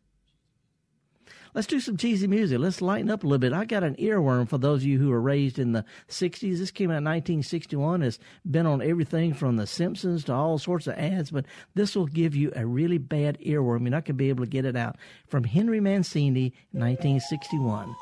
Let's 1.55 1.67
do 1.67 1.81
some 1.81 1.99
cheesy 1.99 2.27
music. 2.27 2.59
Let's 2.59 2.81
lighten 2.81 3.11
up 3.11 3.25
a 3.25 3.27
little 3.27 3.39
bit. 3.39 3.53
I 3.53 3.67
got 3.67 3.85
an 3.85 3.97
earworm 3.97 4.49
for 4.49 4.57
those 4.57 4.83
of 4.83 4.87
you 4.87 4.99
who 4.99 5.11
were 5.11 5.21
raised 5.21 5.59
in 5.59 5.73
the 5.73 5.85
60s. 6.09 6.59
This 6.59 6.71
came 6.71 6.91
out 6.91 6.99
in 6.99 7.05
1961. 7.05 8.03
It's 8.03 8.19
been 8.51 8.65
on 8.65 8.81
everything 8.81 9.35
from 9.35 9.57
The 9.57 9.67
Simpsons 9.67 10.25
to 10.25 10.33
all 10.33 10.59
sorts 10.59 10.87
of 10.87 10.95
ads, 10.95 11.31
but 11.31 11.45
this 11.75 11.95
will 11.95 12.07
give 12.07 12.35
you 12.35 12.53
a 12.57 12.65
really 12.65 12.97
bad 12.99 13.39
earworm. 13.41 13.83
You're 13.83 13.91
not 13.91 14.07
going 14.07 14.15
to 14.15 14.15
be 14.15 14.31
able 14.31 14.45
to 14.45 14.51
get 14.51 14.65
it 14.65 14.77
out. 14.77 14.97
From 15.27 15.45
Henry 15.45 15.81
Mancini, 15.81 16.55
1961. 16.73 17.95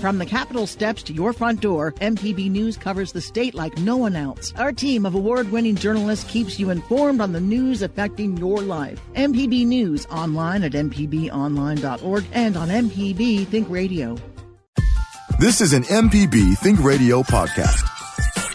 From 0.00 0.18
the 0.18 0.26
Capitol 0.26 0.66
steps 0.66 1.02
to 1.04 1.14
your 1.14 1.32
front 1.32 1.60
door, 1.60 1.92
MPB 1.92 2.50
News 2.50 2.76
covers 2.76 3.12
the 3.12 3.20
state 3.20 3.54
like 3.54 3.78
no 3.78 3.96
one 3.96 4.16
else. 4.16 4.52
Our 4.56 4.72
team 4.72 5.06
of 5.06 5.14
award 5.14 5.50
winning 5.50 5.76
journalists 5.76 6.30
keeps 6.30 6.58
you 6.58 6.70
informed 6.70 7.20
on 7.20 7.32
the 7.32 7.40
news 7.40 7.80
affecting 7.80 8.36
your 8.36 8.60
life. 8.60 9.00
MPB 9.14 9.66
News 9.66 10.06
online 10.06 10.62
at 10.62 10.72
MPBOnline.org 10.72 12.24
and 12.32 12.56
on 12.56 12.68
MPB 12.68 13.46
Think 13.46 13.68
Radio. 13.70 14.16
This 15.38 15.60
is 15.60 15.72
an 15.72 15.84
MPB 15.84 16.58
Think 16.58 16.82
Radio 16.82 17.22
podcast. 17.22 17.90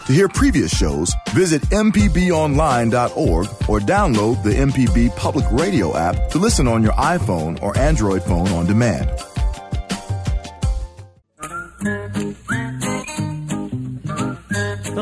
To 0.06 0.12
hear 0.12 0.28
previous 0.28 0.76
shows, 0.76 1.14
visit 1.30 1.62
MPBOnline.org 1.62 3.46
or 3.68 3.80
download 3.80 4.42
the 4.42 4.50
MPB 4.50 5.14
Public 5.16 5.44
Radio 5.50 5.96
app 5.96 6.30
to 6.30 6.38
listen 6.38 6.66
on 6.66 6.82
your 6.82 6.92
iPhone 6.92 7.60
or 7.62 7.76
Android 7.76 8.22
phone 8.22 8.48
on 8.48 8.66
demand. 8.66 9.10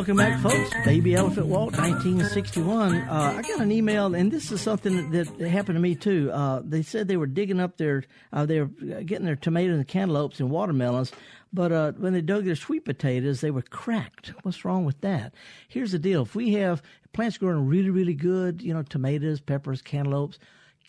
Welcome 0.09 0.25
back, 0.25 0.41
folks. 0.41 0.87
Baby 0.87 1.15
Elephant 1.15 1.49
Walk, 1.49 1.73
1961. 1.73 2.95
Uh, 2.95 3.35
I 3.37 3.43
got 3.43 3.61
an 3.61 3.71
email, 3.71 4.15
and 4.15 4.33
this 4.33 4.51
is 4.51 4.63
something 4.63 5.11
that, 5.11 5.37
that 5.37 5.51
happened 5.51 5.77
to 5.77 5.83
me 5.83 5.95
too. 5.97 6.31
Uh, 6.33 6.63
they 6.65 6.81
said 6.81 7.09
they 7.09 7.19
were 7.19 7.27
digging 7.27 7.61
up 7.61 7.77
their, 7.77 8.05
uh, 8.33 8.47
they 8.47 8.61
were 8.61 8.69
getting 9.03 9.27
their 9.27 9.37
tomatoes 9.37 9.77
and 9.77 9.87
cantaloupes 9.87 10.41
and 10.41 10.49
watermelons, 10.49 11.13
but 11.53 11.73
uh, 11.73 11.93
when 11.93 12.15
they 12.15 12.23
dug 12.23 12.47
their 12.47 12.57
sweet 12.57 12.87
potatoes, 12.87 13.43
they 13.43 13.51
were 13.51 13.61
cracked. 13.61 14.33
What's 14.45 14.65
wrong 14.65 14.87
with 14.87 14.99
that? 15.03 15.35
Here's 15.69 15.93
the 15.93 15.99
deal: 15.99 16.23
if 16.23 16.35
we 16.35 16.55
have 16.55 16.81
plants 17.13 17.37
growing 17.37 17.67
really, 17.67 17.91
really 17.91 18.15
good, 18.15 18.63
you 18.63 18.73
know, 18.73 18.85
tomatoes, 18.85 19.41
peppers, 19.41 19.83
cantaloupes 19.83 20.39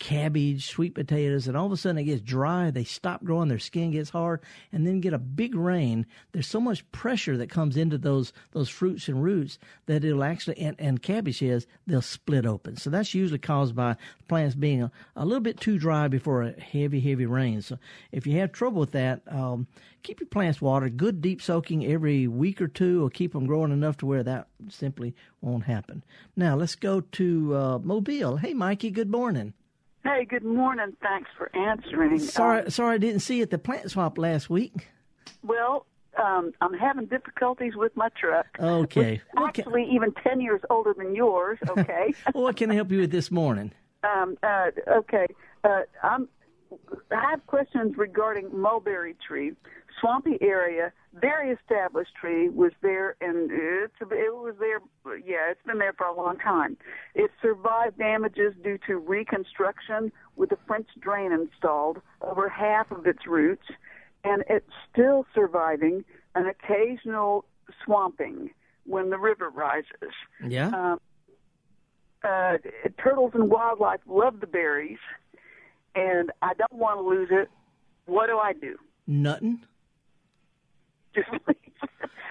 cabbage, 0.00 0.66
sweet 0.66 0.94
potatoes, 0.94 1.46
and 1.46 1.56
all 1.56 1.66
of 1.66 1.72
a 1.72 1.76
sudden 1.76 1.98
it 1.98 2.04
gets 2.04 2.22
dry, 2.22 2.70
they 2.70 2.82
stop 2.82 3.22
growing, 3.22 3.48
their 3.48 3.58
skin 3.58 3.92
gets 3.92 4.10
hard, 4.10 4.40
and 4.72 4.86
then 4.86 5.00
get 5.00 5.12
a 5.12 5.18
big 5.18 5.54
rain. 5.54 6.06
There's 6.32 6.46
so 6.48 6.58
much 6.58 6.90
pressure 6.90 7.36
that 7.36 7.50
comes 7.50 7.76
into 7.76 7.98
those 7.98 8.32
those 8.52 8.70
fruits 8.70 9.08
and 9.08 9.22
roots 9.22 9.58
that 9.86 10.02
it'll 10.02 10.24
actually 10.24 10.58
and, 10.58 10.74
and 10.80 11.02
cabbage 11.02 11.38
heads 11.40 11.66
they'll 11.86 12.02
split 12.02 12.46
open. 12.46 12.76
So 12.76 12.90
that's 12.90 13.14
usually 13.14 13.38
caused 13.38 13.76
by 13.76 13.96
plants 14.26 14.56
being 14.56 14.82
a, 14.82 14.90
a 15.14 15.24
little 15.24 15.42
bit 15.42 15.60
too 15.60 15.78
dry 15.78 16.08
before 16.08 16.42
a 16.42 16.58
heavy, 16.58 16.98
heavy 16.98 17.26
rain. 17.26 17.60
So 17.60 17.78
if 18.10 18.26
you 18.26 18.38
have 18.38 18.52
trouble 18.52 18.80
with 18.80 18.92
that, 18.92 19.20
um, 19.28 19.66
keep 20.02 20.18
your 20.18 20.28
plants 20.28 20.62
watered. 20.62 20.96
Good 20.96 21.20
deep 21.20 21.42
soaking 21.42 21.84
every 21.84 22.26
week 22.26 22.62
or 22.62 22.68
two 22.68 23.00
will 23.00 23.10
keep 23.10 23.34
them 23.34 23.46
growing 23.46 23.70
enough 23.70 23.98
to 23.98 24.06
where 24.06 24.22
that 24.22 24.48
simply 24.70 25.14
won't 25.42 25.64
happen. 25.64 26.02
Now 26.36 26.56
let's 26.56 26.74
go 26.74 27.02
to 27.02 27.54
uh, 27.54 27.78
Mobile. 27.80 28.38
Hey, 28.38 28.54
Mikey. 28.54 28.90
Good 28.90 29.10
morning. 29.10 29.52
Hey, 30.02 30.24
good 30.24 30.44
morning. 30.44 30.96
Thanks 31.02 31.28
for 31.36 31.54
answering. 31.54 32.18
Sorry, 32.18 32.62
um, 32.62 32.70
sorry, 32.70 32.94
I 32.94 32.98
didn't 32.98 33.20
see 33.20 33.36
you 33.36 33.42
at 33.42 33.50
the 33.50 33.58
plant 33.58 33.90
swap 33.90 34.16
last 34.16 34.48
week. 34.48 34.88
Well, 35.42 35.84
um, 36.18 36.52
I'm 36.62 36.72
having 36.72 37.06
difficulties 37.06 37.74
with 37.76 37.94
my 37.96 38.08
truck. 38.18 38.46
Okay. 38.58 39.20
Actually, 39.36 39.84
can... 39.84 39.92
even 39.92 40.12
ten 40.22 40.40
years 40.40 40.62
older 40.70 40.94
than 40.96 41.14
yours. 41.14 41.58
Okay. 41.70 42.14
well, 42.34 42.44
what 42.44 42.56
can 42.56 42.70
I 42.70 42.74
help 42.74 42.90
you 42.90 43.00
with 43.00 43.10
this 43.10 43.30
morning? 43.30 43.72
Um, 44.02 44.36
uh, 44.42 44.70
okay. 44.88 45.26
Uh, 45.64 45.82
I'm. 46.02 46.28
I 47.10 47.30
have 47.30 47.46
questions 47.46 47.96
regarding 47.96 48.48
mulberry 48.58 49.16
tree, 49.26 49.52
swampy 50.00 50.38
area, 50.40 50.92
very 51.14 51.50
established 51.50 52.14
tree 52.20 52.48
was 52.48 52.72
there, 52.82 53.16
and 53.20 53.50
it's, 53.50 53.92
it 54.00 54.34
was 54.34 54.54
there. 54.58 54.80
Yeah, 55.18 55.50
it's 55.50 55.60
been 55.66 55.78
there 55.78 55.92
for 55.92 56.06
a 56.06 56.14
long 56.14 56.38
time. 56.38 56.76
It 57.14 57.30
survived 57.42 57.98
damages 57.98 58.54
due 58.62 58.78
to 58.86 58.96
reconstruction 58.96 60.12
with 60.36 60.52
a 60.52 60.58
French 60.66 60.88
drain 61.00 61.32
installed 61.32 61.98
over 62.22 62.48
half 62.48 62.90
of 62.90 63.06
its 63.06 63.26
roots, 63.26 63.66
and 64.24 64.44
it's 64.48 64.70
still 64.92 65.26
surviving 65.34 66.04
an 66.34 66.46
occasional 66.46 67.44
swamping 67.84 68.50
when 68.86 69.10
the 69.10 69.18
river 69.18 69.50
rises. 69.50 70.14
Yeah. 70.46 70.68
Um, 70.68 71.00
uh, 72.22 72.58
turtles 73.02 73.32
and 73.34 73.50
wildlife 73.50 74.00
love 74.06 74.40
the 74.40 74.46
berries, 74.46 74.98
and 75.94 76.30
I 76.42 76.52
don't 76.54 76.80
want 76.80 76.98
to 76.98 77.02
lose 77.02 77.28
it. 77.30 77.48
What 78.06 78.26
do 78.26 78.38
I 78.38 78.52
do? 78.52 78.76
Nothing. 79.06 79.60
differently 81.14 81.69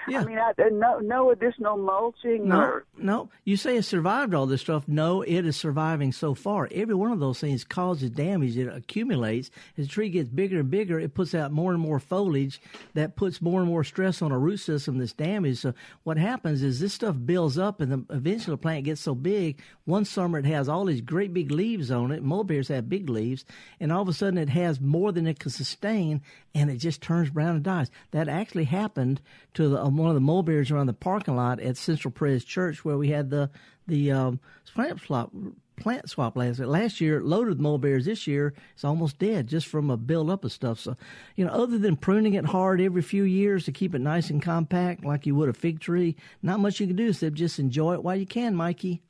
just 0.08 0.26
I 0.26 0.28
mean, 0.28 0.38
I, 0.38 0.50
uh, 0.50 0.68
no, 0.72 0.98
no 0.98 1.30
additional 1.30 1.76
mulching 1.76 2.48
No, 2.48 2.60
or 2.60 2.84
no. 2.96 3.30
You 3.44 3.56
say 3.56 3.76
it 3.76 3.84
survived 3.84 4.34
all 4.34 4.46
this 4.46 4.62
stuff. 4.62 4.88
No, 4.88 5.22
it 5.22 5.46
is 5.46 5.56
surviving 5.56 6.12
so 6.12 6.34
far. 6.34 6.68
Every 6.72 6.94
one 6.94 7.12
of 7.12 7.20
those 7.20 7.38
things 7.38 7.64
causes 7.64 8.10
damage. 8.10 8.56
It 8.56 8.66
accumulates. 8.66 9.50
As 9.76 9.86
the 9.86 9.92
tree 9.92 10.08
gets 10.08 10.28
bigger 10.28 10.60
and 10.60 10.70
bigger, 10.70 10.98
it 10.98 11.14
puts 11.14 11.34
out 11.34 11.52
more 11.52 11.72
and 11.72 11.80
more 11.80 12.00
foliage 12.00 12.60
that 12.94 13.14
puts 13.14 13.42
more 13.42 13.60
and 13.60 13.68
more 13.68 13.84
stress 13.84 14.22
on 14.22 14.32
a 14.32 14.38
root 14.38 14.58
system 14.58 14.98
that's 14.98 15.12
damaged. 15.12 15.58
So 15.58 15.74
what 16.02 16.16
happens 16.16 16.62
is 16.62 16.80
this 16.80 16.94
stuff 16.94 17.16
builds 17.24 17.58
up, 17.58 17.80
and 17.80 17.92
then 17.92 18.06
eventually 18.10 18.54
the 18.54 18.58
plant 18.58 18.86
gets 18.86 19.00
so 19.00 19.14
big. 19.14 19.60
One 19.84 20.04
summer 20.04 20.38
it 20.38 20.46
has 20.46 20.68
all 20.68 20.86
these 20.86 21.02
great 21.02 21.32
big 21.34 21.50
leaves 21.50 21.90
on 21.90 22.10
it. 22.10 22.22
Mulberries 22.22 22.68
have 22.68 22.88
big 22.88 23.08
leaves, 23.08 23.44
and 23.78 23.92
all 23.92 24.02
of 24.02 24.08
a 24.08 24.12
sudden 24.12 24.38
it 24.38 24.48
has 24.48 24.80
more 24.80 25.12
than 25.12 25.26
it 25.26 25.38
can 25.38 25.50
sustain, 25.50 26.22
and 26.54 26.70
it 26.70 26.78
just 26.78 27.02
turns 27.02 27.30
brown 27.30 27.56
and 27.56 27.64
dies. 27.64 27.90
That 28.12 28.28
actually 28.28 28.64
happened 28.64 29.20
to 29.54 29.68
the, 29.68 29.82
um, 29.82 29.96
one 29.96 30.08
of 30.08 30.14
the 30.14 30.20
mulberries 30.20 30.70
around 30.70 30.86
the 30.86 30.92
parking 30.92 31.36
lot 31.36 31.60
at 31.60 31.76
Central 31.76 32.12
Pres 32.12 32.44
Church 32.44 32.84
where 32.84 32.96
we 32.96 33.08
had 33.08 33.30
the 33.30 33.50
the 33.86 34.12
um, 34.12 34.40
plant 34.74 35.00
swap 35.00 35.32
plant 35.80 36.08
swap 36.08 36.36
last 36.36 36.60
last 36.60 37.00
year. 37.00 37.20
Loaded 37.20 37.48
with 37.48 37.58
mulberries. 37.58 38.04
This 38.04 38.26
year 38.26 38.54
it's 38.74 38.84
almost 38.84 39.18
dead 39.18 39.46
just 39.48 39.66
from 39.66 39.90
a 39.90 39.96
build 39.96 40.30
up 40.30 40.44
of 40.44 40.52
stuff. 40.52 40.78
So, 40.78 40.96
you 41.36 41.44
know, 41.44 41.50
other 41.50 41.78
than 41.78 41.96
pruning 41.96 42.34
it 42.34 42.44
hard 42.44 42.80
every 42.80 43.02
few 43.02 43.24
years 43.24 43.64
to 43.64 43.72
keep 43.72 43.94
it 43.94 44.00
nice 44.00 44.30
and 44.30 44.42
compact 44.42 45.04
like 45.04 45.26
you 45.26 45.34
would 45.34 45.48
a 45.48 45.52
fig 45.52 45.80
tree, 45.80 46.16
not 46.42 46.60
much 46.60 46.80
you 46.80 46.86
can 46.86 46.96
do 46.96 47.08
except 47.08 47.34
just 47.34 47.58
enjoy 47.58 47.94
it 47.94 48.04
while 48.04 48.16
you 48.16 48.26
can, 48.26 48.54
Mikey. 48.54 49.02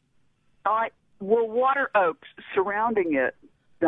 all 0.64 0.74
right. 0.76 0.92
Well, 1.20 1.46
water 1.46 1.90
oaks 1.94 2.28
surrounding 2.54 3.14
it. 3.14 3.34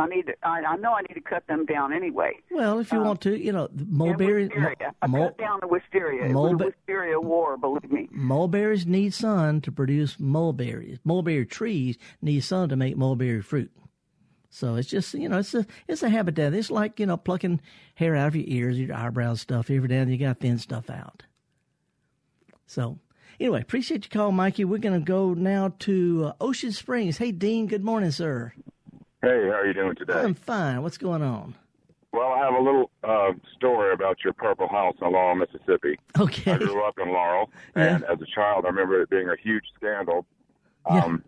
I 0.01 0.07
need. 0.07 0.27
To, 0.27 0.33
I, 0.43 0.61
I 0.63 0.77
know 0.77 0.93
I 0.93 1.03
need 1.03 1.15
to 1.15 1.21
cut 1.21 1.47
them 1.47 1.67
down 1.67 1.93
anyway. 1.93 2.33
Well, 2.51 2.79
if 2.79 2.93
you 2.93 2.99
Um, 2.99 3.07
want 3.07 3.21
to, 3.23 3.37
you 3.39 3.53
know, 3.53 3.67
And 3.67 3.91
mulberry. 3.91 4.45
wisteria. 4.49 4.95
I 5.03 5.07
mul- 5.07 5.29
cut 5.29 5.39
down 5.39 5.59
the 5.61 5.69
wisteria. 5.69 6.25
It 6.27 6.33
mulbe- 6.33 6.63
a 6.63 6.67
wisteria 6.67 7.21
war, 7.21 7.57
believe 7.57 7.91
me. 7.91 8.09
mulberries 8.11 8.87
need 8.87 9.13
sun 9.15 9.61
to 9.63 9.73
produce 9.73 10.19
mulberries. 10.19 10.99
Mulberry 11.05 11.47
trees 11.47 11.99
need 12.21 12.41
sun 12.41 12.69
to 12.71 12.77
make 12.77 12.97
mulberry 12.97 13.43
fruit. 13.43 13.71
So 14.51 14.75
it's 14.75 14.89
just 14.89 15.15
you 15.15 15.29
know 15.31 15.39
it's 15.39 15.55
a 15.55 15.67
it's 15.89 16.03
a 16.03 16.11
habitat. 16.11 16.53
It's 16.53 16.71
like 16.71 17.01
you 17.01 17.07
know 17.07 17.17
plucking 17.17 17.61
hair 17.95 18.15
out 18.15 18.29
of 18.29 18.37
your 18.37 18.45
ears, 18.47 18.79
your 18.79 18.95
eyebrows, 18.95 19.41
stuff. 19.41 19.71
Every 19.71 19.89
day 19.89 20.05
you 20.05 20.19
got 20.19 20.41
to 20.41 20.47
thin 20.47 20.59
stuff 20.59 20.91
out. 20.91 21.23
So 22.67 22.99
anyway, 23.41 23.61
appreciate 23.63 24.05
your 24.05 24.23
call, 24.23 24.33
Mikey. 24.33 24.65
We're 24.65 24.79
going 24.79 24.99
to 25.01 25.05
go 25.05 25.35
now 25.35 25.75
to 25.81 26.27
uh, 26.27 26.33
Ocean 26.41 26.73
Springs. 26.73 27.19
Hey, 27.19 27.33
Dean. 27.33 27.67
Good 27.67 27.85
morning, 27.85 28.11
sir. 28.11 28.53
Hey, 29.23 29.29
how 29.47 29.53
are 29.61 29.67
you 29.67 29.73
doing 29.73 29.95
today? 29.95 30.15
I'm 30.15 30.35
fine. 30.35 30.83
What's 30.83 30.99
going 30.99 31.23
on? 31.23 31.55
Well, 32.13 32.29
I 32.33 32.39
have 32.41 32.55
a 32.55 32.61
little 32.61 32.91
uh, 33.05 33.33
story 33.57 33.93
about 33.95 34.19
your 34.25 34.33
purple 34.33 34.69
house 34.69 34.97
in 35.01 35.13
Laurel, 35.13 35.37
Mississippi. 35.37 35.99
Okay. 36.19 36.53
I 36.53 36.59
grew 36.59 36.83
up 36.85 36.99
in 36.99 37.09
Laurel, 37.13 37.51
and 37.75 38.05
as 38.05 38.21
a 38.21 38.27
child, 38.35 38.65
I 38.65 38.69
remember 38.69 39.01
it 39.01 39.11
being 39.11 39.29
a 39.29 39.37
huge 39.43 39.65
scandal. 39.77 40.27
Um, 40.87 41.23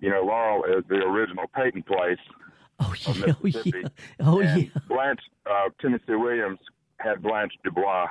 You 0.00 0.10
know, 0.10 0.22
Laurel 0.24 0.64
is 0.64 0.84
the 0.88 0.96
original 0.96 1.44
Peyton 1.54 1.82
place 1.84 2.18
Oh 2.80 2.92
of 3.06 3.16
yeah. 3.16 3.32
Oh 3.42 3.46
yeah. 3.46 3.88
Oh 4.20 4.40
and 4.40 4.62
yeah. 4.62 4.68
Blanche 4.88 5.20
uh, 5.48 5.70
Tennessee 5.80 6.16
Williams 6.16 6.58
had 6.98 7.22
Blanche 7.22 7.54
Dubois 7.64 8.08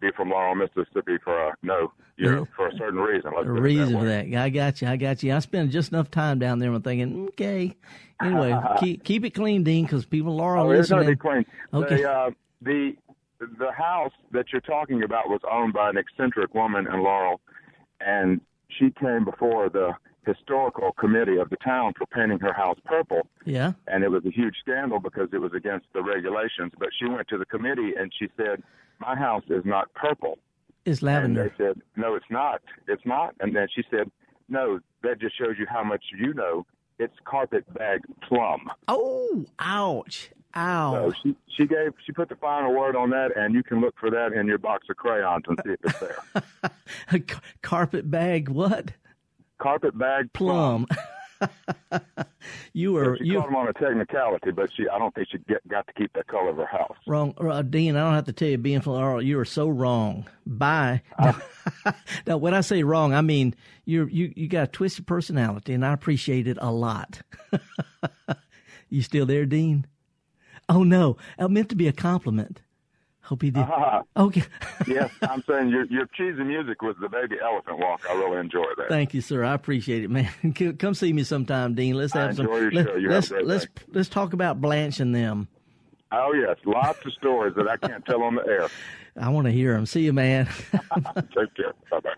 be 0.00 0.10
from 0.16 0.30
Laurel, 0.30 0.54
Mississippi 0.54 1.16
for 1.24 1.48
a 1.48 1.54
no, 1.62 1.92
you 2.16 2.30
know, 2.30 2.46
for 2.56 2.68
a 2.68 2.72
certain 2.76 3.00
reason. 3.00 3.32
Let's 3.36 3.48
a 3.48 3.52
reason 3.52 3.92
that 3.94 3.98
for 3.98 4.04
that. 4.06 4.34
I 4.34 4.48
got 4.48 4.80
you. 4.80 4.88
I 4.88 4.96
got 4.96 5.22
you. 5.22 5.34
I 5.34 5.38
spent 5.40 5.70
just 5.70 5.92
enough 5.92 6.10
time 6.10 6.38
down 6.38 6.58
there 6.58 6.72
I'm 6.72 6.82
thinking, 6.82 7.26
okay. 7.30 7.76
Anyway, 8.22 8.54
keep 8.80 9.04
keep 9.04 9.24
it 9.24 9.30
clean, 9.30 9.64
Dean, 9.64 9.84
because 9.84 10.04
people 10.04 10.40
are 10.40 10.56
Oh, 10.56 10.70
it's 10.70 10.88
going 10.90 11.04
to 11.06 11.10
listening. 11.10 11.44
be 11.44 11.44
clean. 11.74 11.82
Okay. 11.84 12.02
The, 12.02 12.10
uh, 12.10 12.30
the 12.62 12.92
the 13.58 13.72
house 13.72 14.12
that 14.32 14.46
you're 14.52 14.60
talking 14.60 15.02
about 15.04 15.28
was 15.28 15.40
owned 15.50 15.72
by 15.72 15.90
an 15.90 15.96
eccentric 15.96 16.54
woman 16.54 16.86
in 16.92 17.02
Laurel, 17.02 17.40
and 18.00 18.40
she 18.68 18.90
came 18.90 19.24
before 19.24 19.68
the 19.68 19.92
historical 20.26 20.92
committee 20.92 21.38
of 21.38 21.48
the 21.48 21.56
town 21.64 21.92
for 21.96 22.04
painting 22.06 22.38
her 22.40 22.52
house 22.52 22.76
purple. 22.84 23.22
Yeah. 23.46 23.72
And 23.86 24.04
it 24.04 24.10
was 24.10 24.26
a 24.26 24.30
huge 24.30 24.56
scandal 24.60 24.98
because 25.00 25.28
it 25.32 25.38
was 25.38 25.52
against 25.54 25.86
the 25.94 26.02
regulations. 26.02 26.72
But 26.78 26.88
she 26.98 27.08
went 27.08 27.28
to 27.28 27.38
the 27.38 27.46
committee 27.46 27.92
and 27.98 28.12
she 28.18 28.28
said, 28.36 28.62
"My 29.00 29.14
house 29.16 29.44
is 29.48 29.64
not 29.64 29.92
purple." 29.94 30.38
It's 30.84 31.00
And 31.00 31.06
lavender. 31.06 31.52
they 31.56 31.64
said, 31.64 31.80
"No, 31.96 32.14
it's 32.14 32.30
not. 32.30 32.62
It's 32.86 33.04
not." 33.04 33.34
And 33.40 33.54
then 33.54 33.68
she 33.74 33.82
said, 33.90 34.10
"No, 34.48 34.80
that 35.02 35.18
just 35.20 35.36
shows 35.36 35.56
you 35.58 35.66
how 35.68 35.84
much 35.84 36.04
you 36.18 36.32
know. 36.34 36.66
It's 36.98 37.14
carpet 37.24 37.72
bag 37.74 38.00
plum." 38.22 38.70
Oh, 38.88 39.44
ouch. 39.58 40.30
Ow. 40.56 40.92
So 41.10 41.12
she 41.22 41.36
she 41.48 41.66
gave 41.66 41.92
she 42.04 42.12
put 42.12 42.28
the 42.30 42.36
final 42.36 42.74
word 42.74 42.96
on 42.96 43.10
that, 43.10 43.36
and 43.36 43.54
you 43.54 43.62
can 43.62 43.80
look 43.80 43.94
for 44.00 44.10
that 44.10 44.32
in 44.32 44.46
your 44.46 44.58
box 44.58 44.86
of 44.88 44.96
crayons 44.96 45.44
and 45.46 45.58
see 45.64 45.72
if 45.72 45.80
it's 45.84 46.00
there. 46.00 47.20
Carpet 47.62 48.10
bag 48.10 48.48
what? 48.48 48.92
Carpet 49.58 49.96
bag 49.98 50.32
Plum. 50.32 50.86
you 52.72 52.92
were 52.92 53.16
she 53.18 53.24
you 53.24 53.38
caught 53.38 53.48
him 53.48 53.56
on 53.56 53.68
a 53.68 53.72
technicality, 53.72 54.50
but 54.50 54.70
she 54.74 54.88
I 54.88 54.98
don't 54.98 55.14
think 55.14 55.28
she 55.30 55.38
get, 55.38 55.66
got 55.68 55.86
to 55.86 55.92
keep 55.92 56.12
that 56.14 56.26
color 56.26 56.50
of 56.50 56.56
her 56.56 56.66
house. 56.66 56.96
wrong, 57.06 57.34
uh, 57.38 57.62
Dean. 57.62 57.96
I 57.96 58.00
don't 58.04 58.14
have 58.14 58.26
to 58.26 58.32
tell 58.32 58.48
you, 58.48 58.58
being 58.58 58.80
from 58.80 58.94
Laurel, 58.94 59.22
you 59.22 59.38
are 59.38 59.44
so 59.44 59.68
wrong. 59.68 60.26
Bye. 60.46 61.02
now, 62.26 62.36
when 62.36 62.54
I 62.54 62.60
say 62.60 62.82
wrong, 62.82 63.14
I 63.14 63.20
mean 63.20 63.54
you 63.84 64.06
you 64.06 64.32
you 64.36 64.48
got 64.48 64.64
a 64.64 64.70
twisted 64.70 65.06
personality, 65.06 65.72
and 65.74 65.84
I 65.84 65.92
appreciate 65.92 66.46
it 66.46 66.58
a 66.60 66.72
lot. 66.72 67.22
you 68.88 69.02
still 69.02 69.26
there, 69.26 69.46
Dean? 69.46 69.86
Oh 70.68 70.82
no, 70.82 71.16
I 71.38 71.46
meant 71.46 71.70
to 71.70 71.76
be 71.76 71.88
a 71.88 71.92
compliment. 71.92 72.60
Hope 73.28 73.42
he 73.42 73.50
did. 73.50 73.62
Ah, 73.68 74.00
Okay. 74.16 74.42
yes, 74.86 75.10
I'm 75.20 75.44
saying 75.46 75.68
your 75.68 75.84
your 75.84 76.06
cheesy 76.16 76.42
music 76.42 76.80
was 76.80 76.96
the 76.98 77.10
baby 77.10 77.36
elephant 77.42 77.78
walk. 77.78 78.00
I 78.08 78.14
really 78.14 78.38
enjoyed 78.40 78.74
that. 78.78 78.88
Thank 78.88 79.12
you, 79.12 79.20
sir. 79.20 79.44
I 79.44 79.52
appreciate 79.52 80.02
it, 80.02 80.08
man. 80.08 80.30
Come 80.78 80.94
see 80.94 81.12
me 81.12 81.24
sometime, 81.24 81.74
Dean. 81.74 81.94
Let's 81.94 82.14
have 82.14 82.36
some. 82.36 82.46
show. 82.46 82.56
You 82.56 83.10
let's 83.10 83.30
let's 83.30 83.66
let's 83.88 84.08
talk 84.08 84.32
about 84.32 84.62
Blanche 84.62 85.00
and 85.00 85.14
them. 85.14 85.46
Oh 86.10 86.32
yes, 86.32 86.56
lots 86.64 87.04
of 87.04 87.12
stories 87.12 87.54
that 87.56 87.68
I 87.68 87.76
can't 87.76 88.02
tell 88.06 88.22
on 88.22 88.36
the 88.36 88.46
air. 88.46 88.68
I 89.20 89.28
want 89.28 89.44
to 89.44 89.52
hear 89.52 89.74
them. 89.74 89.84
See 89.84 90.06
you, 90.06 90.14
man. 90.14 90.46
Take 90.72 91.54
care. 91.54 91.74
Bye 91.90 92.00
bye. 92.00 92.10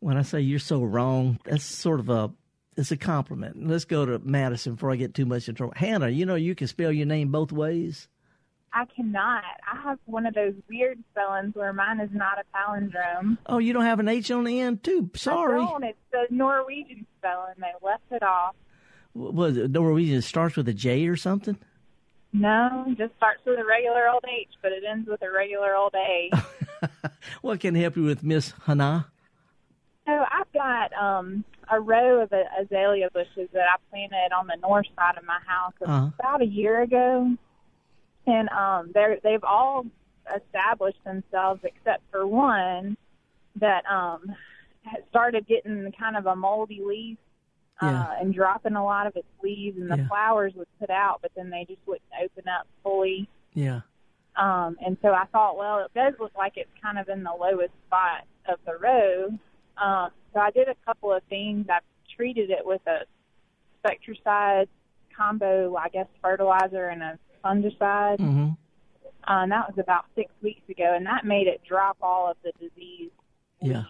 when 0.00 0.18
I 0.18 0.22
say 0.22 0.42
you're 0.42 0.58
so 0.58 0.84
wrong, 0.84 1.38
that's 1.46 1.64
sort 1.64 1.98
of 1.98 2.10
a 2.10 2.30
it's 2.76 2.90
a 2.90 2.98
compliment. 2.98 3.66
Let's 3.66 3.86
go 3.86 4.04
to 4.04 4.18
Madison 4.18 4.74
before 4.74 4.92
I 4.92 4.96
get 4.96 5.14
too 5.14 5.24
much 5.24 5.48
in 5.48 5.54
trouble. 5.54 5.72
Hannah, 5.76 6.10
you 6.10 6.26
know 6.26 6.34
you 6.34 6.54
can 6.54 6.66
spell 6.66 6.92
your 6.92 7.06
name 7.06 7.30
both 7.30 7.52
ways. 7.52 8.08
I 8.76 8.84
cannot. 8.94 9.42
I 9.72 9.80
have 9.82 9.98
one 10.04 10.26
of 10.26 10.34
those 10.34 10.54
weird 10.68 10.98
spellings 11.12 11.54
where 11.54 11.72
mine 11.72 11.98
is 12.00 12.10
not 12.12 12.38
a 12.38 12.44
palindrome. 12.56 13.38
Oh, 13.46 13.58
you 13.58 13.72
don't 13.72 13.84
have 13.84 14.00
an 14.00 14.08
H 14.08 14.30
on 14.30 14.44
the 14.44 14.60
end 14.60 14.82
too. 14.84 15.08
Sorry. 15.14 15.60
I 15.62 15.64
don't. 15.64 15.84
It's 15.84 15.98
the 16.12 16.26
Norwegian 16.30 17.06
spelling. 17.18 17.54
They 17.58 17.72
left 17.82 18.02
it 18.10 18.22
off. 18.22 18.54
Was 19.14 19.56
Norwegian? 19.56 20.20
Starts 20.20 20.56
with 20.56 20.68
a 20.68 20.74
J 20.74 21.06
or 21.06 21.16
something. 21.16 21.56
No, 22.32 22.84
just 22.98 23.16
starts 23.16 23.40
with 23.46 23.58
a 23.58 23.64
regular 23.64 24.08
old 24.10 24.24
H, 24.28 24.48
but 24.60 24.72
it 24.72 24.82
ends 24.86 25.08
with 25.08 25.22
a 25.22 25.30
regular 25.30 25.74
old 25.74 25.94
A. 25.94 26.30
What 27.40 27.60
can 27.60 27.74
help 27.74 27.96
you 27.96 28.02
with 28.02 28.22
Miss 28.22 28.52
Hannah? 28.66 29.06
so 30.06 30.12
I've 30.12 30.52
got 30.52 30.92
um 30.92 31.44
a 31.70 31.80
row 31.80 32.20
of 32.22 32.32
azalea 32.60 33.08
bushes 33.12 33.48
that 33.54 33.62
I 33.68 33.76
planted 33.90 34.32
on 34.38 34.46
the 34.46 34.56
north 34.62 34.86
side 34.94 35.16
of 35.18 35.24
my 35.24 35.38
house 35.46 35.72
Uh-huh. 35.84 36.10
about 36.20 36.42
a 36.42 36.46
year 36.46 36.82
ago, 36.82 37.34
and 38.26 38.48
um 38.50 38.90
they're 38.92 39.18
they've 39.22 39.44
all 39.44 39.86
established 40.36 41.02
themselves 41.04 41.60
except 41.64 42.02
for 42.10 42.26
one 42.26 42.96
that 43.56 43.84
um 43.86 44.34
started 45.08 45.46
getting 45.46 45.92
kind 45.98 46.16
of 46.16 46.26
a 46.26 46.36
moldy 46.36 46.80
leaf 46.84 47.18
uh, 47.82 47.86
Yeah. 47.86 48.20
and 48.20 48.34
dropping 48.34 48.74
a 48.74 48.84
lot 48.84 49.06
of 49.06 49.16
its 49.16 49.26
leaves, 49.42 49.76
and 49.76 49.90
the 49.90 49.98
Yeah. 49.98 50.08
flowers 50.08 50.54
would 50.54 50.68
put 50.78 50.88
out, 50.90 51.18
but 51.20 51.30
then 51.36 51.50
they 51.50 51.64
just 51.66 51.80
wouldn't 51.86 52.08
open 52.22 52.48
up 52.48 52.66
fully. 52.82 53.28
Yeah. 53.52 53.80
Um, 54.36 54.76
and 54.84 54.96
so 55.02 55.12
I 55.12 55.24
thought, 55.26 55.58
well, 55.58 55.80
it 55.80 55.92
does 55.94 56.14
look 56.18 56.32
like 56.36 56.56
it's 56.56 56.70
kind 56.80 56.98
of 56.98 57.08
in 57.10 57.22
the 57.22 57.32
lowest 57.32 57.74
spot 57.86 58.24
of 58.48 58.58
the 58.64 58.76
row. 58.78 59.28
Um, 59.76 60.10
so 60.32 60.40
I 60.40 60.50
did 60.52 60.68
a 60.68 60.74
couple 60.86 61.12
of 61.12 61.22
things. 61.24 61.66
I 61.68 61.80
treated 62.16 62.50
it 62.50 62.64
with 62.64 62.80
a 62.86 63.00
Spectracide 63.84 64.68
combo, 65.14 65.76
I 65.76 65.88
guess, 65.88 66.06
fertilizer 66.22 66.88
and 66.88 67.02
a 67.02 67.18
fungicide. 67.46 68.18
Mm-hmm. 68.18 68.50
Uh, 69.28 69.42
and 69.42 69.52
that 69.52 69.68
was 69.68 69.78
about 69.78 70.04
six 70.14 70.30
weeks 70.42 70.68
ago, 70.68 70.94
and 70.94 71.04
that 71.06 71.24
made 71.24 71.46
it 71.48 71.60
drop 71.68 71.96
all 72.00 72.30
of 72.30 72.36
the 72.44 72.52
disease. 72.60 73.10
Yeah. 73.60 73.82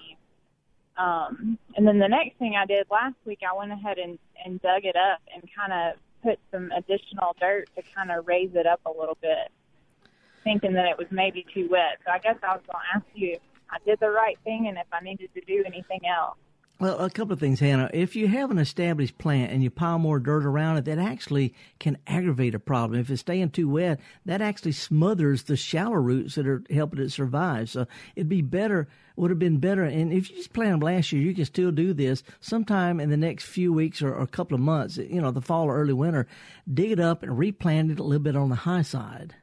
Um, 0.97 1.59
and 1.77 1.87
then 1.87 1.99
the 1.99 2.09
next 2.09 2.39
thing 2.39 2.55
I 2.57 2.65
did 2.65 2.87
last 2.91 3.17
week, 3.27 3.41
I 3.47 3.55
went 3.57 3.71
ahead 3.71 3.99
and, 3.99 4.19
and 4.43 4.61
dug 4.63 4.85
it 4.85 4.97
up 4.97 5.21
and 5.35 5.43
kind 5.55 5.73
of 5.73 6.01
put 6.23 6.39
some 6.51 6.73
additional 6.73 7.37
dirt 7.39 7.69
to 7.77 7.83
kind 7.95 8.11
of 8.11 8.27
raise 8.27 8.51
it 8.55 8.67
up 8.67 8.81
a 8.87 8.91
little 8.91 9.19
bit, 9.21 9.51
thinking 10.43 10.73
that 10.73 10.87
it 10.87 10.97
was 10.97 11.07
maybe 11.11 11.45
too 11.53 11.69
wet. 11.71 11.99
So 12.07 12.13
I 12.13 12.19
guess 12.19 12.37
I 12.43 12.55
was 12.55 12.63
going 12.67 12.83
to 12.83 12.97
ask 12.97 13.07
you 13.15 13.33
if 13.33 13.41
I 13.71 13.77
did 13.85 14.01
the 14.01 14.11
right 14.11 14.39
thing 14.43 14.69
and 14.69 14.79
if 14.79 14.87
I 14.91 15.01
needed 15.05 15.29
to 15.35 15.41
do 15.43 15.63
anything 15.67 16.01
else. 16.07 16.39
Well, 16.79 16.99
a 16.99 17.09
couple 17.09 17.33
of 17.33 17.41
things, 17.41 17.61
Hannah. 17.61 17.89
If 17.95 18.17
you 18.17 18.29
have 18.29 18.51
an 18.51 18.59
established 18.59 19.17
plant 19.17 19.51
and 19.51 19.63
you 19.63 19.71
pile 19.71 19.99
more 19.99 20.19
dirt 20.19 20.45
around 20.45 20.77
it, 20.77 20.85
that 20.85 20.99
actually 20.99 21.55
can 21.79 21.97
aggravate 22.07 22.55
a 22.55 22.59
problem. 22.59 23.01
If 23.01 23.09
it's 23.09 23.23
staying 23.23 23.51
too 23.51 23.67
wet, 23.67 23.99
that 24.27 24.43
actually 24.43 24.73
smothers 24.73 25.45
the 25.45 25.57
shallow 25.57 25.95
roots 25.95 26.35
that 26.35 26.47
are 26.47 26.63
helping 26.69 27.01
it 27.01 27.13
survive. 27.13 27.71
So 27.71 27.87
it'd 28.15 28.29
be 28.29 28.43
better, 28.43 28.89
would 29.17 29.31
have 29.31 29.39
been 29.39 29.57
better. 29.57 29.85
And 29.85 30.13
if 30.13 30.29
you 30.29 30.37
just 30.37 30.53
planted 30.53 30.75
them 30.75 30.81
last 30.81 31.13
year, 31.13 31.23
you 31.23 31.35
can 31.35 31.47
still 31.47 31.71
do 31.71 31.95
this 31.95 32.23
sometime 32.41 33.01
in 33.01 33.09
the 33.09 33.17
next 33.17 33.47
few 33.47 33.73
weeks 33.73 34.03
or, 34.03 34.13
or 34.13 34.25
a 34.25 34.27
couple 34.27 34.55
of 34.55 34.61
months, 34.61 34.99
you 34.99 35.23
know, 35.23 35.31
the 35.31 35.41
fall 35.41 35.65
or 35.65 35.81
early 35.81 35.95
winter, 35.95 36.27
dig 36.73 36.91
it 36.91 37.01
up 37.01 37.23
and 37.23 37.39
replant 37.39 37.91
it 37.91 37.99
a 37.99 38.03
little 38.03 38.23
bit 38.23 38.37
on 38.37 38.51
the 38.51 38.55
high 38.55 38.83
side. 38.83 39.35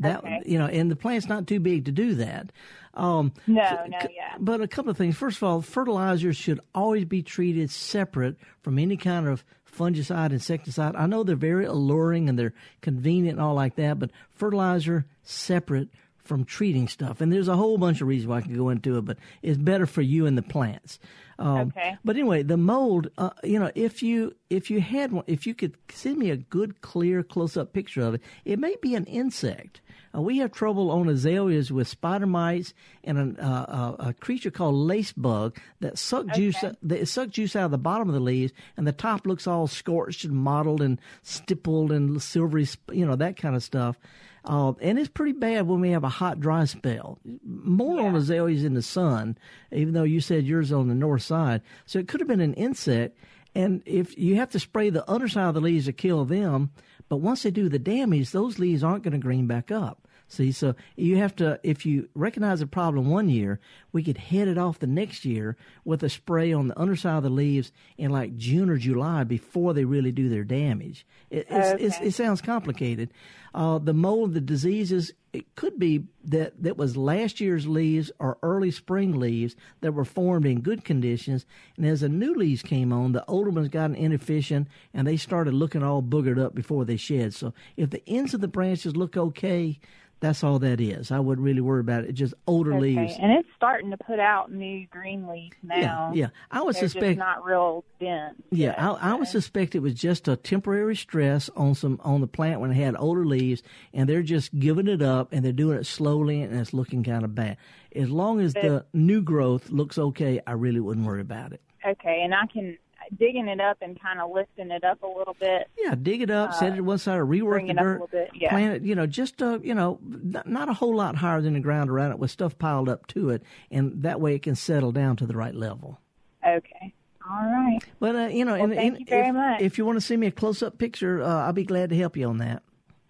That 0.00 0.18
Okay. 0.18 0.42
you 0.46 0.58
know, 0.58 0.66
and 0.66 0.90
the 0.90 0.96
plant's 0.96 1.28
not 1.28 1.46
too 1.46 1.60
big 1.60 1.84
to 1.86 1.92
do 1.92 2.14
that. 2.16 2.50
Um, 2.94 3.32
No, 3.46 3.62
so- 3.68 3.86
no, 3.88 3.98
yeah. 4.14 4.34
But 4.40 4.60
a 4.60 4.66
couple 4.68 4.90
of 4.90 4.96
things. 4.98 5.16
First 5.16 5.36
of 5.36 5.44
all, 5.44 5.62
fertilizers 5.62 6.36
should 6.36 6.60
always 6.74 7.04
be 7.04 7.22
treated 7.22 7.70
separate 7.70 8.36
from 8.62 8.78
any 8.78 8.96
kind 8.96 9.28
of 9.28 9.44
fungicide, 9.70 10.32
insecticide. 10.32 10.96
I 10.96 11.06
know 11.06 11.22
they're 11.22 11.36
very 11.36 11.64
alluring 11.64 12.28
and 12.28 12.36
they're 12.38 12.54
convenient 12.80 13.38
and 13.38 13.46
all 13.46 13.54
like 13.54 13.76
that, 13.76 13.98
but 14.00 14.10
fertilizer 14.34 15.06
separate 15.22 15.88
from 16.18 16.44
treating 16.44 16.88
stuff. 16.88 17.20
And 17.20 17.32
there's 17.32 17.48
a 17.48 17.56
whole 17.56 17.78
bunch 17.78 18.00
of 18.00 18.08
reasons 18.08 18.28
why 18.28 18.38
I 18.38 18.42
can 18.42 18.54
go 18.54 18.68
into 18.68 18.98
it, 18.98 19.04
but 19.04 19.18
it's 19.42 19.56
better 19.58 19.86
for 19.86 20.02
you 20.02 20.26
and 20.26 20.36
the 20.36 20.42
plants. 20.42 20.98
Um, 21.38 21.72
Okay. 21.76 21.96
But 22.04 22.16
anyway, 22.16 22.42
the 22.42 22.56
mold. 22.58 23.08
Uh, 23.16 23.30
you 23.42 23.58
know, 23.58 23.70
if 23.74 24.02
you 24.02 24.34
if 24.50 24.70
you 24.70 24.80
had 24.80 25.12
one, 25.12 25.24
if 25.26 25.46
you 25.46 25.54
could 25.54 25.74
send 25.90 26.18
me 26.18 26.30
a 26.30 26.36
good, 26.36 26.80
clear, 26.82 27.22
close 27.22 27.56
up 27.56 27.72
picture 27.72 28.02
of 28.02 28.14
it, 28.14 28.20
it 28.44 28.58
may 28.58 28.76
be 28.82 28.94
an 28.94 29.04
insect. 29.06 29.80
Uh, 30.14 30.20
we 30.20 30.38
have 30.38 30.52
trouble 30.52 30.90
on 30.90 31.08
azaleas 31.08 31.70
with 31.70 31.86
spider 31.88 32.26
mites 32.26 32.74
and 33.04 33.18
an, 33.18 33.36
uh, 33.38 33.96
uh, 33.98 34.08
a 34.08 34.12
creature 34.14 34.50
called 34.50 34.74
lace 34.74 35.12
bug 35.12 35.56
that 35.80 35.98
suck 35.98 36.26
juice 36.34 36.62
that 36.82 37.08
suck 37.08 37.30
juice 37.30 37.54
out 37.54 37.66
of 37.66 37.70
the 37.70 37.78
bottom 37.78 38.08
of 38.08 38.14
the 38.14 38.20
leaves, 38.20 38.52
and 38.76 38.86
the 38.86 38.92
top 38.92 39.26
looks 39.26 39.46
all 39.46 39.66
scorched 39.66 40.24
and 40.24 40.34
mottled 40.34 40.82
and 40.82 41.00
stippled 41.22 41.92
and 41.92 42.22
silvery, 42.22 42.66
you 42.92 43.06
know 43.06 43.16
that 43.16 43.36
kind 43.36 43.54
of 43.54 43.62
stuff. 43.62 43.96
Uh, 44.44 44.72
and 44.80 44.98
it's 44.98 45.08
pretty 45.08 45.32
bad 45.32 45.66
when 45.66 45.80
we 45.80 45.90
have 45.90 46.04
a 46.04 46.08
hot, 46.08 46.40
dry 46.40 46.64
spell. 46.64 47.18
More 47.44 48.00
on 48.00 48.16
azaleas 48.16 48.64
in 48.64 48.72
the 48.72 48.82
sun, 48.82 49.36
even 49.70 49.92
though 49.92 50.02
you 50.02 50.20
said 50.20 50.46
yours 50.46 50.72
on 50.72 50.88
the 50.88 50.94
north 50.94 51.22
side. 51.22 51.60
So 51.84 51.98
it 51.98 52.08
could 52.08 52.20
have 52.20 52.28
been 52.28 52.40
an 52.40 52.54
insect. 52.54 53.18
And 53.54 53.82
if 53.84 54.16
you 54.16 54.36
have 54.36 54.50
to 54.50 54.60
spray 54.60 54.90
the 54.90 55.08
underside 55.10 55.48
of 55.48 55.54
the 55.54 55.60
leaves 55.60 55.86
to 55.86 55.92
kill 55.92 56.24
them, 56.24 56.70
but 57.10 57.16
once 57.16 57.42
they 57.42 57.50
do 57.50 57.68
the 57.68 57.78
damage, 57.78 58.30
those 58.30 58.58
leaves 58.58 58.82
aren't 58.82 59.02
going 59.02 59.12
to 59.12 59.18
green 59.18 59.46
back 59.46 59.70
up. 59.70 60.06
See, 60.28 60.52
so 60.52 60.76
you 60.96 61.16
have 61.16 61.34
to, 61.36 61.58
if 61.64 61.84
you 61.84 62.08
recognize 62.14 62.60
a 62.60 62.66
problem 62.66 63.10
one 63.10 63.28
year, 63.28 63.58
we 63.92 64.02
could 64.02 64.18
head 64.18 64.48
it 64.48 64.58
off 64.58 64.78
the 64.78 64.86
next 64.86 65.24
year 65.24 65.56
with 65.84 66.02
a 66.02 66.08
spray 66.08 66.52
on 66.52 66.68
the 66.68 66.78
underside 66.78 67.18
of 67.18 67.22
the 67.22 67.30
leaves 67.30 67.72
in 67.98 68.10
like 68.10 68.36
June 68.36 68.70
or 68.70 68.76
July 68.76 69.24
before 69.24 69.74
they 69.74 69.84
really 69.84 70.12
do 70.12 70.28
their 70.28 70.44
damage. 70.44 71.06
It, 71.30 71.46
it's, 71.50 71.82
it's, 71.82 72.00
it 72.00 72.12
sounds 72.12 72.40
complicated. 72.40 73.10
Uh, 73.54 73.78
the 73.78 73.92
mold, 73.92 74.34
the 74.34 74.40
diseases, 74.40 75.12
it 75.32 75.54
could 75.56 75.78
be 75.78 76.04
that 76.24 76.62
that 76.62 76.76
was 76.76 76.96
last 76.96 77.40
year's 77.40 77.66
leaves 77.66 78.10
or 78.18 78.38
early 78.42 78.70
spring 78.70 79.18
leaves 79.18 79.56
that 79.80 79.92
were 79.92 80.04
formed 80.04 80.46
in 80.46 80.60
good 80.60 80.84
conditions, 80.84 81.46
and 81.76 81.86
as 81.86 82.00
the 82.00 82.08
new 82.08 82.34
leaves 82.34 82.62
came 82.62 82.92
on, 82.92 83.12
the 83.12 83.24
older 83.26 83.50
ones 83.50 83.68
got 83.68 83.90
inefficient 83.92 84.68
and 84.94 85.06
they 85.06 85.16
started 85.16 85.54
looking 85.54 85.82
all 85.82 86.02
boogered 86.02 86.42
up 86.42 86.54
before 86.54 86.84
they 86.84 86.96
shed. 86.96 87.34
So 87.34 87.52
if 87.76 87.90
the 87.90 88.02
ends 88.08 88.34
of 88.34 88.40
the 88.40 88.48
branches 88.48 88.96
look 88.96 89.16
okay, 89.16 89.78
that's 90.20 90.44
all 90.44 90.58
that 90.58 90.80
is. 90.80 91.10
I 91.10 91.18
wouldn't 91.18 91.44
really 91.44 91.62
worry 91.62 91.80
about 91.80 92.04
it. 92.04 92.10
It's 92.10 92.18
just 92.18 92.34
older 92.46 92.72
Okay. 92.74 92.80
leaves. 92.80 93.16
And 93.20 93.32
it's 93.32 93.48
starting 93.80 93.90
to 93.90 94.04
put 94.04 94.20
out 94.20 94.52
new 94.52 94.86
green 94.88 95.26
leaves 95.26 95.56
now. 95.62 96.12
yeah. 96.14 96.24
yeah. 96.24 96.26
I 96.50 96.62
would 96.62 96.74
They're 96.74 96.88
suspect- 96.88 97.18
not 97.18 97.44
real 97.44 97.84
dense. 97.98 98.34
Yeah, 98.50 98.74
I, 98.76 99.10
I 99.10 99.14
would 99.14 99.26
uh, 99.28 99.30
suspect 99.30 99.74
it 99.74 99.80
was 99.80 99.94
just 99.94 100.28
a 100.28 100.36
temporary 100.36 100.96
stress 100.96 101.48
on 101.56 101.74
some 101.74 102.00
on 102.02 102.20
the 102.20 102.26
plant 102.26 102.60
when 102.60 102.70
it 102.70 102.74
had 102.74 102.96
older 102.98 103.24
leaves, 103.24 103.62
and 103.92 104.08
they're 104.08 104.22
just 104.22 104.58
giving 104.58 104.86
it 104.86 105.02
up, 105.02 105.32
and 105.32 105.44
they're 105.44 105.52
doing 105.52 105.78
it 105.78 105.86
slowly, 105.86 106.42
and 106.42 106.58
it's 106.58 106.72
looking 106.74 107.02
kind 107.02 107.24
of 107.24 107.34
bad. 107.34 107.56
As 107.94 108.10
long 108.10 108.40
as 108.40 108.54
the 108.54 108.84
new 108.92 109.20
growth 109.22 109.70
looks 109.70 109.98
okay, 109.98 110.40
I 110.46 110.52
really 110.52 110.80
wouldn't 110.80 111.06
worry 111.06 111.20
about 111.20 111.52
it. 111.52 111.60
Okay, 111.84 112.22
and 112.22 112.34
I 112.34 112.46
can 112.46 112.76
digging 113.18 113.48
it 113.48 113.60
up 113.60 113.78
and 113.82 114.00
kind 114.00 114.20
of 114.20 114.30
lifting 114.32 114.70
it 114.70 114.84
up 114.84 115.02
a 115.02 115.06
little 115.06 115.36
bit. 115.38 115.68
Yeah, 115.78 115.94
dig 116.00 116.22
it 116.22 116.30
up, 116.30 116.54
set 116.54 116.72
it 116.72 116.76
to 116.76 116.82
one 116.82 116.98
side, 116.98 117.18
or 117.18 117.26
rework 117.26 117.62
the 117.66 117.70
it 117.70 117.78
up 117.78 117.80
a 117.80 117.84
dirt, 117.84 117.92
little 117.92 118.06
bit, 118.08 118.30
yeah. 118.34 118.50
plant 118.50 118.74
it. 118.76 118.82
You 118.82 118.94
know, 118.94 119.06
just 119.06 119.42
uh, 119.42 119.58
you 119.62 119.74
know, 119.74 119.98
not, 120.02 120.48
not 120.48 120.68
a 120.68 120.72
whole 120.72 120.94
lot 120.94 121.16
higher 121.16 121.40
than 121.40 121.54
the 121.54 121.60
ground 121.60 121.90
around 121.90 122.12
it, 122.12 122.18
with 122.18 122.30
stuff 122.30 122.58
piled 122.58 122.88
up 122.88 123.06
to 123.08 123.30
it, 123.30 123.42
and 123.70 124.02
that 124.02 124.20
way 124.20 124.34
it 124.34 124.42
can 124.42 124.54
settle 124.54 124.92
down 124.92 125.16
to 125.16 125.26
the 125.26 125.36
right 125.36 125.54
level. 125.54 125.98
Okay. 126.46 126.94
All 127.28 127.46
right. 127.46 127.78
But 128.00 128.16
uh, 128.16 128.26
you 128.28 128.44
know, 128.44 128.52
Well, 128.54 128.64
and, 128.64 128.74
thank 128.74 128.92
and 128.94 129.00
you 129.00 129.06
very 129.08 129.28
if, 129.28 129.34
much. 129.34 129.60
if 129.60 129.78
you 129.78 129.84
want 129.84 129.96
to 129.96 130.00
send 130.00 130.20
me 130.20 130.26
a 130.26 130.32
close 130.32 130.62
up 130.62 130.78
picture, 130.78 131.22
uh, 131.22 131.44
I'll 131.46 131.52
be 131.52 131.64
glad 131.64 131.90
to 131.90 131.96
help 131.96 132.16
you 132.16 132.28
on 132.28 132.38
that. 132.38 132.62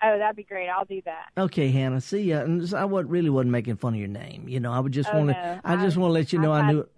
Oh, 0.03 0.19
that'd 0.19 0.35
be 0.37 0.45
great. 0.45 0.69
I'll 0.69 0.87
do 0.87 1.03
that. 1.05 1.27
Okay, 1.37 1.69
Hannah. 1.71 2.01
See 2.01 2.23
ya. 2.23 2.41
And 2.41 2.75
I 2.75 2.85
really 2.85 3.29
wasn't 3.29 3.51
making 3.51 3.77
fun 3.77 3.93
of 3.95 3.99
your 4.01 4.09
name. 4.09 4.49
You 4.49 4.59
know, 4.59 4.73
I 4.73 4.81
would 4.81 4.93
just 4.93 5.11
Oh, 5.13 5.19
want 5.19 5.29
to. 5.31 5.35
no. 5.35 5.61
I 5.63 5.77
just 5.77 5.97
want 5.99 6.09
to 6.11 6.13
let 6.15 6.33
you 6.33 6.39
know 6.39 6.53
I've 6.53 6.65
I 6.65 6.73
knew 6.73 6.81
it. 6.81 6.93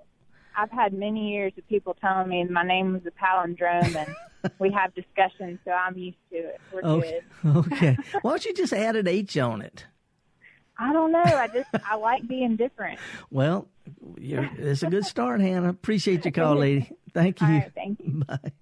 I've 0.57 0.71
had 0.71 0.93
many 0.93 1.33
years 1.33 1.53
of 1.59 1.67
people 1.69 1.95
telling 2.01 2.29
me 2.29 2.45
my 2.45 2.63
name 2.65 2.93
was 2.93 3.03
a 3.07 3.11
palindrome, 3.11 3.97
and 3.97 4.53
we 4.59 4.71
have 4.73 4.95
discussions, 4.95 5.59
so 5.65 5.71
I'm 5.71 5.97
used 5.97 6.17
to 6.31 6.37
it. 6.37 6.61
We're 6.73 6.83
Okay. 6.83 7.21
good. 7.45 7.57
okay. 7.57 7.97
Why 8.23 8.31
don't 8.31 8.45
you 8.45 8.55
just 8.55 8.73
add 8.73 8.97
an 8.97 9.09
H 9.09 9.37
on 9.39 9.63
it? 9.63 9.87
I 10.79 10.93
don't 10.93 11.13
know. 11.13 11.19
I 11.21 11.47
just 11.49 11.69
I 11.89 11.97
like 11.97 12.27
being 12.27 12.57
different. 12.57 12.99
Well, 13.31 13.69
you're, 14.19 14.49
it's 14.59 14.83
a 14.83 14.87
good 14.89 15.05
start, 15.05 15.41
Hannah. 15.41 15.69
Appreciate 15.69 16.25
your 16.25 16.33
call, 16.33 16.57
lady. 16.59 16.91
Thank 17.13 17.41
you. 17.41 17.47
Right, 17.47 17.73
thank 17.75 18.01
you. 18.01 18.25
Bye. 18.25 18.53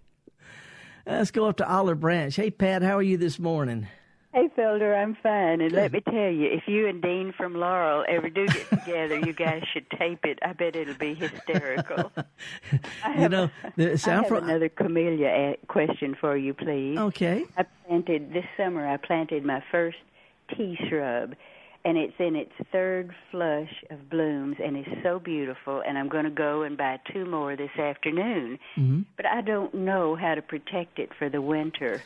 Let's 1.06 1.30
go 1.30 1.46
up 1.48 1.56
to 1.58 1.68
Olive 1.68 2.00
Branch. 2.00 2.34
Hey, 2.34 2.50
Pat, 2.50 2.82
how 2.82 2.98
are 2.98 3.02
you 3.02 3.16
this 3.16 3.38
morning? 3.38 3.88
Hey, 4.32 4.48
Felder, 4.56 4.96
I'm 4.96 5.16
fine. 5.20 5.60
And 5.60 5.72
let 5.72 5.92
me 5.92 6.00
tell 6.02 6.30
you, 6.30 6.46
if 6.52 6.62
you 6.68 6.86
and 6.86 7.02
Dean 7.02 7.32
from 7.36 7.54
Laurel 7.56 8.04
ever 8.08 8.30
do 8.30 8.46
get 8.46 8.68
together, 8.70 9.18
you 9.18 9.32
guys 9.32 9.62
should 9.72 9.90
tape 9.90 10.24
it. 10.24 10.38
I 10.42 10.52
bet 10.52 10.76
it'll 10.76 10.94
be 10.94 11.14
hysterical. 11.14 12.12
You 13.18 13.28
know, 13.28 13.50
the 13.76 13.92
I 14.06 14.10
have 14.10 14.28
from. 14.28 14.44
another 14.44 14.68
camellia 14.68 15.56
question 15.68 16.14
for 16.20 16.36
you, 16.36 16.54
please. 16.54 16.96
Okay. 16.98 17.44
I 17.56 17.64
planted 17.86 18.32
this 18.32 18.44
summer. 18.56 18.86
I 18.86 18.98
planted 18.98 19.44
my 19.44 19.62
first 19.72 19.96
tea 20.54 20.78
shrub, 20.88 21.34
and 21.84 21.98
it's 21.98 22.14
in 22.18 22.36
its 22.36 22.52
third 22.70 23.12
flush 23.30 23.72
of 23.90 24.08
blooms, 24.08 24.56
and 24.62 24.76
it's 24.76 25.02
so 25.02 25.18
beautiful. 25.18 25.82
And 25.86 25.98
I'm 25.98 26.08
going 26.08 26.24
to 26.24 26.30
go 26.30 26.62
and 26.62 26.76
buy 26.76 27.00
two 27.12 27.24
more 27.24 27.56
this 27.56 27.76
afternoon. 27.78 28.58
Mhm. 28.78 29.06
But 29.16 29.26
I 29.26 29.40
don't 29.40 29.74
know 29.74 30.14
how 30.14 30.34
to 30.34 30.42
protect 30.42 30.98
it 30.98 31.10
for 31.18 31.28
the 31.28 31.42
winter. 31.42 32.02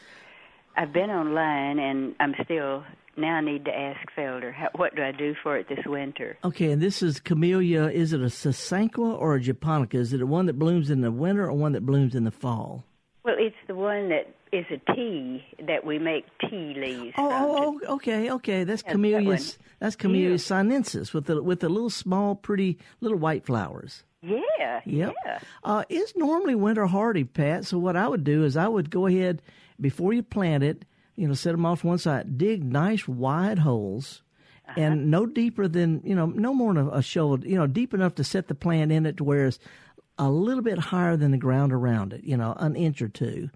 I've 0.76 0.92
been 0.92 1.10
online, 1.10 1.78
and 1.78 2.14
I'm 2.20 2.34
still 2.44 2.84
now. 3.16 3.36
I 3.36 3.40
need 3.40 3.64
to 3.66 3.70
ask 3.76 4.00
Felder, 4.16 4.52
how, 4.52 4.68
what 4.76 4.94
do 4.96 5.02
I 5.02 5.12
do 5.12 5.34
for 5.42 5.56
it 5.56 5.68
this 5.68 5.84
winter? 5.86 6.36
Okay, 6.44 6.70
and 6.72 6.82
this 6.82 7.02
is 7.02 7.20
camellia. 7.20 7.84
Is 7.86 8.12
it 8.12 8.20
a 8.20 8.24
sasanqua 8.26 9.18
or 9.18 9.36
a 9.36 9.40
japonica? 9.40 9.98
Is 9.98 10.12
it 10.12 10.20
a 10.20 10.26
one 10.26 10.46
that 10.46 10.58
blooms 10.58 10.90
in 10.90 11.00
the 11.00 11.12
winter 11.12 11.46
or 11.46 11.52
one 11.52 11.72
that 11.72 11.86
blooms 11.86 12.14
in 12.14 12.24
the 12.24 12.30
fall? 12.30 12.84
Well, 13.24 13.36
it's 13.38 13.56
the 13.68 13.74
one 13.74 14.08
that 14.10 14.34
is 14.52 14.66
a 14.70 14.94
tea 14.94 15.44
that 15.66 15.84
we 15.86 15.98
make 15.98 16.26
tea 16.48 16.74
leaves 16.76 17.14
Oh, 17.18 17.28
oh, 17.32 17.80
oh, 17.88 17.94
okay, 17.94 18.30
okay. 18.30 18.64
That's 18.64 18.82
Yeah, 18.84 18.92
Camellia. 18.92 19.28
one. 19.30 19.40
That's 19.80 19.96
Camellia 19.96 20.38
sinensis 20.38 21.12
with 21.14 21.26
the 21.26 21.42
with 21.42 21.60
the 21.60 21.68
little 21.68 21.90
small, 21.90 22.34
pretty 22.34 22.78
little 23.00 23.18
white 23.18 23.44
flowers. 23.46 24.04
Yeah, 24.22 24.80
Yep. 24.86 25.14
yeah. 25.26 25.38
Uh, 25.62 25.84
it's 25.88 26.14
normally 26.16 26.54
winter 26.54 26.86
hardy, 26.86 27.24
Pat. 27.24 27.64
So 27.66 27.78
what 27.78 27.96
I 27.96 28.08
would 28.08 28.24
do 28.24 28.44
is 28.44 28.56
I 28.56 28.68
would 28.68 28.90
go 28.90 29.06
ahead 29.06 29.42
before 29.80 30.12
you 30.12 30.22
plant 30.22 30.62
it. 30.64 30.84
You 31.16 31.28
know, 31.28 31.34
set 31.34 31.52
them 31.52 31.64
off 31.64 31.84
one 31.84 31.98
side. 31.98 32.36
Dig 32.38 32.64
nice 32.64 33.06
wide 33.06 33.60
holes, 33.60 34.22
Uh-huh. 34.68 34.80
and 34.80 35.10
no 35.10 35.26
deeper 35.26 35.68
than 35.68 36.00
you 36.04 36.14
know, 36.14 36.26
no 36.26 36.52
more 36.52 36.74
than 36.74 36.88
a 36.88 37.02
shoulder. 37.02 37.46
You 37.46 37.56
know, 37.56 37.66
deep 37.68 37.94
enough 37.94 38.16
to 38.16 38.24
set 38.24 38.48
the 38.48 38.54
plant 38.54 38.90
in 38.90 39.06
it 39.06 39.18
to 39.18 39.24
where 39.24 39.46
it's 39.46 39.58
a 40.18 40.30
little 40.30 40.62
bit 40.62 40.78
higher 40.78 41.16
than 41.16 41.30
the 41.30 41.38
ground 41.38 41.72
around 41.72 42.12
it. 42.12 42.24
You 42.24 42.36
know, 42.36 42.54
an 42.58 42.74
inch 42.74 43.00
or 43.02 43.08
two. 43.08 43.50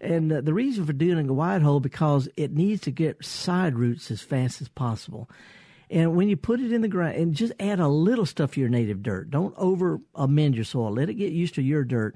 And 0.00 0.32
uh, 0.32 0.40
the 0.40 0.54
reason 0.54 0.84
for 0.84 0.92
doing 0.92 1.28
a 1.28 1.32
wide 1.32 1.62
hole 1.62 1.78
because 1.80 2.28
it 2.36 2.52
needs 2.52 2.80
to 2.82 2.90
get 2.90 3.24
side 3.24 3.76
roots 3.76 4.10
as 4.10 4.20
fast 4.20 4.60
as 4.60 4.68
possible. 4.68 5.28
And 5.90 6.16
when 6.16 6.28
you 6.28 6.36
put 6.36 6.58
it 6.60 6.72
in 6.72 6.80
the 6.82 6.88
ground, 6.88 7.16
and 7.16 7.34
just 7.34 7.52
add 7.60 7.78
a 7.78 7.86
little 7.88 8.26
stuff 8.26 8.52
to 8.54 8.60
your 8.60 8.68
native 8.68 9.02
dirt. 9.02 9.30
Don't 9.30 9.54
over 9.56 10.00
amend 10.14 10.54
your 10.56 10.64
soil. 10.64 10.92
Let 10.92 11.08
it 11.10 11.14
get 11.14 11.32
used 11.32 11.54
to 11.56 11.62
your 11.62 11.84
dirt. 11.84 12.14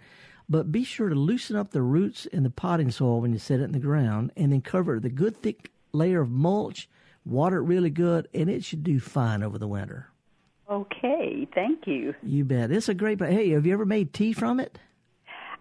But 0.49 0.71
be 0.71 0.85
sure 0.85 1.09
to 1.09 1.15
loosen 1.15 1.57
up 1.57 1.71
the 1.71 1.83
roots 1.83 2.27
in 2.27 2.43
the 2.43 2.51
potting 2.51 2.91
soil 2.91 3.21
when 3.21 3.33
you 3.33 3.39
set 3.39 3.61
it 3.61 3.65
in 3.65 3.73
the 3.73 3.79
ground, 3.79 4.33
and 4.37 4.53
then 4.53 4.61
cover 4.61 4.93
it 4.93 4.97
with 4.97 5.07
a 5.07 5.11
good 5.11 5.37
thick 5.37 5.71
layer 5.93 6.21
of 6.21 6.31
mulch. 6.31 6.89
Water 7.25 7.59
it 7.59 7.63
really 7.63 7.91
good, 7.91 8.29
and 8.33 8.49
it 8.49 8.65
should 8.65 8.85
do 8.85 9.01
fine 9.01 9.43
over 9.43 9.59
the 9.59 9.67
winter. 9.67 10.11
Okay, 10.71 11.47
thank 11.55 11.87
you. 11.87 12.15
You 12.23 12.45
bet. 12.45 12.71
It's 12.71 12.89
a 12.89 12.95
great. 12.95 13.19
But 13.19 13.31
hey, 13.31 13.51
have 13.51 13.67
you 13.67 13.73
ever 13.73 13.85
made 13.85 14.13
tea 14.13 14.33
from 14.33 14.61
it? 14.61 14.79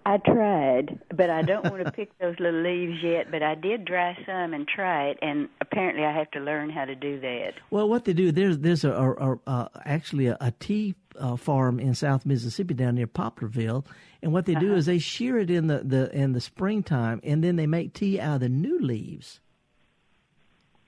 I 0.07 0.17
tried, 0.17 0.99
but 1.15 1.31
I 1.31 1.41
don't 1.41 1.63
want 1.71 1.83
to 1.83 1.91
pick 1.99 2.15
those 2.19 2.35
little 2.39 2.61
leaves 2.61 3.01
yet. 3.01 3.31
But 3.31 3.41
I 3.41 3.55
did 3.55 3.85
dry 3.85 4.15
some 4.25 4.53
and 4.53 4.67
try 4.67 5.07
it, 5.07 5.17
and 5.21 5.49
apparently 5.61 6.03
I 6.03 6.11
have 6.15 6.29
to 6.31 6.39
learn 6.39 6.69
how 6.69 6.85
to 6.85 6.93
do 6.95 7.19
that. 7.21 7.53
Well, 7.71 7.89
what 7.89 8.05
they 8.05 8.13
do 8.13 8.31
there's 8.31 8.59
there's 8.59 8.83
a, 8.83 8.91
a, 8.91 9.31
a 9.33 9.39
uh, 9.47 9.67
actually 9.83 10.27
a, 10.27 10.37
a 10.39 10.51
tea 10.59 10.93
uh, 11.19 11.35
farm 11.37 11.79
in 11.79 11.95
South 11.95 12.25
Mississippi 12.25 12.75
down 12.75 12.95
near 12.95 13.07
Poplarville, 13.07 13.83
and 14.21 14.31
what 14.31 14.45
they 14.45 14.53
do 14.55 14.67
Uh-huh. 14.67 14.75
is 14.75 14.85
they 14.85 14.99
shear 14.99 15.39
it 15.39 15.49
in 15.49 15.67
the, 15.67 15.79
the 15.79 16.15
in 16.15 16.33
the 16.33 16.41
springtime, 16.41 17.19
and 17.23 17.43
then 17.43 17.55
they 17.55 17.65
make 17.67 17.93
tea 17.93 18.19
out 18.19 18.35
of 18.35 18.41
the 18.41 18.49
new 18.49 18.79
leaves. 18.79 19.39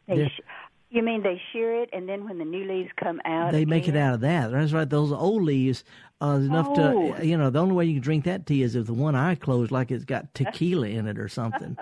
They 0.08 0.28
sh- 0.28 0.42
you 0.90 1.04
mean 1.04 1.22
they 1.24 1.42
shear 1.52 1.82
it, 1.82 1.90
and 1.94 2.08
then 2.08 2.24
when 2.26 2.38
the 2.38 2.46
new 2.46 2.64
leaves 2.66 2.90
come 3.02 3.22
out, 3.26 3.52
They 3.52 3.66
make 3.66 3.88
it 3.88 3.96
out 3.96 4.14
of 4.16 4.22
that. 4.22 4.52
That's 4.52 4.72
right. 4.72 4.90
Those 4.90 5.12
old 5.12 5.44
leaves 5.44 5.84
uh, 6.22 6.40
enough 6.42 6.68
Oh. 6.70 7.14
to, 7.16 7.26
you 7.26 7.38
know, 7.38 7.50
the 7.50 7.60
only 7.60 7.76
way 7.76 7.86
you 7.86 7.94
can 7.96 8.02
drink 8.02 8.26
that 8.26 8.46
tea 8.46 8.62
is 8.64 8.76
if 8.76 8.86
the 8.88 8.94
one 8.94 9.16
eye 9.16 9.36
closed, 9.36 9.72
like 9.72 9.92
it's 9.92 10.06
got 10.06 10.34
tequila 10.34 10.88
in 10.88 11.08
it 11.08 11.20
or 11.20 11.28
something. 11.28 11.78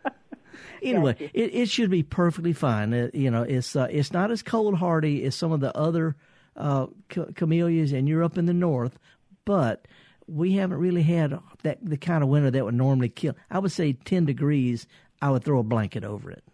anyway, 0.82 1.16
it, 1.34 1.54
it 1.54 1.68
should 1.68 1.90
be 1.90 2.02
perfectly 2.02 2.52
fine. 2.52 2.92
Uh, 2.92 3.08
you 3.12 3.30
know, 3.30 3.42
it's 3.42 3.74
uh, 3.76 3.88
it's 3.90 4.12
not 4.12 4.30
as 4.30 4.42
cold 4.42 4.76
hardy 4.76 5.24
as 5.24 5.34
some 5.34 5.52
of 5.52 5.60
the 5.60 5.76
other 5.76 6.16
uh, 6.56 6.86
c- 7.12 7.24
camellias, 7.34 7.92
and 7.92 8.08
you're 8.08 8.22
up 8.22 8.38
in 8.38 8.46
the 8.46 8.54
north, 8.54 8.98
but 9.44 9.86
we 10.28 10.52
haven't 10.54 10.78
really 10.78 11.02
had 11.02 11.38
that 11.62 11.78
the 11.82 11.96
kind 11.96 12.22
of 12.22 12.28
winter 12.28 12.50
that 12.50 12.64
would 12.64 12.74
normally 12.74 13.08
kill. 13.08 13.34
I 13.50 13.58
would 13.58 13.72
say 13.72 13.92
ten 13.94 14.24
degrees. 14.26 14.86
I 15.22 15.30
would 15.30 15.44
throw 15.44 15.58
a 15.60 15.62
blanket 15.62 16.04
over 16.04 16.30
it. 16.30 16.44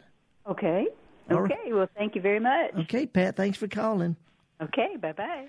Okay. 0.48 0.86
Right. 1.28 1.52
Okay. 1.52 1.72
Well, 1.72 1.88
thank 1.96 2.14
you 2.14 2.20
very 2.20 2.40
much. 2.40 2.74
Okay, 2.80 3.06
Pat. 3.06 3.36
Thanks 3.36 3.58
for 3.58 3.68
calling. 3.68 4.16
Okay. 4.60 4.96
Bye 4.96 5.12
bye. 5.12 5.48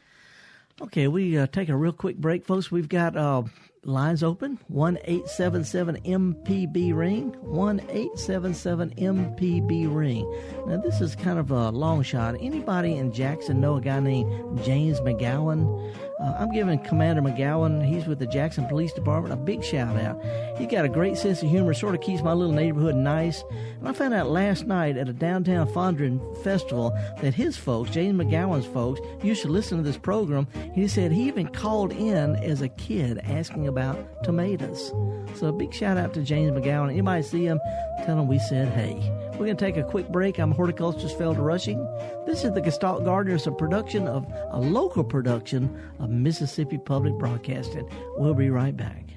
Okay, 0.82 1.08
we 1.08 1.38
uh, 1.38 1.46
take 1.48 1.70
a 1.70 1.76
real 1.76 1.92
quick 1.94 2.18
break, 2.18 2.46
folks. 2.46 2.72
We've 2.72 2.90
got 2.90 3.16
uh, 3.16 3.44
lines 3.86 4.24
open 4.24 4.60
one 4.68 4.98
eight 5.06 5.28
seven 5.28 5.64
seven 5.64 6.00
MPB 6.02 6.96
ring 6.96 7.36
one 7.42 7.82
eight 7.90 8.18
seven 8.18 8.54
seven 8.54 8.92
MPB 8.96 9.94
ring. 9.94 10.30
Now 10.68 10.78
this 10.78 11.02
is 11.02 11.16
kind 11.16 11.40
of 11.40 11.52
a 11.52 11.70
long 11.70 12.04
shot. 12.04 12.36
Anybody 12.40 12.96
in 12.96 13.12
Jackson 13.12 13.60
know 13.60 13.76
a 13.76 13.82
guy 13.82 14.00
named 14.00 14.64
James 14.64 15.00
McGowan? 15.02 15.94
Uh, 16.24 16.38
I'm 16.40 16.52
giving 16.52 16.80
Commander 16.80 17.22
McGowan, 17.22 17.86
he's 17.86 18.06
with 18.06 18.20
the 18.20 18.28
Jackson 18.28 18.66
Police 18.68 18.94
Department, 18.94 19.34
a 19.34 19.38
big 19.38 19.62
shout 19.62 19.98
out. 19.98 20.24
He's 20.58 20.68
got 20.68 20.86
a 20.86 20.90
great 20.90 21.18
sense 21.18 21.42
of 21.42 21.50
humor, 21.50 21.74
sort 21.74 21.96
of 21.96 22.02
keeps 22.02 22.24
my 22.24 22.32
little 22.32 22.54
neighborhood 22.54 22.96
nice. 22.96 23.44
And 23.80 23.90
I 23.90 23.94
found 23.94 24.14
out 24.14 24.30
last 24.30 24.66
night 24.66 24.96
at 24.96 25.10
a 25.10 25.14
downtown 25.14 25.68
Fondren 25.68 26.22
festival 26.44 26.98
that 27.22 27.34
his 27.34 27.58
folks, 27.58 27.90
James 27.90 28.22
McGowan's 28.22 28.66
folks, 28.68 29.02
used 29.22 29.42
to 29.42 29.50
listen 29.50 29.78
to 29.78 29.84
this 29.84 29.98
program. 29.98 30.48
He 30.74 30.88
said 30.88 31.12
he 31.12 31.28
even 31.28 31.48
called 31.48 31.92
in 31.92 32.38
as 32.38 32.62
a 32.62 32.70
kid 32.70 33.20
asking 33.24 33.68
about 33.74 34.24
tomatoes. 34.24 34.94
So 35.36 35.48
a 35.48 35.52
big 35.52 35.74
shout 35.74 35.98
out 35.98 36.14
to 36.14 36.22
James 36.22 36.52
McGowan. 36.52 36.92
Anybody 36.92 37.24
see 37.24 37.44
him, 37.46 37.60
tell 38.06 38.20
him 38.20 38.28
we 38.28 38.38
said 38.38 38.68
hey. 38.68 38.94
We're 39.32 39.48
going 39.48 39.58
to 39.58 39.66
take 39.66 39.78
a 39.78 39.84
quick 39.84 40.10
break. 40.10 40.38
I'm 40.38 40.52
horticulturist 40.52 41.18
Felder 41.18 41.44
Rushing. 41.44 41.84
This 42.28 42.44
is 42.44 42.54
the 42.54 42.62
Gestalt 42.62 43.04
Gardeners, 43.04 43.48
a 43.48 43.52
production 43.52 44.08
of 44.08 44.32
a 44.52 44.60
local 44.60 45.04
production 45.04 45.76
of 46.00 46.12
Mississippi 46.12 46.78
Public 46.78 47.18
Broadcasting. 47.18 47.90
We'll 48.18 48.36
be 48.36 48.52
right 48.52 48.78
back. 48.78 49.10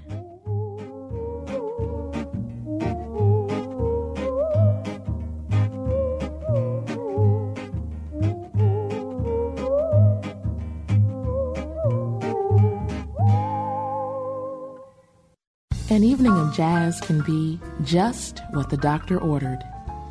An 15.96 16.04
evening 16.04 16.36
of 16.36 16.54
jazz 16.54 17.00
can 17.00 17.22
be 17.22 17.58
just 17.82 18.42
what 18.50 18.68
the 18.68 18.76
doctor 18.76 19.18
ordered. 19.18 19.64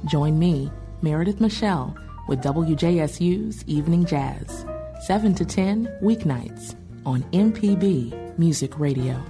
Join 0.05 0.39
me, 0.39 0.71
Meredith 1.03 1.39
Michelle, 1.39 1.95
with 2.27 2.41
WJSU's 2.41 3.63
Evening 3.67 4.03
Jazz, 4.03 4.65
7 5.01 5.35
to 5.35 5.45
10 5.45 5.85
weeknights 6.01 6.73
on 7.05 7.21
MPB 7.33 8.35
Music 8.39 8.79
Radio. 8.79 9.23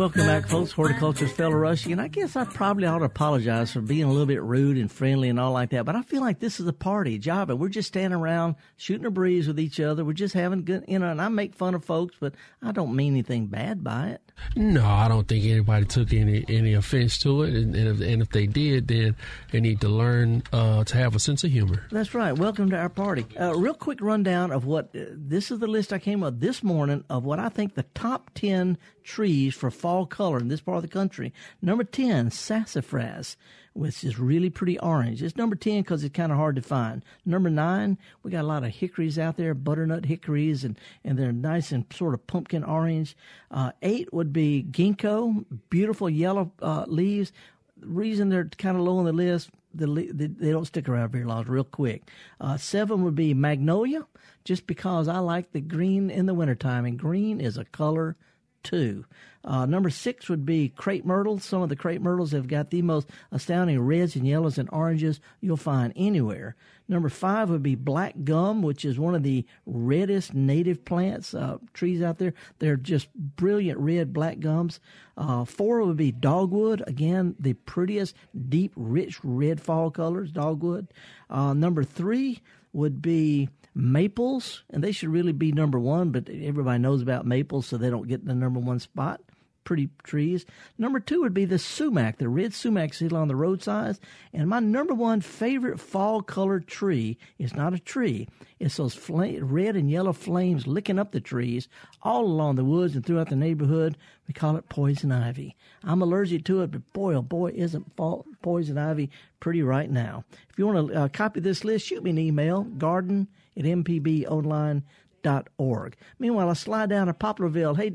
Welcome 0.00 0.24
back, 0.24 0.48
folks. 0.48 0.72
Horticulturist 0.72 1.36
Felder 1.36 1.60
Rushing, 1.60 1.92
and 1.92 2.00
I 2.00 2.08
guess 2.08 2.34
I 2.34 2.46
probably 2.46 2.86
ought 2.86 3.00
to 3.00 3.04
apologize 3.04 3.70
for 3.70 3.82
being 3.82 4.04
a 4.04 4.08
little 4.08 4.24
bit 4.24 4.42
rude 4.42 4.78
and 4.78 4.90
friendly 4.90 5.28
and 5.28 5.38
all 5.38 5.52
like 5.52 5.68
that. 5.70 5.84
But 5.84 5.94
I 5.94 6.00
feel 6.00 6.22
like 6.22 6.38
this 6.38 6.58
is 6.58 6.66
a 6.66 6.72
party 6.72 7.18
job, 7.18 7.50
and 7.50 7.60
we're 7.60 7.68
just 7.68 7.88
standing 7.88 8.18
around 8.18 8.54
shooting 8.78 9.04
a 9.04 9.10
breeze 9.10 9.46
with 9.46 9.60
each 9.60 9.78
other. 9.78 10.02
We're 10.02 10.14
just 10.14 10.32
having 10.32 10.64
good, 10.64 10.86
you 10.88 10.98
know. 10.98 11.10
And 11.10 11.20
I 11.20 11.28
make 11.28 11.54
fun 11.54 11.74
of 11.74 11.84
folks, 11.84 12.16
but 12.18 12.34
I 12.62 12.72
don't 12.72 12.96
mean 12.96 13.12
anything 13.12 13.48
bad 13.48 13.84
by 13.84 14.08
it. 14.08 14.29
No, 14.56 14.84
I 14.84 15.08
don't 15.08 15.28
think 15.28 15.44
anybody 15.44 15.84
took 15.84 16.12
any 16.12 16.44
any 16.48 16.74
offense 16.74 17.18
to 17.18 17.42
it, 17.42 17.54
and, 17.54 17.74
and, 17.74 17.88
if, 17.88 18.06
and 18.06 18.22
if 18.22 18.30
they 18.30 18.46
did, 18.46 18.88
then 18.88 19.16
they 19.52 19.60
need 19.60 19.80
to 19.80 19.88
learn 19.88 20.42
uh, 20.52 20.84
to 20.84 20.96
have 20.96 21.14
a 21.14 21.20
sense 21.20 21.44
of 21.44 21.50
humor. 21.50 21.86
That's 21.90 22.14
right. 22.14 22.32
Welcome 22.32 22.70
to 22.70 22.76
our 22.76 22.88
party. 22.88 23.26
Uh, 23.38 23.54
real 23.54 23.74
quick 23.74 24.00
rundown 24.00 24.50
of 24.50 24.64
what 24.64 24.90
uh, 24.94 25.04
this 25.10 25.50
is 25.50 25.58
the 25.60 25.66
list 25.66 25.92
I 25.92 25.98
came 25.98 26.22
up 26.22 26.40
this 26.40 26.62
morning 26.62 27.04
of 27.08 27.24
what 27.24 27.38
I 27.38 27.48
think 27.48 27.74
the 27.74 27.84
top 27.94 28.30
10 28.34 28.78
trees 29.04 29.54
for 29.54 29.70
fall 29.70 30.06
color 30.06 30.38
in 30.38 30.48
this 30.48 30.60
part 30.60 30.76
of 30.76 30.82
the 30.82 30.88
country. 30.88 31.32
Number 31.62 31.84
10, 31.84 32.30
sassafras, 32.30 33.36
which 33.72 34.04
is 34.04 34.18
really 34.18 34.50
pretty 34.50 34.78
orange. 34.80 35.22
It's 35.22 35.36
number 35.36 35.56
10 35.56 35.82
because 35.82 36.04
it's 36.04 36.14
kind 36.14 36.32
of 36.32 36.38
hard 36.38 36.56
to 36.56 36.62
find. 36.62 37.04
Number 37.24 37.50
9, 37.50 37.96
we 38.22 38.30
got 38.30 38.42
a 38.42 38.46
lot 38.46 38.64
of 38.64 38.70
hickories 38.70 39.18
out 39.18 39.36
there, 39.36 39.54
butternut 39.54 40.06
hickories, 40.06 40.64
and, 40.64 40.78
and 41.04 41.18
they're 41.18 41.32
nice 41.32 41.72
and 41.72 41.84
sort 41.92 42.14
of 42.14 42.26
pumpkin 42.26 42.64
orange. 42.64 43.16
Uh, 43.50 43.72
8 43.82 44.12
would 44.12 44.32
be 44.32 44.66
ginkgo, 44.70 45.44
beautiful 45.68 46.10
yellow 46.10 46.52
uh, 46.60 46.84
leaves 46.88 47.32
the 47.80 47.86
reason 47.86 48.28
they're 48.28 48.44
kind 48.58 48.76
of 48.76 48.82
low 48.82 48.98
on 48.98 49.04
the 49.04 49.12
list, 49.12 49.50
the, 49.72 49.86
they 49.86 50.50
don't 50.50 50.66
stick 50.66 50.88
around 50.88 51.10
very 51.10 51.24
long, 51.24 51.44
real 51.44 51.64
quick. 51.64 52.02
Uh, 52.40 52.56
seven 52.56 53.04
would 53.04 53.14
be 53.14 53.34
magnolia, 53.34 54.06
just 54.44 54.66
because 54.66 55.08
I 55.08 55.18
like 55.18 55.52
the 55.52 55.60
green 55.60 56.10
in 56.10 56.26
the 56.26 56.34
wintertime, 56.34 56.84
and 56.84 56.98
green 56.98 57.40
is 57.40 57.56
a 57.56 57.64
color 57.64 58.16
too. 58.62 59.04
Uh, 59.42 59.64
number 59.64 59.88
six 59.88 60.28
would 60.28 60.44
be 60.44 60.68
crepe 60.68 61.04
myrtles. 61.04 61.44
Some 61.44 61.62
of 61.62 61.70
the 61.70 61.76
crepe 61.76 62.02
myrtles 62.02 62.32
have 62.32 62.46
got 62.46 62.70
the 62.70 62.82
most 62.82 63.08
astounding 63.32 63.80
reds 63.80 64.14
and 64.14 64.26
yellows 64.26 64.58
and 64.58 64.68
oranges 64.70 65.20
you'll 65.40 65.56
find 65.56 65.92
anywhere. 65.96 66.56
Number 66.88 67.08
five 67.08 67.48
would 67.48 67.62
be 67.62 67.74
black 67.74 68.14
gum, 68.24 68.62
which 68.62 68.84
is 68.84 68.98
one 68.98 69.14
of 69.14 69.22
the 69.22 69.46
reddest 69.64 70.34
native 70.34 70.84
plants, 70.84 71.32
uh, 71.32 71.58
trees 71.72 72.02
out 72.02 72.18
there. 72.18 72.34
They're 72.58 72.76
just 72.76 73.14
brilliant 73.14 73.78
red 73.78 74.12
black 74.12 74.40
gums. 74.40 74.80
Uh, 75.16 75.44
four 75.44 75.82
would 75.84 75.96
be 75.96 76.12
dogwood. 76.12 76.82
Again, 76.86 77.36
the 77.38 77.54
prettiest, 77.54 78.16
deep, 78.48 78.72
rich 78.76 79.20
red 79.22 79.60
fall 79.60 79.90
colors, 79.90 80.32
dogwood. 80.32 80.88
Uh, 81.30 81.54
number 81.54 81.84
three 81.84 82.40
would 82.72 83.00
be 83.00 83.48
maples, 83.74 84.64
and 84.70 84.82
they 84.82 84.92
should 84.92 85.10
really 85.10 85.32
be 85.32 85.52
number 85.52 85.78
one, 85.78 86.10
but 86.10 86.28
everybody 86.28 86.78
knows 86.78 87.02
about 87.02 87.26
maples, 87.26 87.66
so 87.66 87.76
they 87.76 87.90
don't 87.90 88.08
get 88.08 88.24
the 88.24 88.34
number 88.34 88.60
one 88.60 88.80
spot. 88.80 89.20
Pretty 89.62 89.90
trees. 90.02 90.46
Number 90.78 90.98
two 90.98 91.20
would 91.20 91.34
be 91.34 91.44
the 91.44 91.58
sumac, 91.58 92.16
the 92.16 92.30
red 92.30 92.54
sumac 92.54 92.94
seal 92.94 93.14
on 93.14 93.28
the 93.28 93.36
roadsides. 93.36 94.00
And 94.32 94.48
my 94.48 94.58
number 94.58 94.94
one 94.94 95.20
favorite 95.20 95.78
fall 95.78 96.22
colored 96.22 96.66
tree 96.66 97.18
is 97.38 97.54
not 97.54 97.74
a 97.74 97.78
tree. 97.78 98.26
It's 98.58 98.78
those 98.78 98.94
fla- 98.94 99.44
red 99.44 99.76
and 99.76 99.90
yellow 99.90 100.14
flames 100.14 100.66
licking 100.66 100.98
up 100.98 101.12
the 101.12 101.20
trees 101.20 101.68
all 102.02 102.24
along 102.24 102.56
the 102.56 102.64
woods 102.64 102.96
and 102.96 103.04
throughout 103.04 103.28
the 103.28 103.36
neighborhood. 103.36 103.98
We 104.26 104.34
call 104.34 104.56
it 104.56 104.68
poison 104.70 105.12
ivy. 105.12 105.54
I'm 105.84 106.02
allergic 106.02 106.44
to 106.46 106.62
it, 106.62 106.70
but 106.72 106.92
boy, 106.94 107.14
oh 107.14 107.22
boy, 107.22 107.52
isn't 107.54 107.94
fall- 107.96 108.26
poison 108.42 108.78
ivy 108.78 109.10
pretty 109.40 109.62
right 109.62 109.90
now. 109.90 110.24
If 110.48 110.58
you 110.58 110.66
want 110.66 110.88
to 110.88 110.94
uh, 110.94 111.08
copy 111.08 111.40
this 111.40 111.64
list, 111.64 111.86
shoot 111.86 112.02
me 112.02 112.10
an 112.10 112.18
email, 112.18 112.62
garden 112.62 113.28
at 113.60 113.66
mpbonline.org. 113.66 115.96
Meanwhile, 116.18 116.50
I 116.50 116.54
slide 116.54 116.88
down 116.90 117.06
to 117.06 117.12
Poplarville. 117.14 117.76
Hey, 117.76 117.92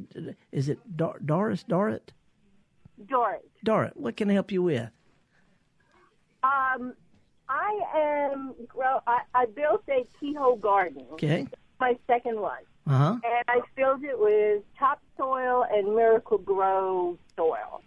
is 0.52 0.70
it 0.70 0.80
Dor- 0.96 1.20
Doris? 1.26 1.64
Dorrit? 1.64 2.14
Doris. 3.08 3.42
Dorrit, 3.66 3.98
what 3.98 4.16
can 4.16 4.30
I 4.30 4.34
help 4.34 4.52
you 4.52 4.62
with? 4.64 4.90
Um, 6.44 6.94
I 7.50 7.80
am. 7.96 8.54
grow. 8.68 9.00
I, 9.08 9.20
I 9.34 9.46
built 9.48 9.84
a 9.90 10.06
keyhole 10.20 10.58
garden. 10.58 11.04
Okay. 11.14 11.48
My 11.80 11.98
second 12.08 12.40
one, 12.40 12.62
Uh 12.88 12.98
huh. 12.98 13.12
and 13.24 13.44
I 13.48 13.60
filled 13.76 14.04
it 14.04 14.18
with 14.18 14.64
topsoil 14.80 15.66
and 15.70 15.94
Miracle-Gro 15.96 17.18
soil, 17.36 17.82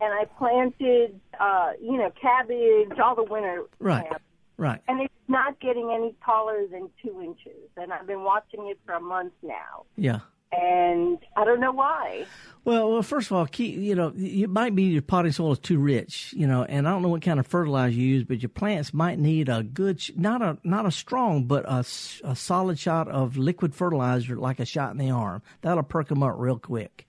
and 0.00 0.12
I 0.12 0.24
planted, 0.36 1.18
uh, 1.38 1.72
you 1.80 1.96
know, 1.96 2.10
cabbage, 2.20 2.98
all 3.02 3.14
the 3.14 3.22
winter 3.24 3.62
Right. 3.78 4.06
plants. 4.06 4.24
Right. 4.60 4.80
And 4.88 5.00
it's 5.00 5.14
not 5.26 5.58
getting 5.60 5.90
any 5.90 6.14
taller 6.24 6.66
than 6.70 6.90
two 7.02 7.22
inches, 7.22 7.70
and 7.78 7.92
I've 7.94 8.06
been 8.06 8.24
watching 8.24 8.66
it 8.68 8.78
for 8.84 8.92
a 8.92 9.00
month 9.00 9.32
now. 9.42 9.86
Yeah. 9.96 10.20
and 10.52 11.18
I 11.36 11.44
don't 11.44 11.60
know 11.60 11.72
why. 11.72 12.26
Well, 12.64 12.90
well, 12.90 13.02
first 13.02 13.30
of 13.30 13.36
all, 13.36 13.46
keep, 13.46 13.78
you 13.78 13.94
know, 13.94 14.12
it 14.16 14.50
might 14.50 14.74
be 14.74 14.82
your 14.84 15.02
potting 15.02 15.32
soil 15.32 15.52
is 15.52 15.58
too 15.60 15.78
rich, 15.78 16.34
you 16.36 16.46
know, 16.46 16.64
and 16.64 16.86
I 16.86 16.90
don't 16.90 17.02
know 17.02 17.08
what 17.08 17.22
kind 17.22 17.38
of 17.40 17.46
fertilizer 17.46 17.94
you 17.94 18.06
use, 18.06 18.24
but 18.24 18.42
your 18.42 18.48
plants 18.50 18.92
might 18.92 19.18
need 19.18 19.48
a 19.48 19.62
good, 19.62 20.02
not 20.16 20.42
a 20.42 20.58
not 20.64 20.86
a 20.86 20.90
strong, 20.90 21.44
but 21.44 21.64
a, 21.66 21.78
a 22.24 22.36
solid 22.36 22.78
shot 22.78 23.08
of 23.08 23.36
liquid 23.36 23.74
fertilizer, 23.74 24.36
like 24.36 24.60
a 24.60 24.64
shot 24.66 24.90
in 24.92 24.98
the 24.98 25.10
arm. 25.10 25.42
That'll 25.62 25.84
perk 25.84 26.08
them 26.08 26.22
up 26.22 26.34
real 26.36 26.58
quick. 26.58 27.06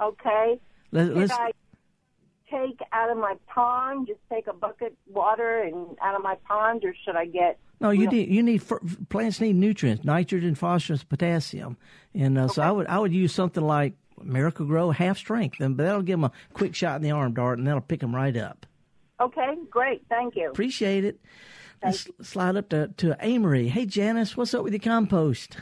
Okay. 0.00 0.60
Let, 0.92 1.14
let's, 1.14 1.32
I 1.32 1.50
take 2.50 2.78
out 2.92 3.10
of 3.10 3.16
my 3.18 3.34
pond, 3.46 4.06
just 4.06 4.20
take 4.30 4.46
a 4.46 4.52
bucket 4.52 4.96
water 5.06 5.60
and 5.62 5.96
out 6.02 6.14
of 6.14 6.22
my 6.22 6.36
pond, 6.48 6.84
or 6.84 6.94
should 7.04 7.16
I 7.16 7.26
get? 7.26 7.58
no, 7.80 7.90
you 7.90 8.06
know- 8.06 8.10
need 8.12 8.28
you 8.30 8.42
need 8.42 8.62
plants 9.08 9.40
need 9.40 9.56
nutrients, 9.56 10.04
nitrogen, 10.04 10.54
phosphorus, 10.54 11.04
potassium, 11.04 11.76
and 12.14 12.38
uh, 12.38 12.48
so 12.48 12.62
I 12.62 12.70
would 12.70 12.86
I 12.86 12.98
would 12.98 13.12
use 13.12 13.34
something 13.34 13.62
like 13.64 13.94
Miracle-Gro 14.22 14.92
half 14.92 15.18
strength, 15.18 15.60
and 15.60 15.76
that'll 15.76 16.02
give 16.02 16.18
them 16.20 16.24
a 16.24 16.32
quick 16.54 16.74
shot 16.74 16.96
in 16.96 17.02
the 17.02 17.10
arm 17.10 17.34
dart, 17.34 17.58
and 17.58 17.66
that'll 17.66 17.80
pick 17.82 18.00
them 18.00 18.14
right 18.14 18.36
up. 18.36 18.64
Okay, 19.20 19.54
great. 19.70 20.02
Thank 20.08 20.36
you. 20.36 20.50
Appreciate 20.50 21.04
it. 21.04 21.20
Let's 21.84 22.08
slide 22.22 22.56
up 22.56 22.70
to, 22.70 22.88
to 22.96 23.16
Amory. 23.20 23.68
Hey, 23.68 23.84
Janice, 23.86 24.36
what's 24.36 24.54
up 24.54 24.64
with 24.64 24.72
your 24.72 24.80
compost? 24.80 25.58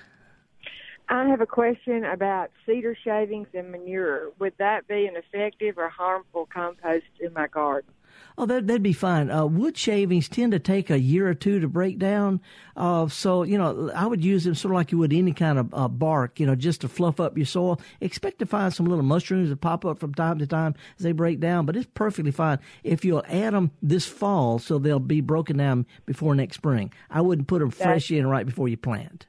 I 1.09 1.29
have 1.29 1.41
a 1.41 1.47
question 1.47 2.05
about 2.05 2.51
cedar 2.65 2.97
shavings 3.05 3.49
and 3.55 3.71
manure. 3.71 4.33
Would 4.39 4.55
that 4.59 4.89
be 4.89 5.07
an 5.07 5.17
effective 5.17 5.77
or 5.77 5.89
harmful 5.89 6.47
compost 6.47 7.05
in 7.21 7.33
my 7.33 7.47
garden? 7.47 7.91
Oh, 8.37 8.47
that, 8.47 8.67
that'd 8.67 8.83
be 8.83 8.93
fine. 8.93 9.31
Uh, 9.31 9.47
wood 9.47 9.77
shavings 9.77 10.29
tend 10.29 10.53
to 10.53 10.59
take 10.59 10.91
a 10.91 10.99
year 10.99 11.29
or 11.29 11.35
two 11.35 11.61
to 11.61 11.69
break 11.69 11.99
down. 11.99 12.41
Uh, 12.77 13.09
so, 13.09 13.43
you 13.43 13.59
know, 13.59 13.91
I 13.95 14.07
would 14.07 14.25
use 14.25 14.45
them 14.45 14.55
sort 14.55 14.73
of 14.73 14.77
like 14.77 14.93
you 14.93 14.99
would 14.99 15.13
any 15.13 15.33
kind 15.33 15.59
of 15.59 15.75
uh, 15.75 15.89
bark, 15.89 16.41
you 16.41 16.47
know, 16.47 16.55
just 16.55 16.81
to 16.81 16.89
fluff 16.89 17.21
up 17.21 17.37
your 17.37 17.47
soil. 17.47 17.81
Expect 18.01 18.39
to 18.41 18.47
find 18.47 18.73
some 18.73 18.87
little 18.87 19.05
mushrooms 19.05 19.51
that 19.51 19.61
pop 19.61 19.85
up 19.85 19.99
from 19.99 20.15
time 20.15 20.39
to 20.39 20.47
time 20.47 20.75
as 20.99 21.05
they 21.05 21.13
break 21.13 21.39
down, 21.39 21.67
but 21.67 21.77
it's 21.77 21.89
perfectly 21.95 22.33
fine 22.33 22.59
if 22.83 23.05
you'll 23.05 23.25
add 23.29 23.53
them 23.53 23.71
this 23.83 24.07
fall 24.07 24.59
so 24.59 24.79
they'll 24.79 24.99
be 24.99 25.21
broken 25.21 25.57
down 25.57 25.87
before 26.07 26.35
next 26.35 26.57
spring. 26.57 26.93
I 27.11 27.21
wouldn't 27.21 27.49
put 27.49 27.61
them 27.61 27.71
fresh 27.71 28.11
in 28.11 28.27
right 28.27 28.47
before 28.47 28.69
you 28.69 28.77
plant. 28.77 29.27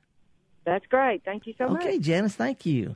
That's 0.65 0.85
great. 0.87 1.23
Thank 1.23 1.45
you 1.47 1.53
so 1.57 1.67
much. 1.69 1.81
Okay, 1.83 1.99
Janice, 1.99 2.35
thank 2.35 2.65
you. 2.65 2.95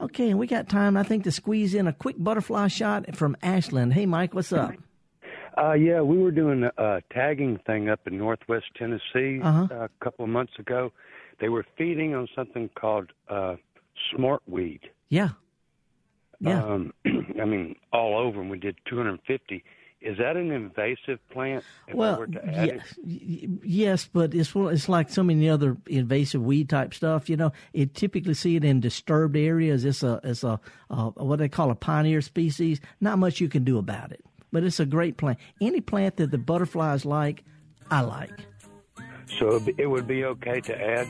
Okay, 0.00 0.28
and 0.30 0.38
we 0.38 0.46
got 0.46 0.68
time, 0.68 0.96
I 0.96 1.02
think, 1.02 1.24
to 1.24 1.32
squeeze 1.32 1.74
in 1.74 1.86
a 1.86 1.92
quick 1.92 2.16
butterfly 2.18 2.68
shot 2.68 3.16
from 3.16 3.36
Ashland. 3.42 3.94
Hey, 3.94 4.04
Mike, 4.06 4.34
what's 4.34 4.52
up? 4.52 4.72
Uh, 5.56 5.72
yeah, 5.72 6.02
we 6.02 6.18
were 6.18 6.30
doing 6.30 6.64
a, 6.64 6.72
a 6.76 7.00
tagging 7.10 7.58
thing 7.66 7.88
up 7.88 8.00
in 8.06 8.18
Northwest 8.18 8.66
Tennessee 8.76 9.40
Uh-huh. 9.42 9.66
uh, 9.70 9.84
a 9.84 9.88
couple 10.04 10.24
of 10.26 10.30
months 10.30 10.52
ago. 10.58 10.92
They 11.40 11.48
were 11.48 11.64
feeding 11.78 12.14
on 12.14 12.28
something 12.36 12.68
called 12.78 13.10
uh, 13.30 13.56
smartweed. 14.14 14.80
Yeah. 15.08 15.30
Yeah. 16.40 16.62
Um, 16.62 16.92
I 17.40 17.46
mean, 17.46 17.76
all 17.92 18.18
over, 18.18 18.40
and 18.42 18.50
we 18.50 18.58
did 18.58 18.76
250. 18.86 19.64
Is 20.06 20.18
that 20.18 20.36
an 20.36 20.52
invasive 20.52 21.18
plant? 21.30 21.64
If 21.88 21.96
Well, 21.96 22.20
were 22.20 22.26
to 22.28 22.46
add 22.46 22.80
yes, 23.02 23.50
yes, 23.64 24.08
but 24.12 24.34
it's 24.34 24.52
it's 24.54 24.88
like 24.88 25.10
so 25.10 25.24
many 25.24 25.50
other 25.50 25.76
invasive 25.88 26.40
weed 26.40 26.68
type 26.68 26.94
stuff. 26.94 27.28
You 27.28 27.36
know, 27.36 27.52
you 27.72 27.86
typically 27.86 28.34
see 28.34 28.54
it 28.54 28.64
in 28.64 28.78
disturbed 28.78 29.36
areas. 29.36 29.84
It's 29.84 30.04
a 30.04 30.20
it's 30.22 30.44
a 30.44 30.60
uh, 30.90 31.10
what 31.10 31.40
they 31.40 31.48
call 31.48 31.72
a 31.72 31.74
pioneer 31.74 32.20
species. 32.20 32.80
Not 33.00 33.18
much 33.18 33.40
you 33.40 33.48
can 33.48 33.64
do 33.64 33.78
about 33.78 34.12
it, 34.12 34.24
but 34.52 34.62
it's 34.62 34.78
a 34.78 34.86
great 34.86 35.16
plant. 35.16 35.38
Any 35.60 35.80
plant 35.80 36.18
that 36.18 36.30
the 36.30 36.38
butterflies 36.38 37.04
like, 37.04 37.42
I 37.90 38.02
like. 38.02 38.30
So 39.40 39.60
it 39.76 39.90
would 39.90 40.06
be 40.06 40.24
okay 40.24 40.60
to 40.60 40.80
add. 40.80 41.08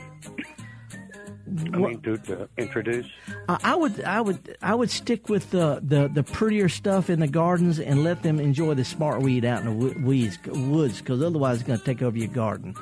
I 1.47 1.77
mean, 1.77 2.01
to, 2.01 2.17
to 2.17 2.49
introduce. 2.57 3.07
I 3.47 3.57
I 3.63 3.75
would, 3.75 4.03
I 4.03 4.21
would, 4.21 4.57
I 4.61 4.75
would 4.75 4.89
stick 4.89 5.29
with 5.29 5.51
the, 5.51 5.79
the, 5.81 6.07
the 6.07 6.23
prettier 6.23 6.67
stuff 6.67 7.09
in 7.09 7.19
the 7.19 7.27
gardens 7.27 7.79
and 7.79 8.03
let 8.03 8.23
them 8.23 8.39
enjoy 8.39 8.73
the 8.73 8.83
smart 8.83 9.21
weed 9.21 9.45
out 9.45 9.63
in 9.63 9.79
the 9.79 9.99
weeds, 10.01 10.37
woods, 10.45 10.99
because 10.99 11.21
otherwise 11.23 11.59
it's 11.59 11.67
going 11.67 11.79
to 11.79 11.85
take 11.85 12.01
over 12.01 12.17
your 12.17 12.27
garden. 12.27 12.75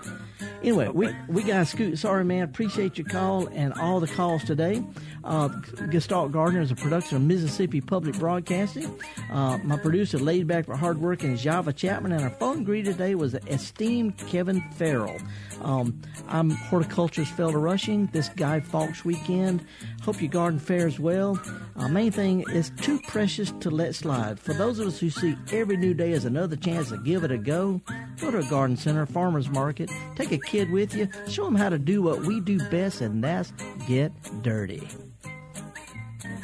Anyway, 0.61 0.88
we 0.88 1.16
we 1.28 1.43
got 1.43 1.59
to 1.59 1.66
scoot. 1.66 1.99
Sorry, 1.99 2.24
man. 2.24 2.43
Appreciate 2.43 2.97
your 2.97 3.07
call 3.07 3.47
and 3.47 3.74
all 3.74 3.99
the 3.99 4.07
calls 4.07 4.43
today. 4.43 4.84
Uh, 5.26 5.47
Gestalt 5.89 6.32
Gardener 6.32 6.61
is 6.61 6.71
a 6.71 6.76
production 6.76 7.17
of 7.17 7.23
Mississippi 7.23 7.82
Public 7.82 8.17
Broadcasting. 8.19 8.99
Uh, 9.32 9.57
my 9.63 9.76
producer, 9.78 10.19
laid 10.19 10.47
back 10.47 10.67
but 10.67 10.78
hardworking, 10.78 11.32
is 11.32 11.41
Java 11.41 11.73
Chapman, 11.73 12.11
and 12.11 12.23
our 12.23 12.30
phone 12.30 12.63
greeter 12.63 12.86
today 12.86 13.15
was 13.15 13.32
the 13.32 13.43
esteemed 13.47 14.17
Kevin 14.17 14.61
Farrell. 14.76 15.17
Um, 15.61 15.99
I'm 16.28 16.51
horticulturist 16.51 17.36
Felder 17.36 17.61
Rushing. 17.61 18.05
This 18.07 18.30
Guy 18.30 18.59
Fawkes 18.59 19.03
weekend. 19.03 19.65
Hope 20.03 20.21
your 20.21 20.30
garden 20.30 20.59
fares 20.59 20.99
well. 20.99 21.41
Uh, 21.76 21.88
main 21.88 22.11
thing 22.11 22.45
is 22.51 22.71
too 22.82 22.99
precious 23.07 23.51
to 23.61 23.71
let 23.71 23.95
slide. 23.95 24.39
For 24.39 24.53
those 24.53 24.78
of 24.78 24.88
us 24.88 24.99
who 24.99 25.09
see 25.09 25.36
every 25.51 25.78
new 25.78 25.95
day 25.95 26.11
as 26.11 26.26
another 26.26 26.55
chance 26.55 26.89
to 26.89 26.97
give 26.97 27.23
it 27.23 27.32
a 27.32 27.38
go, 27.39 27.82
go 28.21 28.30
to 28.30 28.38
a 28.38 28.49
garden 28.49 28.78
center, 28.78 29.07
farmer's 29.07 29.49
market, 29.49 29.89
take 30.15 30.32
a 30.32 30.38
kid 30.38 30.69
with 30.69 30.93
you, 30.93 31.09
show 31.28 31.45
them 31.45 31.55
how 31.55 31.69
to 31.69 31.80
do 31.80 32.03
what 32.03 32.21
we 32.21 32.39
do 32.39 32.59
best, 32.69 33.01
and 33.01 33.23
that's 33.23 33.51
get 33.88 34.11
dirty. 34.43 34.88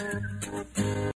Thank 0.01 0.77
you. 0.79 1.10